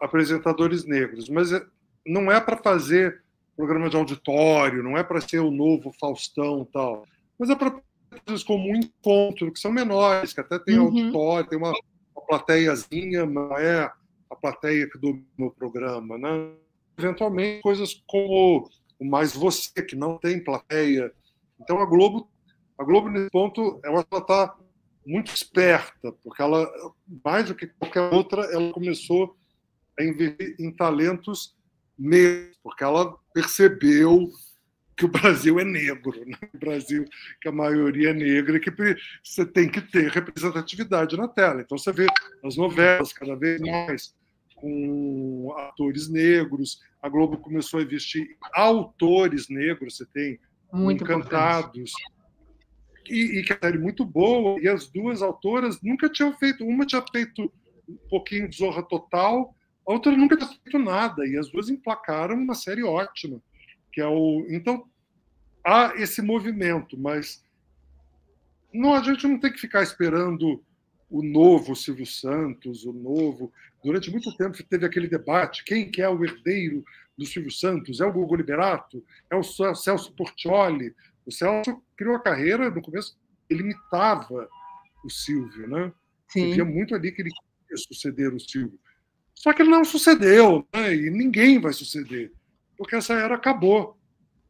apresentadores 0.00 0.84
negros, 0.84 1.28
mas 1.28 1.52
é, 1.52 1.64
não 2.06 2.30
é 2.30 2.40
para 2.40 2.56
fazer 2.56 3.22
programa 3.56 3.88
de 3.88 3.96
auditório, 3.96 4.82
não 4.82 4.96
é 4.98 5.02
para 5.02 5.20
ser 5.20 5.38
o 5.38 5.50
novo 5.50 5.92
Faustão 5.98 6.66
tal, 6.72 7.04
mas 7.38 7.50
é 7.50 7.54
para 7.54 7.80
coisas 8.26 8.44
como 8.44 8.70
um 8.70 8.76
encontro, 8.76 9.52
que 9.52 9.58
são 9.58 9.72
menores, 9.72 10.32
que 10.32 10.40
até 10.40 10.58
tem 10.58 10.78
uhum. 10.78 10.86
auditório, 10.86 11.48
tem 11.48 11.58
uma, 11.58 11.72
uma 12.14 12.26
plateiazinha, 12.26 13.26
não 13.26 13.56
é 13.56 13.90
a 14.30 14.36
plateia 14.36 14.88
que 14.88 14.98
domina 14.98 15.26
o 15.38 15.50
programa, 15.50 16.18
né? 16.18 16.52
Eventualmente, 16.98 17.62
coisas 17.62 18.02
como 18.06 18.68
o 18.98 19.04
Mais 19.04 19.34
Você, 19.34 19.82
que 19.82 19.96
não 19.96 20.18
tem 20.18 20.42
plateia. 20.42 21.12
Então, 21.60 21.80
a 21.80 21.86
Globo, 21.86 22.28
a 22.78 22.84
Globo 22.84 23.08
nesse 23.08 23.30
ponto, 23.30 23.80
ela 23.84 24.00
está 24.00 24.56
muito 25.06 25.34
esperta, 25.34 26.12
porque 26.22 26.40
ela, 26.40 26.70
mais 27.24 27.46
do 27.46 27.54
que 27.54 27.66
qualquer 27.66 28.12
outra, 28.12 28.42
ela 28.52 28.72
começou 28.72 29.36
investir 30.00 30.56
em 30.58 30.70
talentos 30.70 31.56
negros, 31.98 32.58
porque 32.62 32.82
ela 32.82 33.16
percebeu 33.32 34.30
que 34.96 35.04
o 35.04 35.08
Brasil 35.08 35.58
é 35.58 35.64
negro, 35.64 36.24
né? 36.24 36.36
o 36.54 36.58
Brasil 36.58 37.04
que 37.40 37.48
a 37.48 37.52
maioria 37.52 38.10
é 38.10 38.14
negra, 38.14 38.60
que 38.60 38.70
você 39.22 39.44
tem 39.44 39.68
que 39.68 39.80
ter 39.80 40.10
representatividade 40.10 41.16
na 41.16 41.26
tela. 41.26 41.60
Então 41.60 41.76
você 41.76 41.92
vê 41.92 42.06
as 42.44 42.56
novelas 42.56 43.12
cada 43.12 43.34
vez 43.34 43.60
mais 43.60 44.14
com 44.54 45.52
atores 45.58 46.08
negros. 46.08 46.80
A 47.02 47.08
Globo 47.08 47.38
começou 47.38 47.80
a 47.80 47.82
investir 47.82 48.36
autores 48.54 49.48
negros. 49.48 49.96
Você 49.96 50.06
tem 50.06 50.38
muito 50.72 51.04
Encantados 51.04 51.92
e, 53.08 53.40
e 53.40 53.42
que 53.42 53.52
é 53.52 53.58
série 53.60 53.78
muito 53.78 54.04
boa. 54.04 54.60
E 54.60 54.68
as 54.68 54.86
duas 54.86 55.22
autoras 55.22 55.82
nunca 55.82 56.08
tinham 56.08 56.32
feito. 56.34 56.64
Uma 56.64 56.86
tinha 56.86 57.04
feito 57.12 57.52
um 57.88 57.96
pouquinho 58.08 58.48
de 58.48 58.56
Zorra 58.56 58.82
Total 58.82 59.54
a 59.86 59.92
outra 59.92 60.12
nunca 60.12 60.36
tinha 60.36 60.48
feito 60.48 60.78
nada, 60.78 61.26
e 61.26 61.36
as 61.36 61.50
duas 61.50 61.68
emplacaram 61.68 62.34
uma 62.36 62.54
série 62.54 62.82
ótima, 62.82 63.40
que 63.92 64.00
é 64.00 64.06
o. 64.06 64.46
Então, 64.48 64.88
há 65.64 65.94
esse 65.96 66.22
movimento, 66.22 66.98
mas 66.98 67.44
não, 68.72 68.94
a 68.94 69.02
gente 69.02 69.26
não 69.26 69.38
tem 69.38 69.52
que 69.52 69.60
ficar 69.60 69.82
esperando 69.82 70.62
o 71.10 71.22
novo 71.22 71.76
Silvio 71.76 72.06
Santos, 72.06 72.84
o 72.84 72.92
novo. 72.92 73.52
Durante 73.84 74.10
muito 74.10 74.36
tempo 74.36 74.60
teve 74.64 74.84
aquele 74.86 75.06
debate: 75.06 75.64
quem 75.64 75.90
que 75.90 76.02
é 76.02 76.08
o 76.08 76.24
herdeiro 76.24 76.84
do 77.16 77.24
Silvio 77.24 77.52
Santos? 77.52 78.00
É 78.00 78.04
o 78.04 78.12
Gugu 78.12 78.36
Liberato? 78.36 79.04
É 79.30 79.36
o 79.36 79.42
Celso 79.42 80.12
Portioli? 80.16 80.94
O 81.24 81.30
Celso 81.30 81.80
criou 81.96 82.16
a 82.16 82.20
carreira, 82.20 82.70
no 82.70 82.82
começo, 82.82 83.16
ele 83.48 83.60
imitava 83.60 84.48
o 85.04 85.10
Silvio, 85.10 85.68
né? 85.68 85.92
Sim. 86.28 86.48
Você 86.48 86.54
via 86.54 86.64
muito 86.64 86.94
ali 86.94 87.12
que 87.12 87.22
ele 87.22 87.30
queria 87.30 87.76
suceder 87.76 88.34
o 88.34 88.40
Silvio. 88.40 88.78
Só 89.34 89.52
que 89.52 89.62
ele 89.62 89.70
não 89.70 89.84
sucedeu, 89.84 90.66
né? 90.72 90.94
e 90.94 91.10
ninguém 91.10 91.60
vai 91.60 91.72
suceder, 91.72 92.32
porque 92.76 92.96
essa 92.96 93.14
era 93.14 93.34
acabou. 93.34 93.98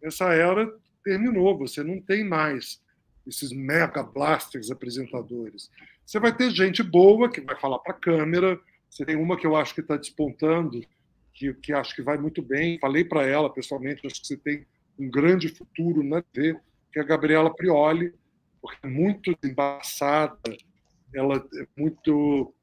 Essa 0.03 0.33
era 0.33 0.71
terminou, 1.03 1.57
você 1.57 1.83
não 1.83 2.01
tem 2.01 2.25
mais 2.25 2.83
esses 3.27 3.53
mega 3.53 4.03
blasters 4.03 4.71
apresentadores. 4.71 5.71
Você 6.05 6.21
vai 6.21 6.35
ter 6.35 6.51
gente 6.51 6.83
boa 6.83 7.31
que 7.31 7.41
vai 7.41 7.59
falar 7.59 7.79
para 7.79 7.93
a 7.93 7.99
câmera. 7.99 8.61
Você 8.91 9.05
tem 9.05 9.17
uma 9.17 9.37
que 9.37 9.47
eu 9.47 9.57
acho 9.57 9.75
que 9.75 9.81
está 9.81 9.97
despontando, 9.97 10.85
que, 11.33 11.53
que 11.55 11.73
acho 11.73 11.95
que 11.95 12.03
vai 12.03 12.19
muito 12.19 12.43
bem. 12.43 12.79
Falei 12.79 13.05
para 13.05 13.27
ela 13.27 13.53
pessoalmente, 13.53 14.07
acho 14.07 14.21
que 14.21 14.27
você 14.27 14.37
tem 14.37 14.67
um 14.99 15.11
grande 15.11 15.49
futuro 15.49 16.03
na 16.03 16.23
TV, 16.23 16.59
que 16.93 16.99
é 16.99 17.03
a 17.03 17.07
Gabriela 17.07 17.55
Prioli, 17.55 18.15
porque 18.61 18.79
é 18.83 18.89
muito 18.89 19.37
embaçada, 19.43 20.39
ela 21.15 21.37
é 21.37 21.67
muito 21.77 22.55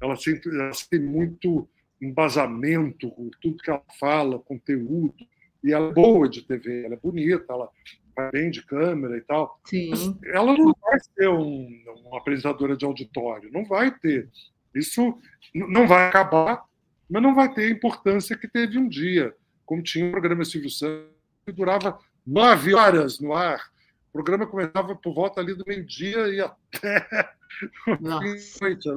ela 0.00 0.16
sempre, 0.16 0.50
ela 0.54 0.70
tem 0.90 1.00
muito 1.00 1.68
embasamento 2.00 3.10
com 3.10 3.30
tudo 3.40 3.62
que 3.62 3.70
ela 3.70 3.82
fala, 3.98 4.38
conteúdo, 4.38 5.14
e 5.62 5.72
ela 5.72 5.90
é 5.90 5.92
boa 5.92 6.28
de 6.28 6.42
TV, 6.42 6.84
ela 6.84 6.94
é 6.94 6.98
bonita, 6.98 7.52
ela 7.52 7.68
vai 8.16 8.30
bem 8.30 8.50
de 8.50 8.64
câmera 8.64 9.16
e 9.16 9.20
tal. 9.22 9.60
Sim. 9.64 10.18
ela 10.26 10.56
não 10.56 10.74
vai 10.80 10.98
ser 11.00 11.28
um, 11.28 11.68
uma 12.06 12.18
apresentadora 12.18 12.76
de 12.76 12.84
auditório, 12.84 13.50
não 13.52 13.64
vai 13.64 13.90
ter. 13.90 14.28
Isso 14.74 15.18
não 15.54 15.86
vai 15.86 16.08
acabar, 16.08 16.64
mas 17.08 17.22
não 17.22 17.34
vai 17.34 17.52
ter 17.52 17.64
a 17.64 17.70
importância 17.70 18.36
que 18.36 18.46
teve 18.46 18.78
um 18.78 18.88
dia, 18.88 19.34
como 19.64 19.82
tinha 19.82 20.06
o 20.06 20.10
programa 20.10 20.44
Silvio 20.44 20.70
Santos, 20.70 21.10
que 21.44 21.52
durava 21.52 21.98
nove 22.26 22.74
horas 22.74 23.18
no 23.18 23.32
ar. 23.32 23.70
O 24.10 24.12
programa 24.12 24.46
começava 24.46 24.94
por 24.94 25.14
volta 25.14 25.40
ali 25.40 25.54
do 25.54 25.64
meio-dia 25.66 26.28
e 26.28 26.40
até 26.40 27.30
noite. 28.00 28.88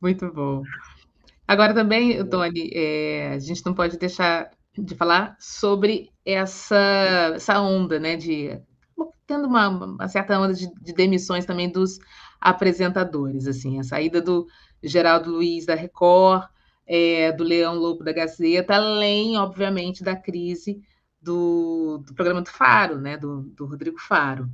Muito 0.00 0.32
bom. 0.32 0.62
Agora 1.46 1.72
também, 1.74 2.24
Tony, 2.28 2.70
é, 2.74 3.32
a 3.34 3.38
gente 3.38 3.64
não 3.64 3.74
pode 3.74 3.98
deixar 3.98 4.50
de 4.76 4.94
falar 4.94 5.36
sobre 5.40 6.10
essa, 6.24 7.32
essa 7.34 7.60
onda, 7.60 7.98
né, 7.98 8.16
de 8.16 8.60
tendo 9.26 9.46
uma, 9.46 9.68
uma 9.68 10.08
certa 10.08 10.38
onda 10.38 10.54
de, 10.54 10.72
de, 10.80 10.92
demissões 10.92 11.44
também 11.44 11.70
dos 11.70 11.98
apresentadores, 12.40 13.46
assim, 13.46 13.78
a 13.78 13.82
saída 13.82 14.22
do 14.22 14.46
Geraldo 14.82 15.30
Luiz 15.30 15.66
da 15.66 15.74
Record, 15.74 16.48
é, 16.86 17.30
do 17.32 17.44
Leão 17.44 17.74
Lobo 17.74 18.02
da 18.02 18.12
Gazeta, 18.12 18.74
além, 18.74 19.36
obviamente, 19.36 20.02
da 20.02 20.16
crise 20.16 20.80
do, 21.20 22.02
do 22.06 22.14
programa 22.14 22.40
do 22.40 22.48
Faro, 22.48 22.98
né, 22.98 23.18
do, 23.18 23.42
do 23.42 23.66
Rodrigo 23.66 23.98
Faro. 23.98 24.48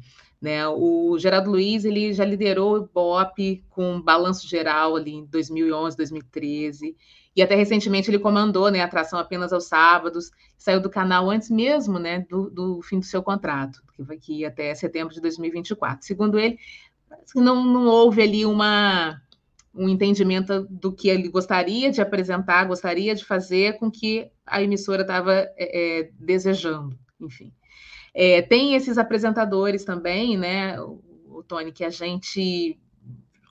Né? 0.45 0.69
O 0.69 1.17
Geraldo 1.19 1.53
Luiz 1.53 1.87
ele 1.87 2.13
já 2.13 2.23
liderou 2.23 2.77
o 2.77 2.87
BOP 2.87 3.65
com 3.71 3.99
balanço 3.99 4.47
geral 4.47 4.95
ali 4.95 5.15
em 5.15 5.25
2011, 5.25 5.97
2013, 5.97 6.95
e 7.35 7.43
até 7.43 7.55
recentemente 7.55 8.11
ele 8.11 8.19
comandou 8.19 8.71
né, 8.71 8.83
a 8.83 8.85
atração 8.85 9.19
apenas 9.19 9.55
aos 9.55 9.65
sábados, 9.65 10.31
saiu 10.59 10.83
do 10.83 10.91
canal 10.91 11.31
antes 11.31 11.49
mesmo 11.49 11.99
né, 11.99 12.27
do, 12.29 12.51
do 12.51 12.83
fim 12.83 12.99
do 12.99 13.07
seu 13.07 13.23
contrato, 13.23 13.83
que 13.97 14.03
vai 14.03 14.19
ir 14.29 14.45
até 14.45 14.75
setembro 14.75 15.15
de 15.15 15.21
2024. 15.23 16.07
Segundo 16.07 16.39
ele, 16.39 16.59
não, 17.35 17.65
não 17.65 17.87
houve 17.87 18.21
ali 18.21 18.45
uma, 18.45 19.19
um 19.75 19.89
entendimento 19.89 20.67
do 20.69 20.93
que 20.93 21.09
ele 21.09 21.31
gostaria 21.31 21.91
de 21.91 22.03
apresentar, 22.03 22.67
gostaria 22.67 23.15
de 23.15 23.25
fazer 23.25 23.79
com 23.79 23.91
que 23.91 24.31
a 24.45 24.63
emissora 24.63 25.01
estava 25.01 25.33
é, 25.33 25.55
é, 25.57 26.11
desejando, 26.19 26.99
enfim. 27.19 27.51
É, 28.15 28.41
tem 28.43 28.75
esses 28.75 28.97
apresentadores 28.97 29.85
também, 29.85 30.39
né, 30.39 30.81
o, 30.81 31.03
o 31.29 31.43
Tony, 31.43 31.73
que 31.73 31.85
a 31.85 31.91
gente 31.91 32.79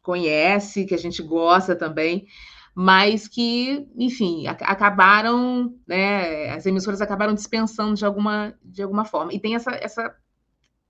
conhece, 0.02 0.86
que 0.86 0.96
a 0.96 0.98
gente 0.98 1.22
gosta 1.22 1.76
também, 1.76 2.26
mas 2.74 3.28
que, 3.28 3.88
enfim, 3.96 4.48
acabaram, 4.48 5.76
né, 5.86 6.50
as 6.52 6.66
emissoras 6.66 7.02
acabaram 7.02 7.34
dispensando 7.34 7.96
de 7.96 8.06
alguma, 8.06 8.54
de 8.64 8.82
alguma 8.82 9.06
forma. 9.06 9.34
E 9.34 9.40
tem 9.40 9.54
essa, 9.54 9.72
essa, 9.72 10.16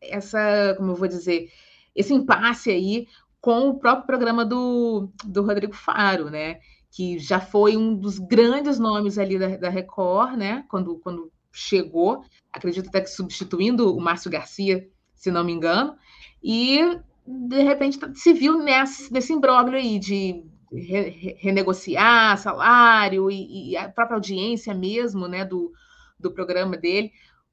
essa, 0.01 0.76
como 0.78 0.91
eu 0.91 0.95
vou 0.95 1.07
dizer, 1.07 1.49
esse 1.95 2.13
impasse 2.13 2.69
aí 2.69 3.07
com 3.41 3.69
o 3.69 3.80
próprio 3.80 4.05
programa 4.05 4.45
do, 4.45 5.09
do 5.26 5.43
Rodrigo 5.43 5.74
Faro, 5.74 6.30
né, 6.30 6.59
que 6.91 7.17
já 7.17 7.39
foi 7.39 7.76
um 7.76 7.95
dos 7.95 8.19
grandes 8.19 8.78
nomes 8.78 9.17
ali 9.17 9.38
da, 9.38 9.57
da 9.57 9.69
Record, 9.69 10.38
né, 10.38 10.63
quando, 10.69 10.99
quando 10.99 11.32
chegou, 11.54 12.26
acredito 12.51 12.89
até 12.89 12.99
que 12.99 13.10
substituindo 13.10 13.95
o 13.95 14.01
Márcio 14.01 14.32
Garcia, 14.32 14.89
se 15.14 15.32
não 15.32 15.43
me 15.43 15.54
engano, 15.54 15.95
e 16.43 16.99
de 17.26 17.62
repente 17.62 17.99
se 18.16 18.34
viu 18.34 18.58
nesse, 18.58 19.14
nesse 19.14 19.32
imbróglio 19.32 19.78
aí 19.78 19.97
de 19.99 20.43
re, 20.72 21.38
renegociar 21.39 22.38
salário 22.38 23.30
e, 23.32 23.72
e, 23.72 23.78
a 23.78 23.88
própria 23.88 24.16
audiência 24.16 24.74
mesmo, 24.74 25.28
né, 25.28 25.45
do, 25.45 25.72
do 26.20 26.32
programa 26.32 26.76
dele. 26.76 27.12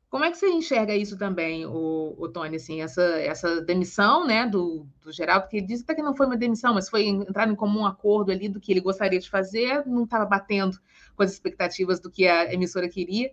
Como 0.09 0.25
é 0.25 0.31
que 0.31 0.39
você 0.39 0.49
enxerga 0.49 0.97
isso 0.97 1.17
também, 1.17 1.65
o, 1.65 2.17
o 2.19 2.29
Tony, 2.29 2.57
assim, 2.57 2.81
essa, 2.81 3.03
essa 3.03 3.61
demissão, 3.61 4.27
né, 4.27 4.45
do, 4.45 4.85
do 5.05 5.13
Geraldo, 5.13 5.47
que 5.47 5.61
disse 5.61 5.85
até 5.85 5.95
que 5.95 6.03
não 6.03 6.17
foi 6.17 6.27
uma 6.27 6.37
demissão, 6.37 6.75
mas 6.75 6.89
foi 6.89 7.07
entrar 7.07 7.49
em 7.49 7.55
comum 7.55 7.87
acordo 7.87 8.33
ali 8.33 8.49
do 8.49 8.59
que 8.59 8.73
ele 8.73 8.81
gostaria 8.81 9.21
de 9.21 9.31
fazer, 9.31 9.87
não 9.87 10.03
estava 10.03 10.27
batendo 10.27 10.77
com 11.15 11.23
as 11.23 11.33
expectativas 11.33 12.01
do 12.01 12.11
que 12.11 12.27
a 12.27 12.53
emissora 12.53 12.89
queria, 12.89 13.31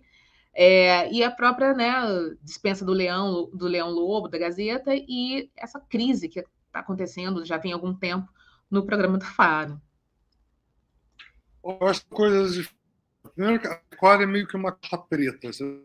é, 0.60 1.08
e 1.12 1.22
a 1.22 1.30
própria 1.30 1.72
né, 1.72 1.92
dispensa 2.42 2.84
do 2.84 2.92
Leão, 2.92 3.48
do 3.54 3.68
Leão 3.68 3.90
Lobo, 3.90 4.26
da 4.26 4.38
Gazeta, 4.38 4.90
e 4.92 5.48
essa 5.56 5.78
crise 5.78 6.28
que 6.28 6.40
está 6.40 6.80
acontecendo 6.80 7.44
já 7.44 7.60
tem 7.60 7.72
algum 7.72 7.94
tempo 7.94 8.28
no 8.68 8.84
programa 8.84 9.18
do 9.18 9.24
Faro. 9.24 9.80
Eu 11.64 11.86
acho 11.86 12.04
coisas 12.06 12.54
de. 12.54 12.68
Primeiro, 13.36 13.68
a 13.68 13.80
Record 13.88 14.22
é 14.22 14.26
meio 14.26 14.48
que 14.48 14.56
uma 14.56 14.72
caixa 14.72 14.98
preta. 14.98 15.52
Sabe? 15.52 15.80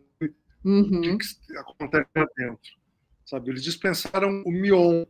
Uhum. 0.65 1.13
O 1.13 1.17
que, 1.19 1.57
acontece 1.57 2.09
lá 2.15 2.26
dentro? 2.36 2.71
Sabe? 3.28 3.51
Eles 3.51 3.63
dispensaram 3.63 4.41
o 4.43 4.51
Mion. 4.51 5.05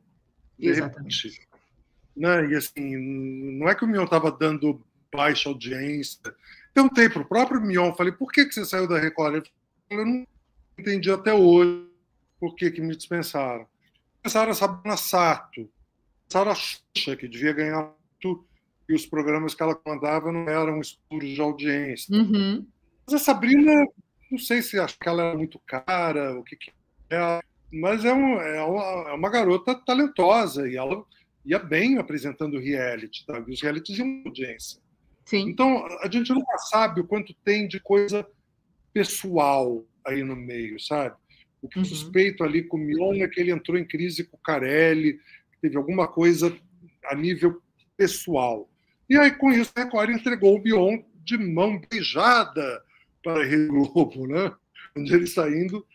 Exatamente. 0.59 1.29
Repente, 1.29 1.49
né? 2.17 2.47
E 2.47 2.55
assim, 2.55 3.57
não 3.57 3.69
é 3.69 3.75
que 3.75 3.85
o 3.85 3.87
Mion 3.87 4.03
estava 4.03 4.29
dando 4.29 4.85
baixa 5.09 5.47
audiência, 5.47 6.35
Perguntei 6.73 7.09
para 7.09 7.21
o 7.21 7.27
próprio 7.27 7.61
Mion, 7.61 7.93
falei, 7.93 8.11
por 8.11 8.31
que, 8.31 8.45
que 8.45 8.53
você 8.53 8.65
saiu 8.65 8.87
da 8.87 8.99
Record? 8.99 9.35
Ele 9.35 9.45
falou, 9.87 10.03
eu 10.03 10.05
não 10.05 10.27
entendi 10.77 11.11
até 11.11 11.33
hoje 11.33 11.87
por 12.39 12.55
que, 12.55 12.71
que 12.71 12.81
me 12.81 12.95
dispensaram. 12.95 13.67
Dispensaram 14.15 14.51
a 14.51 14.55
Sabrina 14.55 14.97
Sato, 14.97 15.69
dispensaram 16.27 16.51
a 16.51 16.55
Xuxa, 16.55 17.15
que 17.15 17.27
devia 17.27 17.53
ganhar 17.53 17.93
tudo, 18.19 18.45
e 18.89 18.93
os 18.93 19.05
programas 19.05 19.53
que 19.53 19.61
ela 19.61 19.79
mandava 19.85 20.31
não 20.31 20.49
eram 20.49 20.81
estudos 20.81 21.29
de 21.29 21.41
audiência. 21.41 22.15
Uhum. 22.15 22.65
Mas 23.05 23.21
a 23.21 23.23
Sabrina, 23.23 23.85
não 24.31 24.39
sei 24.39 24.61
se 24.61 24.79
acho 24.79 24.97
que 24.97 25.07
ela 25.07 25.23
era 25.23 25.37
muito 25.37 25.59
cara, 25.59 26.37
o 26.37 26.43
que, 26.43 26.55
que 26.55 26.71
é, 27.09 27.41
mas 27.71 28.03
é, 28.05 28.13
um, 28.13 28.39
é, 28.39 28.63
uma, 28.63 29.09
é 29.09 29.13
uma 29.13 29.29
garota 29.29 29.75
talentosa 29.75 30.67
e 30.67 30.75
ela 30.75 31.03
ia 31.45 31.59
bem 31.59 31.97
apresentando 31.97 32.59
reality, 32.59 33.25
tá? 33.25 33.39
os 33.39 33.61
realities 33.61 33.97
iam 33.97 34.23
audiência. 34.25 34.81
Sim. 35.25 35.49
Então, 35.49 35.85
a 36.01 36.09
gente 36.09 36.33
nunca 36.33 36.57
sabe 36.57 37.01
o 37.01 37.07
quanto 37.07 37.33
tem 37.43 37.67
de 37.67 37.79
coisa 37.79 38.27
pessoal 38.93 39.85
aí 40.05 40.23
no 40.23 40.35
meio, 40.35 40.79
sabe? 40.79 41.15
O 41.61 41.67
que 41.67 41.79
uhum. 41.79 41.85
suspeito 41.85 42.43
ali 42.43 42.63
com 42.63 42.77
o 42.77 42.79
Mion 42.79 43.15
é 43.23 43.27
que 43.27 43.39
ele 43.39 43.51
entrou 43.51 43.77
em 43.77 43.85
crise 43.85 44.25
com 44.25 44.35
o 44.35 44.39
Carelli, 44.39 45.19
teve 45.61 45.77
alguma 45.77 46.07
coisa 46.07 46.55
a 47.05 47.15
nível 47.15 47.61
pessoal. 47.95 48.69
E 49.09 49.17
aí, 49.17 49.31
com 49.31 49.51
isso, 49.51 49.71
a 49.75 49.83
Record 49.83 50.09
entregou 50.09 50.57
o 50.57 50.61
Mion 50.61 51.01
de 51.23 51.37
mão 51.37 51.81
beijada 51.89 52.83
para 53.23 53.41
a 53.41 53.45
Rede 53.45 53.67
Globo, 53.67 54.27
né? 54.27 54.53
Onde 54.95 55.13
ele 55.13 55.23
está 55.23 55.49
indo 55.49 55.85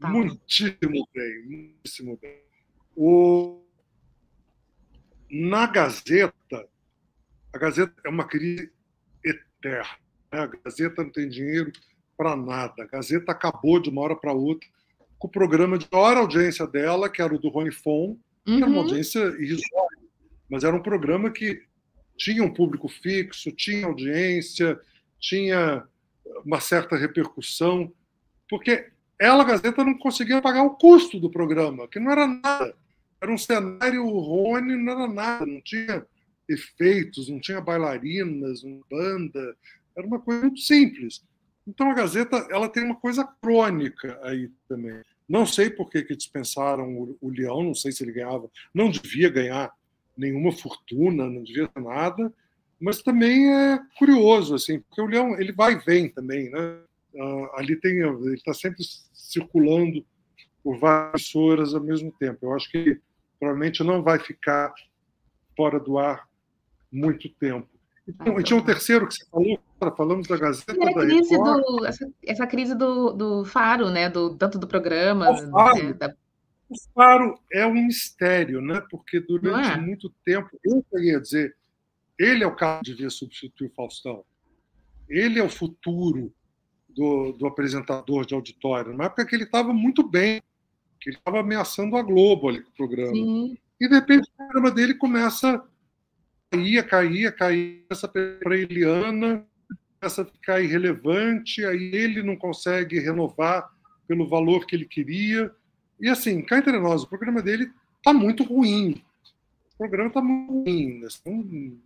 tá. 0.00 0.08
muitíssimo 0.08 1.08
bem, 1.14 1.42
muitíssimo 1.46 2.18
bem. 2.20 2.40
O... 2.96 3.62
Na 5.30 5.66
Gazeta, 5.66 6.68
a 7.52 7.58
Gazeta 7.58 7.94
é 8.04 8.08
uma 8.08 8.24
crise 8.24 8.70
eterna. 9.24 9.96
Né? 10.32 10.38
A 10.40 10.46
Gazeta 10.46 11.02
não 11.02 11.10
tem 11.10 11.28
dinheiro 11.28 11.72
para 12.16 12.36
nada. 12.36 12.82
A 12.82 12.86
Gazeta 12.86 13.32
acabou 13.32 13.80
de 13.80 13.90
uma 13.90 14.02
hora 14.02 14.16
para 14.16 14.32
outra 14.32 14.68
com 15.18 15.28
o 15.28 15.30
programa 15.30 15.78
de 15.78 15.86
maior 15.92 16.16
audiência 16.16 16.66
dela, 16.66 17.08
que 17.08 17.22
era 17.22 17.32
o 17.32 17.38
do 17.38 17.48
Rony 17.48 17.70
Fon, 17.70 18.16
que 18.44 18.56
era 18.56 18.66
uma 18.66 18.78
uhum. 18.78 18.82
audiência 18.82 19.20
irrisória, 19.20 19.98
mas 20.50 20.64
era 20.64 20.74
um 20.74 20.82
programa 20.82 21.30
que 21.30 21.62
tinha 22.16 22.42
um 22.42 22.52
público 22.52 22.88
fixo, 22.88 23.52
tinha 23.52 23.86
audiência, 23.86 24.80
tinha 25.20 25.84
uma 26.44 26.60
certa 26.60 26.96
repercussão, 26.96 27.92
porque 28.48 28.90
ela, 29.16 29.44
a 29.44 29.46
Gazeta, 29.46 29.84
não 29.84 29.96
conseguia 29.96 30.42
pagar 30.42 30.64
o 30.64 30.74
custo 30.74 31.20
do 31.20 31.30
programa, 31.30 31.86
que 31.86 32.00
não 32.00 32.10
era 32.10 32.26
nada. 32.26 32.74
Era 33.20 33.32
um 33.32 33.38
cenário 33.38 34.04
Rony, 34.04 34.76
não 34.76 34.92
era 34.92 35.06
nada, 35.06 35.46
não 35.46 35.60
tinha 35.60 36.04
efeitos, 36.48 37.28
não 37.28 37.40
tinha 37.40 37.60
bailarinas, 37.60 38.62
uma 38.62 38.82
banda, 38.90 39.56
era 39.96 40.06
uma 40.06 40.20
coisa 40.20 40.42
muito 40.42 40.60
simples. 40.60 41.22
Então 41.66 41.90
a 41.90 41.94
Gazeta 41.94 42.36
ela 42.50 42.68
tem 42.68 42.84
uma 42.84 42.96
coisa 42.96 43.24
crônica 43.40 44.18
aí 44.22 44.50
também. 44.68 45.00
Não 45.28 45.46
sei 45.46 45.70
por 45.70 45.88
que, 45.88 46.02
que 46.02 46.16
dispensaram 46.16 46.96
o, 46.96 47.16
o 47.20 47.30
Leão, 47.30 47.62
não 47.62 47.74
sei 47.74 47.92
se 47.92 48.02
ele 48.02 48.12
ganhava, 48.12 48.50
não 48.74 48.90
devia 48.90 49.30
ganhar 49.30 49.72
nenhuma 50.16 50.52
fortuna, 50.52 51.28
não 51.28 51.42
devia 51.42 51.70
nada, 51.76 52.32
mas 52.80 53.00
também 53.00 53.48
é 53.48 53.78
curioso 53.96 54.54
assim, 54.54 54.80
porque 54.80 55.00
o 55.00 55.06
Leão 55.06 55.40
ele 55.40 55.52
vai 55.52 55.74
e 55.74 55.84
vem 55.84 56.08
também, 56.08 56.50
né? 56.50 56.78
Uh, 57.14 57.48
ali 57.56 57.76
tem 57.76 57.98
ele 57.98 58.34
está 58.34 58.52
sempre 58.52 58.82
circulando 59.12 60.04
por 60.64 60.78
várias 60.78 61.34
horas 61.34 61.74
ao 61.74 61.82
mesmo 61.82 62.10
tempo. 62.12 62.46
Eu 62.46 62.54
acho 62.54 62.70
que 62.70 63.00
provavelmente 63.38 63.84
não 63.84 64.02
vai 64.02 64.18
ficar 64.18 64.72
fora 65.56 65.78
do 65.78 65.98
ar 65.98 66.28
muito 66.92 67.28
tempo. 67.30 67.68
Então, 68.06 68.38
e 68.38 68.42
tinha 68.42 68.58
um 68.58 68.64
terceiro 68.64 69.06
que 69.06 69.14
você 69.14 69.24
falou, 69.30 69.60
falamos 69.96 70.26
da 70.26 70.36
Gazeta 70.36 70.74
da 70.74 70.92
crise 70.92 71.36
do, 71.36 71.86
essa, 71.86 72.12
essa, 72.24 72.46
crise 72.46 72.74
do, 72.74 73.12
do 73.12 73.44
Faro, 73.44 73.90
né? 73.90 74.10
Do, 74.10 74.36
tanto 74.36 74.58
do 74.58 74.66
programa. 74.66 75.30
O 75.30 75.50
Faro, 75.50 75.84
né? 75.84 75.92
da... 75.92 76.14
o 76.68 76.74
Faro 76.92 77.38
é 77.52 77.64
um 77.64 77.74
mistério, 77.74 78.60
né? 78.60 78.82
Porque 78.90 79.20
durante 79.20 79.70
é? 79.70 79.76
muito 79.76 80.10
tempo, 80.24 80.50
eu 80.64 80.84
queria 80.90 81.20
dizer, 81.20 81.54
ele 82.18 82.42
é 82.42 82.46
o 82.46 82.56
cara 82.56 82.80
que 82.80 82.90
devia 82.90 83.10
substituir 83.10 83.68
o 83.68 83.74
Faustão. 83.74 84.24
Ele 85.08 85.38
é 85.38 85.42
o 85.42 85.48
futuro 85.48 86.32
do, 86.88 87.32
do 87.32 87.46
apresentador 87.46 88.26
de 88.26 88.34
auditório. 88.34 88.96
Na 88.96 89.04
época 89.04 89.26
que 89.26 89.34
ele 89.34 89.44
estava 89.44 89.72
muito 89.72 90.02
bem, 90.02 90.42
que 91.00 91.10
ele 91.10 91.16
estava 91.16 91.40
ameaçando 91.40 91.96
a 91.96 92.02
Globo 92.02 92.48
ali 92.48 92.62
com 92.62 92.70
o 92.70 92.74
programa. 92.74 93.12
Sim. 93.12 93.56
E 93.80 93.88
de 93.88 93.94
repente 93.94 94.28
o 94.28 94.36
programa 94.36 94.70
dele 94.70 94.94
começa 94.94 95.62
caía, 96.52 96.82
caía, 96.82 97.32
caía 97.32 97.78
essa 97.88 98.06
para 98.06 98.56
Eliana, 98.56 99.44
essa 100.00 100.24
ficar 100.24 100.60
irrelevante, 100.60 101.64
aí 101.64 101.90
ele 101.94 102.22
não 102.22 102.36
consegue 102.36 102.98
renovar 102.98 103.70
pelo 104.06 104.28
valor 104.28 104.66
que 104.66 104.76
ele 104.76 104.84
queria. 104.84 105.50
E 105.98 106.08
assim, 106.08 106.42
cá 106.42 106.58
entre 106.58 106.78
nós, 106.78 107.02
o 107.02 107.08
programa 107.08 107.40
dele 107.40 107.70
está 107.96 108.12
muito 108.12 108.42
ruim. 108.44 109.02
O 109.74 109.78
programa 109.78 110.08
está 110.08 110.20
muito 110.20 110.70
ruim. 110.70 111.04
Assim, 111.04 111.80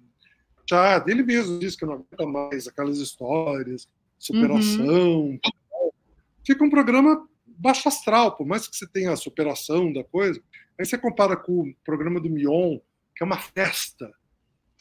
chato. 0.68 1.08
Ele 1.08 1.22
mesmo 1.22 1.58
diz 1.58 1.76
que 1.76 1.86
não 1.86 1.94
aguenta 1.94 2.26
mais 2.26 2.66
aquelas 2.66 2.98
histórias, 2.98 3.88
superação. 4.18 4.88
Uhum. 4.88 5.40
Fica 6.44 6.64
um 6.64 6.70
programa 6.70 7.28
baixo 7.46 7.88
astral, 7.88 8.36
por 8.36 8.46
mais 8.46 8.66
que 8.66 8.76
você 8.76 8.86
tenha 8.86 9.12
a 9.12 9.16
superação 9.16 9.92
da 9.92 10.02
coisa. 10.02 10.40
Aí 10.78 10.84
você 10.84 10.98
compara 10.98 11.36
com 11.36 11.60
o 11.60 11.74
programa 11.84 12.20
do 12.20 12.30
Mion, 12.30 12.78
que 13.14 13.22
é 13.22 13.26
uma 13.26 13.38
festa. 13.38 14.12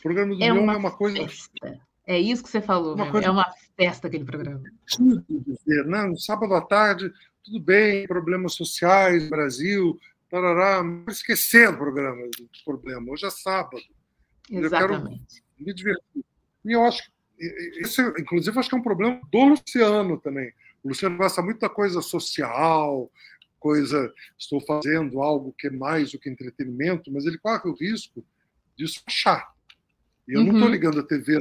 O 0.06 0.08
programa 0.08 0.36
do 0.36 0.44
é 0.44 0.54
Mion 0.54 0.72
é 0.72 0.78
uma 0.78 0.92
coisa. 0.92 1.18
Festa. 1.18 1.80
É 2.06 2.20
isso 2.20 2.44
que 2.44 2.50
você 2.50 2.62
falou, 2.62 2.94
uma 2.94 3.10
coisa... 3.10 3.28
é 3.28 3.32
uma 3.32 3.52
festa 3.76 4.08
aquele 4.08 4.24
programa. 4.24 4.62
Dizer, 4.88 5.84
né? 5.88 6.04
No 6.04 6.16
sábado 6.20 6.54
à 6.54 6.62
tarde, 6.62 7.12
tudo 7.44 7.60
bem, 7.60 8.06
problemas 8.06 8.54
sociais 8.54 9.28
Brasil, 9.28 10.00
tarará, 10.30 10.84
mas 10.84 11.18
esquecer 11.18 11.70
o 11.70 11.78
programa, 11.78 12.22
o 12.22 12.64
problema. 12.64 13.12
Hoje 13.12 13.26
é 13.26 13.32
sábado. 13.32 13.82
Exatamente. 14.48 14.78
Eu 14.78 14.88
quero 14.88 15.66
me 15.66 15.74
divertir. 15.74 16.26
E 16.66 16.72
eu 16.72 16.84
acho 16.84 17.02
que, 17.04 17.82
isso, 17.82 18.02
inclusive, 18.20 18.60
acho 18.60 18.70
que 18.70 18.76
é 18.76 18.78
um 18.78 18.84
problema 18.84 19.20
do 19.32 19.44
Luciano 19.44 20.20
também. 20.20 20.54
O 20.84 20.90
Luciano 20.90 21.18
gosta 21.18 21.42
muito 21.42 21.62
da 21.62 21.70
coisa 21.70 22.00
social, 22.04 23.12
coisa, 23.60 24.14
estou 24.38 24.62
fazendo 24.62 25.20
algo 25.20 25.52
que 25.58 25.66
é 25.66 25.72
mais 25.72 26.12
do 26.12 26.20
que 26.20 26.30
entretenimento, 26.30 27.12
mas 27.12 27.26
ele 27.26 27.40
corre 27.40 27.68
o 27.68 27.74
risco 27.74 28.24
disso 28.78 29.02
achar. 29.08 29.55
Eu 30.28 30.42
uhum. 30.42 30.48
não 30.48 30.54
estou 30.56 30.70
ligando 30.70 31.00
a 31.00 31.04
TV 31.04 31.38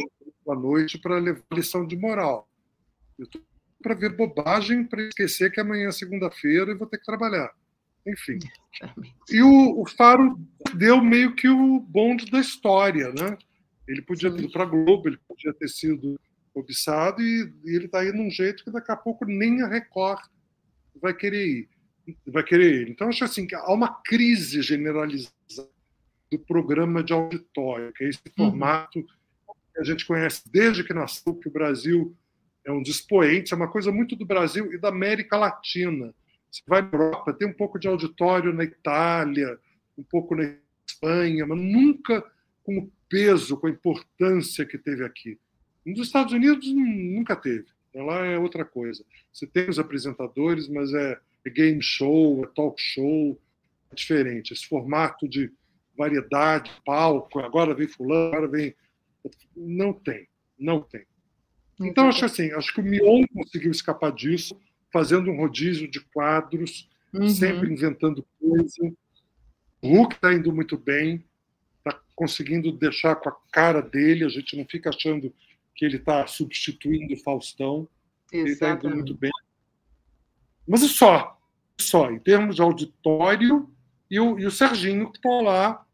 à 0.48 0.54
noite 0.54 0.98
para 0.98 1.18
levar 1.18 1.42
lição 1.52 1.86
de 1.86 1.96
moral. 1.96 2.48
Eu 3.18 3.24
estou 3.24 3.42
para 3.82 3.94
ver 3.94 4.16
bobagem, 4.16 4.84
para 4.84 5.02
esquecer 5.02 5.52
que 5.52 5.60
amanhã 5.60 5.88
é 5.88 5.92
segunda-feira 5.92 6.70
e 6.70 6.74
vou 6.74 6.86
ter 6.86 6.98
que 6.98 7.04
trabalhar. 7.04 7.52
Enfim. 8.06 8.38
E 9.30 9.42
o, 9.42 9.80
o, 9.80 9.86
Faro 9.86 10.38
deu 10.74 11.02
meio 11.02 11.34
que 11.34 11.48
o 11.48 11.80
bonde 11.80 12.30
da 12.30 12.40
história, 12.40 13.12
né? 13.12 13.36
Ele 13.86 14.00
podia 14.00 14.30
ter 14.30 14.40
ido 14.40 14.50
para 14.50 14.62
a 14.62 14.66
Globo, 14.66 15.08
ele 15.08 15.18
podia 15.28 15.52
ter 15.52 15.68
sido 15.68 16.18
cobiçado 16.52 17.20
e, 17.20 17.52
e 17.64 17.76
ele 17.76 17.86
está 17.86 18.00
aí 18.00 18.12
num 18.12 18.30
jeito 18.30 18.64
que 18.64 18.70
daqui 18.70 18.90
a 18.90 18.96
pouco 18.96 19.26
nem 19.26 19.60
a 19.62 19.68
Record 19.68 20.22
vai 21.00 21.14
querer 21.14 21.46
ir. 21.46 21.68
Vai 22.26 22.42
querer 22.42 22.82
ir. 22.82 22.88
Então, 22.90 23.08
acho 23.08 23.24
assim 23.24 23.46
que 23.46 23.54
há 23.54 23.72
uma 23.72 24.00
crise 24.02 24.62
generalizada 24.62 25.73
do 26.30 26.38
programa 26.38 27.02
de 27.02 27.12
auditório, 27.12 27.92
que 27.92 28.04
é 28.04 28.08
esse 28.08 28.20
uhum. 28.38 28.50
formato 28.50 29.02
que 29.02 29.80
a 29.80 29.84
gente 29.84 30.06
conhece 30.06 30.42
desde 30.50 30.84
que 30.84 30.94
nasceu, 30.94 31.34
que 31.34 31.48
o 31.48 31.52
Brasil 31.52 32.16
é 32.64 32.72
um 32.72 32.82
dos 32.82 32.96
expoentes, 32.96 33.52
é 33.52 33.56
uma 33.56 33.68
coisa 33.68 33.92
muito 33.92 34.16
do 34.16 34.24
Brasil 34.24 34.72
e 34.72 34.78
da 34.78 34.88
América 34.88 35.36
Latina. 35.36 36.14
Você 36.50 36.62
vai 36.66 36.82
na 36.82 36.90
Europa, 36.92 37.32
tem 37.32 37.48
um 37.48 37.52
pouco 37.52 37.78
de 37.78 37.88
auditório 37.88 38.52
na 38.52 38.64
Itália, 38.64 39.58
um 39.98 40.02
pouco 40.02 40.34
na 40.34 40.54
Espanha, 40.86 41.46
mas 41.46 41.58
nunca 41.58 42.24
com 42.62 42.78
o 42.78 42.92
peso, 43.08 43.56
com 43.58 43.66
a 43.66 43.70
importância 43.70 44.64
que 44.64 44.78
teve 44.78 45.04
aqui. 45.04 45.38
Nos 45.84 46.06
Estados 46.06 46.32
Unidos 46.32 46.66
nunca 46.72 47.36
teve. 47.36 47.66
Lá 47.94 48.24
é 48.24 48.38
outra 48.38 48.64
coisa. 48.64 49.04
Você 49.32 49.46
tem 49.46 49.68
os 49.68 49.78
apresentadores, 49.78 50.68
mas 50.68 50.92
é, 50.94 51.18
é 51.44 51.50
game 51.50 51.82
show, 51.82 52.44
é 52.44 52.48
talk 52.48 52.80
show, 52.80 53.38
é 53.90 53.94
diferente. 53.94 54.52
Esse 54.52 54.66
formato 54.66 55.28
de 55.28 55.52
variedade, 55.96 56.70
palco, 56.84 57.38
agora 57.40 57.74
vem 57.74 57.88
fulano, 57.88 58.28
agora 58.28 58.48
vem. 58.48 58.74
Não 59.56 59.92
tem, 59.92 60.28
não 60.58 60.80
tem. 60.80 61.06
Então, 61.80 62.08
acho 62.08 62.24
assim, 62.24 62.52
acho 62.52 62.72
que 62.72 62.80
o 62.80 62.84
Mion 62.84 63.24
conseguiu 63.32 63.70
escapar 63.70 64.12
disso, 64.12 64.58
fazendo 64.92 65.30
um 65.30 65.36
rodízio 65.36 65.90
de 65.90 66.00
quadros, 66.00 66.88
uhum. 67.12 67.28
sempre 67.28 67.72
inventando 67.72 68.26
coisa. 68.38 68.94
O 69.82 69.88
Hulk 69.88 70.14
está 70.14 70.32
indo 70.32 70.52
muito 70.52 70.78
bem, 70.78 71.24
está 71.78 72.00
conseguindo 72.14 72.70
deixar 72.72 73.16
com 73.16 73.28
a 73.28 73.36
cara 73.50 73.82
dele, 73.82 74.24
a 74.24 74.28
gente 74.28 74.56
não 74.56 74.64
fica 74.64 74.90
achando 74.90 75.32
que 75.74 75.84
ele 75.84 75.96
está 75.96 76.26
substituindo 76.26 77.14
o 77.14 77.22
Faustão. 77.22 77.88
Exatamente. 78.32 78.46
Ele 78.46 78.50
está 78.52 78.70
indo 78.70 78.94
muito 78.94 79.14
bem. 79.14 79.32
Mas 80.66 80.82
é 80.82 80.88
só, 80.88 81.38
só, 81.78 82.10
em 82.10 82.18
termos 82.18 82.56
de 82.56 82.62
auditório, 82.62 83.68
e 84.10 84.20
o, 84.20 84.38
e 84.38 84.46
o 84.46 84.50
Serginho, 84.50 85.10
que 85.10 85.18
está 85.18 85.40
lá, 85.40 85.84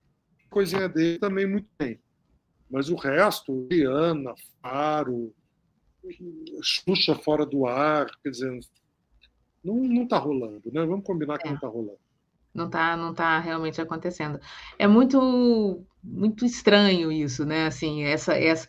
coisinha 0.49 0.89
dele 0.89 1.19
também 1.19 1.47
muito 1.47 1.69
bem. 1.79 2.01
Mas 2.71 2.89
o 2.89 2.95
resto, 2.95 3.67
Liana, 3.71 4.35
Faro, 4.63 5.33
Xuxa 6.63 7.15
fora 7.15 7.45
do 7.45 7.67
ar, 7.67 8.07
quer 8.23 8.31
dizer, 8.31 8.61
não, 9.63 9.77
não 9.77 10.07
tá 10.07 10.19
rolando, 10.19 10.71
né? 10.73 10.85
Vamos 10.85 11.05
combinar 11.05 11.39
que 11.39 11.47
é. 11.47 11.51
não 11.51 11.57
está 11.57 11.69
rolando. 11.69 11.99
Não 12.53 12.67
está 12.67 12.97
não 12.97 13.15
tá 13.15 13.39
realmente 13.39 13.81
acontecendo. 13.81 14.41
É 14.79 14.87
muito 14.87 15.85
muito 16.03 16.45
estranho 16.45 17.13
isso, 17.13 17.45
né? 17.45 17.67
Assim, 17.67 18.03
essa, 18.03 18.35
essa 18.35 18.69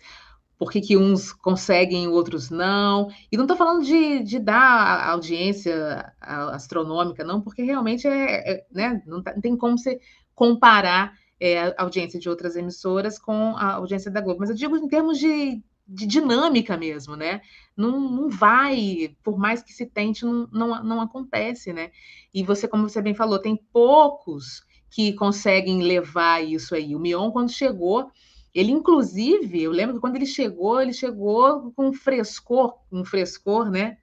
por 0.62 0.72
que, 0.72 0.80
que 0.80 0.96
uns 0.96 1.34
conseguem 1.34 2.04
e 2.04 2.08
outros 2.08 2.52
não. 2.52 3.10
E 3.32 3.36
não 3.36 3.46
estou 3.46 3.58
falando 3.58 3.84
de, 3.84 4.22
de 4.22 4.38
dar 4.38 5.10
audiência 5.10 6.14
astronômica, 6.22 7.24
não, 7.24 7.42
porque 7.42 7.64
realmente 7.64 8.08
é, 8.08 8.52
é 8.52 8.66
né, 8.72 9.02
não, 9.08 9.24
tá, 9.24 9.34
não, 9.34 9.42
tem 9.42 9.58
como 9.58 9.76
você 9.76 10.00
comparar 10.36 11.18
é, 11.40 11.70
a 11.70 11.82
audiência 11.82 12.20
de 12.20 12.30
outras 12.30 12.56
emissoras 12.56 13.18
com 13.18 13.58
a 13.58 13.74
audiência 13.74 14.12
da 14.12 14.22
Globo. 14.22 14.42
Mas 14.42 14.52
eu 14.52 14.56
digo 14.56 14.78
em 14.78 14.88
termos 14.88 15.18
de, 15.18 15.64
de 15.88 16.06
dinâmica 16.06 16.78
mesmo, 16.78 17.16
né? 17.16 17.42
Não, 17.76 18.00
não 18.00 18.30
vai, 18.30 19.16
por 19.24 19.40
mais 19.40 19.64
que 19.64 19.74
se 19.74 19.88
tente, 19.88 20.24
não, 20.24 20.48
não, 20.52 20.84
não 20.84 21.02
acontece, 21.02 21.74
né? 21.74 21.90
E 22.32 22.44
você, 22.44 22.68
como 22.68 22.88
você 22.88 23.02
bem 23.02 23.16
falou, 23.16 23.40
tem 23.40 23.56
poucos 23.74 24.64
que 24.92 25.14
conseguem 25.14 25.82
levar 25.82 26.44
isso 26.44 26.76
aí. 26.76 26.96
O 26.96 27.00
Mion, 27.00 27.32
quando 27.32 27.50
chegou, 27.50 28.12
ele, 28.54 28.72
inclusive, 28.72 29.64
eu 29.64 29.72
lembro 29.72 29.96
que 29.96 30.02
quando 30.02 30.16
ele 30.18 30.26
chegou, 30.26 30.82
ele 30.82 30.94
chegou 30.94 31.72
com 31.72 31.88
um 31.88 31.94
frescor, 31.94 32.78
um 32.92 33.06
frescor, 33.06 33.70
né? 33.70 33.98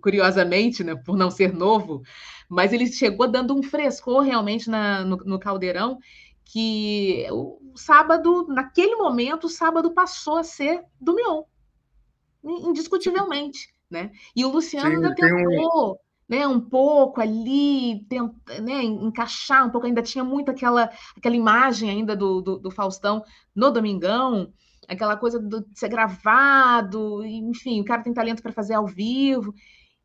Curiosamente, 0.00 0.82
né? 0.82 0.94
Por 0.94 1.16
não 1.16 1.30
ser 1.30 1.52
novo, 1.52 2.02
mas 2.48 2.72
ele 2.72 2.86
chegou 2.86 3.28
dando 3.28 3.56
um 3.56 3.62
frescor 3.62 4.22
realmente 4.22 4.68
na, 4.68 5.04
no, 5.04 5.16
no 5.16 5.38
caldeirão 5.38 5.98
que 6.44 7.26
o 7.30 7.72
sábado, 7.74 8.46
naquele 8.48 8.96
momento, 8.96 9.44
o 9.44 9.50
sábado 9.50 9.92
passou 9.92 10.36
a 10.36 10.44
ser 10.44 10.84
do 11.00 11.14
Mion, 11.14 11.42
indiscutivelmente, 12.44 13.74
né? 13.88 14.10
E 14.36 14.44
o 14.44 14.50
Luciano 14.50 14.90
Sim, 14.90 14.96
ainda 14.96 15.14
tentou, 15.14 15.98
né, 16.28 16.46
um 16.46 16.60
pouco 16.60 17.20
ali, 17.20 18.04
tenta, 18.08 18.60
né, 18.60 18.82
encaixar 18.82 19.66
um 19.66 19.70
pouco, 19.70 19.86
ainda 19.86 20.02
tinha 20.02 20.24
muito 20.24 20.50
aquela, 20.50 20.90
aquela 21.16 21.36
imagem 21.36 21.90
ainda 21.90 22.16
do, 22.16 22.40
do, 22.40 22.58
do 22.58 22.70
Faustão 22.70 23.22
no 23.54 23.70
Domingão, 23.70 24.52
aquela 24.88 25.16
coisa 25.16 25.38
do, 25.38 25.60
de 25.60 25.78
ser 25.78 25.88
gravado, 25.88 27.24
enfim, 27.24 27.80
o 27.80 27.84
cara 27.84 28.02
tem 28.02 28.12
talento 28.12 28.42
para 28.42 28.52
fazer 28.52 28.74
ao 28.74 28.86
vivo. 28.86 29.54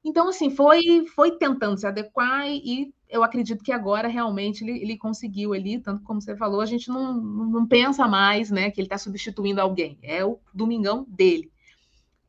Então, 0.04 0.30
assim, 0.30 0.50
foi, 0.50 1.06
foi 1.14 1.38
tentando 1.38 1.78
se 1.78 1.86
adequar 1.86 2.48
e, 2.48 2.94
eu 3.10 3.24
acredito 3.24 3.64
que 3.64 3.72
agora 3.72 4.08
realmente 4.08 4.64
ele, 4.64 4.80
ele 4.80 4.98
conseguiu 4.98 5.54
ali, 5.54 5.80
tanto 5.80 6.04
como 6.04 6.22
você 6.22 6.38
falou, 6.38 6.62
a 6.62 6.66
gente 6.66 6.90
não, 6.90 7.20
não 7.20 7.66
pensa 7.66 8.08
mais, 8.08 8.52
né, 8.52 8.70
que 8.70 8.80
ele 8.80 8.86
está 8.86 9.00
substituindo 9.00 9.60
alguém, 9.60 9.98
é 10.04 10.24
o 10.24 10.40
Domingão 10.54 11.06
dele. 11.10 11.52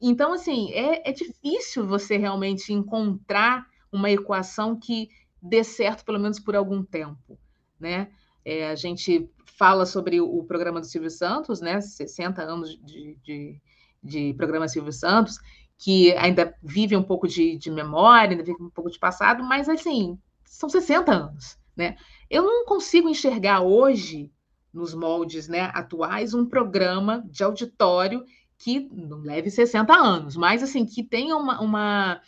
Então, 0.01 0.33
assim, 0.33 0.73
é, 0.73 1.11
é 1.11 1.13
difícil 1.13 1.87
você 1.87 2.17
realmente 2.17 2.73
encontrar 2.73 3.67
uma 3.93 4.11
equação 4.11 4.79
que 4.79 5.09
dê 5.43 5.65
certo, 5.65 6.05
pelo 6.05 6.19
menos 6.19 6.39
por 6.39 6.55
algum 6.55 6.83
tempo, 6.83 7.39
né? 7.79 8.11
É, 8.45 8.69
a 8.69 8.75
gente 8.75 9.31
fala 9.45 9.85
sobre 9.85 10.21
o 10.21 10.43
programa 10.45 10.81
do 10.81 10.87
Silvio 10.87 11.11
Santos, 11.11 11.61
né? 11.61 11.81
60 11.81 12.43
anos 12.43 12.79
de, 12.83 13.17
de, 13.23 13.61
de 14.03 14.35
programa 14.35 14.69
Silvio 14.69 14.93
Santos, 14.93 15.39
que 15.79 16.13
ainda 16.15 16.55
vive 16.63 16.97
um 16.97 17.03
pouco 17.03 17.27
de, 17.27 17.57
de 17.57 17.71
memória, 17.71 18.33
ainda 18.33 18.45
vive 18.45 18.63
um 18.63 18.71
pouco 18.71 18.91
de 18.91 18.99
passado, 18.99 19.43
mas 19.43 19.69
assim, 19.69 20.19
são 20.45 20.69
60 20.69 21.13
anos, 21.13 21.59
né? 21.77 21.97
Eu 22.29 22.43
não 22.43 22.65
consigo 22.65 23.09
enxergar 23.09 23.61
hoje, 23.61 24.31
nos 24.73 24.95
moldes 24.95 25.49
né, 25.49 25.71
atuais, 25.75 26.33
um 26.33 26.47
programa 26.47 27.25
de 27.29 27.43
auditório 27.43 28.25
que 28.57 28.89
não 28.93 29.21
leve 29.21 29.51
60 29.51 29.93
anos, 29.93 30.37
mas 30.37 30.63
assim, 30.63 30.85
que 30.85 31.03
tenha 31.03 31.37
uma, 31.37 31.61
uma, 31.61 32.21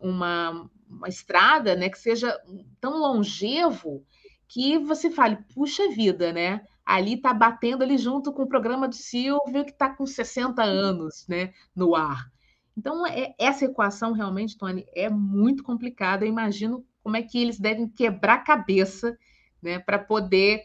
uma, 0.00 0.68
uma 0.88 1.08
estrada, 1.08 1.74
né, 1.74 1.88
que 1.88 1.98
seja 1.98 2.38
tão 2.80 2.98
longevo 2.98 4.04
que 4.48 4.78
você 4.78 5.10
fale, 5.10 5.38
puxa 5.54 5.88
vida, 5.88 6.32
né? 6.32 6.60
Ali 6.84 7.16
tá 7.16 7.32
batendo 7.32 7.82
ali 7.82 7.96
junto 7.96 8.32
com 8.32 8.42
o 8.42 8.48
programa 8.48 8.86
do 8.86 8.94
Silvio, 8.94 9.64
que 9.64 9.70
está 9.70 9.88
com 9.88 10.06
60 10.06 10.62
anos, 10.62 11.26
né, 11.26 11.52
no 11.74 11.94
ar. 11.94 12.30
Então, 12.76 13.06
é, 13.06 13.34
essa 13.38 13.64
equação 13.64 14.12
realmente, 14.12 14.58
Tony, 14.58 14.84
é 14.94 15.08
muito 15.08 15.62
complicada. 15.62 16.24
Eu 16.24 16.28
imagino 16.28 16.84
como 17.02 17.16
é 17.16 17.22
que 17.22 17.40
eles 17.40 17.58
devem 17.58 17.88
quebrar 17.88 18.44
cabeça, 18.44 19.16
né, 19.62 19.78
para 19.78 19.98
poder 19.98 20.64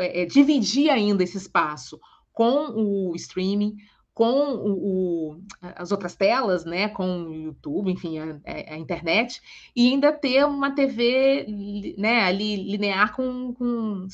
é, 0.00 0.22
é, 0.22 0.26
dividir 0.26 0.90
ainda 0.90 1.22
esse 1.22 1.36
espaço 1.36 1.98
com 2.32 2.68
o 2.74 3.16
streaming, 3.16 3.76
com 4.18 4.52
o, 4.52 4.72
o, 4.72 5.42
as 5.62 5.92
outras 5.92 6.16
telas, 6.16 6.64
né, 6.64 6.88
com 6.88 7.22
o 7.22 7.34
YouTube, 7.36 7.92
enfim, 7.92 8.18
a, 8.18 8.40
a, 8.44 8.76
internet, 8.76 9.40
e 9.76 9.90
ainda 9.90 10.12
ter 10.12 10.44
uma 10.44 10.74
TV 10.74 11.46
né, 11.96 12.24
ali 12.24 12.56
linear 12.68 13.14
com, 13.14 13.54
com 13.54 14.08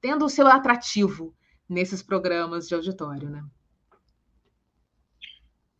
tendo 0.00 0.24
o 0.24 0.28
seu 0.28 0.48
atrativo 0.48 1.32
nesses 1.68 2.02
programas 2.02 2.66
de 2.66 2.74
auditório, 2.74 3.30
né? 3.30 3.44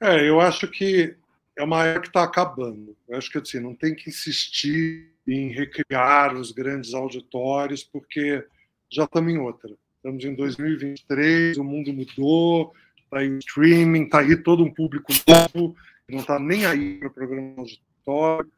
É, 0.01 0.29
eu 0.29 0.41
acho 0.41 0.69
que 0.69 1.17
é 1.59 1.65
uma 1.65 1.85
era 1.85 2.01
que 2.01 2.07
está 2.07 2.23
acabando. 2.23 2.97
Eu 3.09 3.19
acho 3.19 3.29
que 3.29 3.39
assim, 3.39 3.59
não 3.59 3.75
tem 3.75 3.93
que 3.93 4.09
insistir 4.09 5.11
em 5.27 5.49
recriar 5.49 6.37
os 6.37 6.53
grandes 6.53 6.95
auditórios, 6.95 7.83
porque 7.83 8.47
já 8.89 9.03
estamos 9.03 9.33
em 9.33 9.39
outra. 9.39 9.75
Estamos 9.97 10.25
em 10.25 10.35
2023, 10.37 11.57
o 11.57 11.65
mundo 11.65 11.93
mudou, 11.93 12.73
está 13.05 13.19
o 13.19 13.39
streaming, 13.39 14.05
está 14.05 14.21
aí 14.21 14.37
todo 14.37 14.65
um 14.65 14.73
público 14.73 15.13
novo, 15.27 15.77
não 16.09 16.21
está 16.21 16.39
nem 16.39 16.67
aí 16.67 16.99
para 16.99 17.09
o 17.09 17.13
programa 17.13 17.55
auditório. 17.59 18.51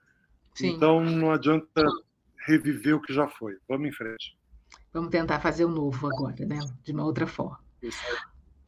Sim. 0.54 0.68
Então 0.68 1.04
não 1.04 1.30
adianta 1.30 1.84
reviver 2.46 2.96
o 2.96 3.00
que 3.00 3.12
já 3.12 3.28
foi. 3.28 3.56
Vamos 3.68 3.88
em 3.88 3.92
frente. 3.92 4.36
Vamos 4.92 5.10
tentar 5.10 5.40
fazer 5.40 5.64
o 5.64 5.68
um 5.68 5.72
novo 5.72 6.06
agora, 6.06 6.46
né? 6.46 6.58
De 6.82 6.92
uma 6.92 7.04
outra 7.04 7.26
forma. 7.26 7.58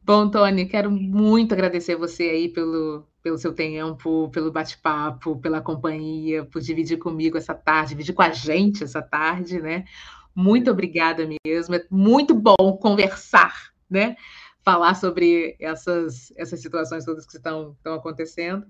Bom, 0.03 0.29
Tony, 0.29 0.65
quero 0.65 0.91
muito 0.91 1.53
agradecer 1.53 1.95
você 1.95 2.23
aí 2.23 2.49
pelo, 2.49 3.05
pelo 3.21 3.37
seu 3.37 3.53
tempo, 3.53 4.29
pelo 4.29 4.51
bate-papo, 4.51 5.39
pela 5.39 5.61
companhia, 5.61 6.45
por 6.45 6.61
dividir 6.61 6.97
comigo 6.97 7.37
essa 7.37 7.53
tarde, 7.53 7.89
dividir 7.89 8.13
com 8.13 8.21
a 8.21 8.29
gente 8.29 8.83
essa 8.83 9.01
tarde, 9.01 9.59
né? 9.59 9.85
Muito 10.33 10.71
obrigada 10.71 11.27
mesmo. 11.45 11.75
É 11.75 11.85
muito 11.89 12.33
bom 12.33 12.77
conversar, 12.79 13.71
né? 13.89 14.15
Falar 14.63 14.93
sobre 14.95 15.55
essas, 15.59 16.33
essas 16.37 16.61
situações 16.61 17.05
todas 17.05 17.25
que 17.25 17.37
estão, 17.37 17.73
estão 17.77 17.93
acontecendo. 17.93 18.65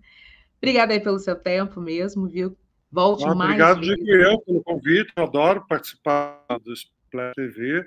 Obrigada 0.58 0.94
aí 0.94 1.00
pelo 1.00 1.20
seu 1.20 1.36
tempo 1.36 1.82
mesmo, 1.82 2.28
viu? 2.28 2.58
Volte 2.92 3.24
ah, 3.26 3.36
mais. 3.36 3.52
Obrigado, 3.52 3.82
Diego, 3.82 4.24
eu, 4.24 4.40
pelo 4.42 4.64
convite. 4.64 5.14
Eu 5.16 5.24
adoro 5.24 5.66
participar 5.68 6.44
do 6.64 6.74
Splash 6.74 7.36
TV. 7.36 7.86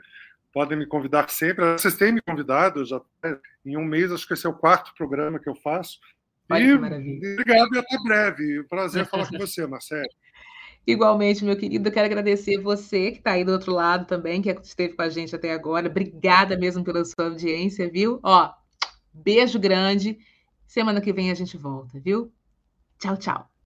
Podem 0.52 0.78
me 0.78 0.86
convidar 0.86 1.28
sempre. 1.30 1.64
Vocês 1.72 1.96
têm 1.96 2.12
me 2.12 2.20
convidado, 2.20 2.84
já 2.84 3.00
em 3.64 3.76
um 3.76 3.84
mês, 3.84 4.12
acho 4.12 4.26
que 4.26 4.34
esse 4.34 4.46
é 4.46 4.50
o 4.50 4.54
quarto 4.54 4.94
programa 4.94 5.38
que 5.38 5.48
eu 5.48 5.54
faço. 5.54 5.98
Olha 6.50 6.62
e 6.62 6.74
obrigado 6.74 7.74
e 7.74 7.78
até 7.78 7.96
breve. 8.02 8.64
Prazer 8.64 9.06
falar 9.06 9.28
com 9.28 9.38
você, 9.38 9.66
Marcelo. 9.66 10.08
Igualmente, 10.86 11.44
meu 11.44 11.56
querido, 11.56 11.88
eu 11.88 11.92
quero 11.92 12.06
agradecer 12.06 12.58
você 12.60 13.12
que 13.12 13.18
está 13.18 13.32
aí 13.32 13.44
do 13.44 13.52
outro 13.52 13.72
lado 13.72 14.06
também, 14.06 14.42
que 14.42 14.50
esteve 14.50 14.94
com 14.94 15.02
a 15.02 15.08
gente 15.08 15.34
até 15.34 15.52
agora. 15.52 15.88
Obrigada 15.88 16.56
mesmo 16.56 16.82
pela 16.82 17.04
sua 17.04 17.26
audiência, 17.26 17.88
viu? 17.88 18.18
Ó, 18.22 18.52
beijo 19.12 19.58
grande. 19.60 20.18
Semana 20.66 21.00
que 21.00 21.12
vem 21.12 21.30
a 21.30 21.34
gente 21.34 21.56
volta, 21.56 22.00
viu? 22.00 22.32
Tchau, 22.98 23.16
tchau. 23.16 23.51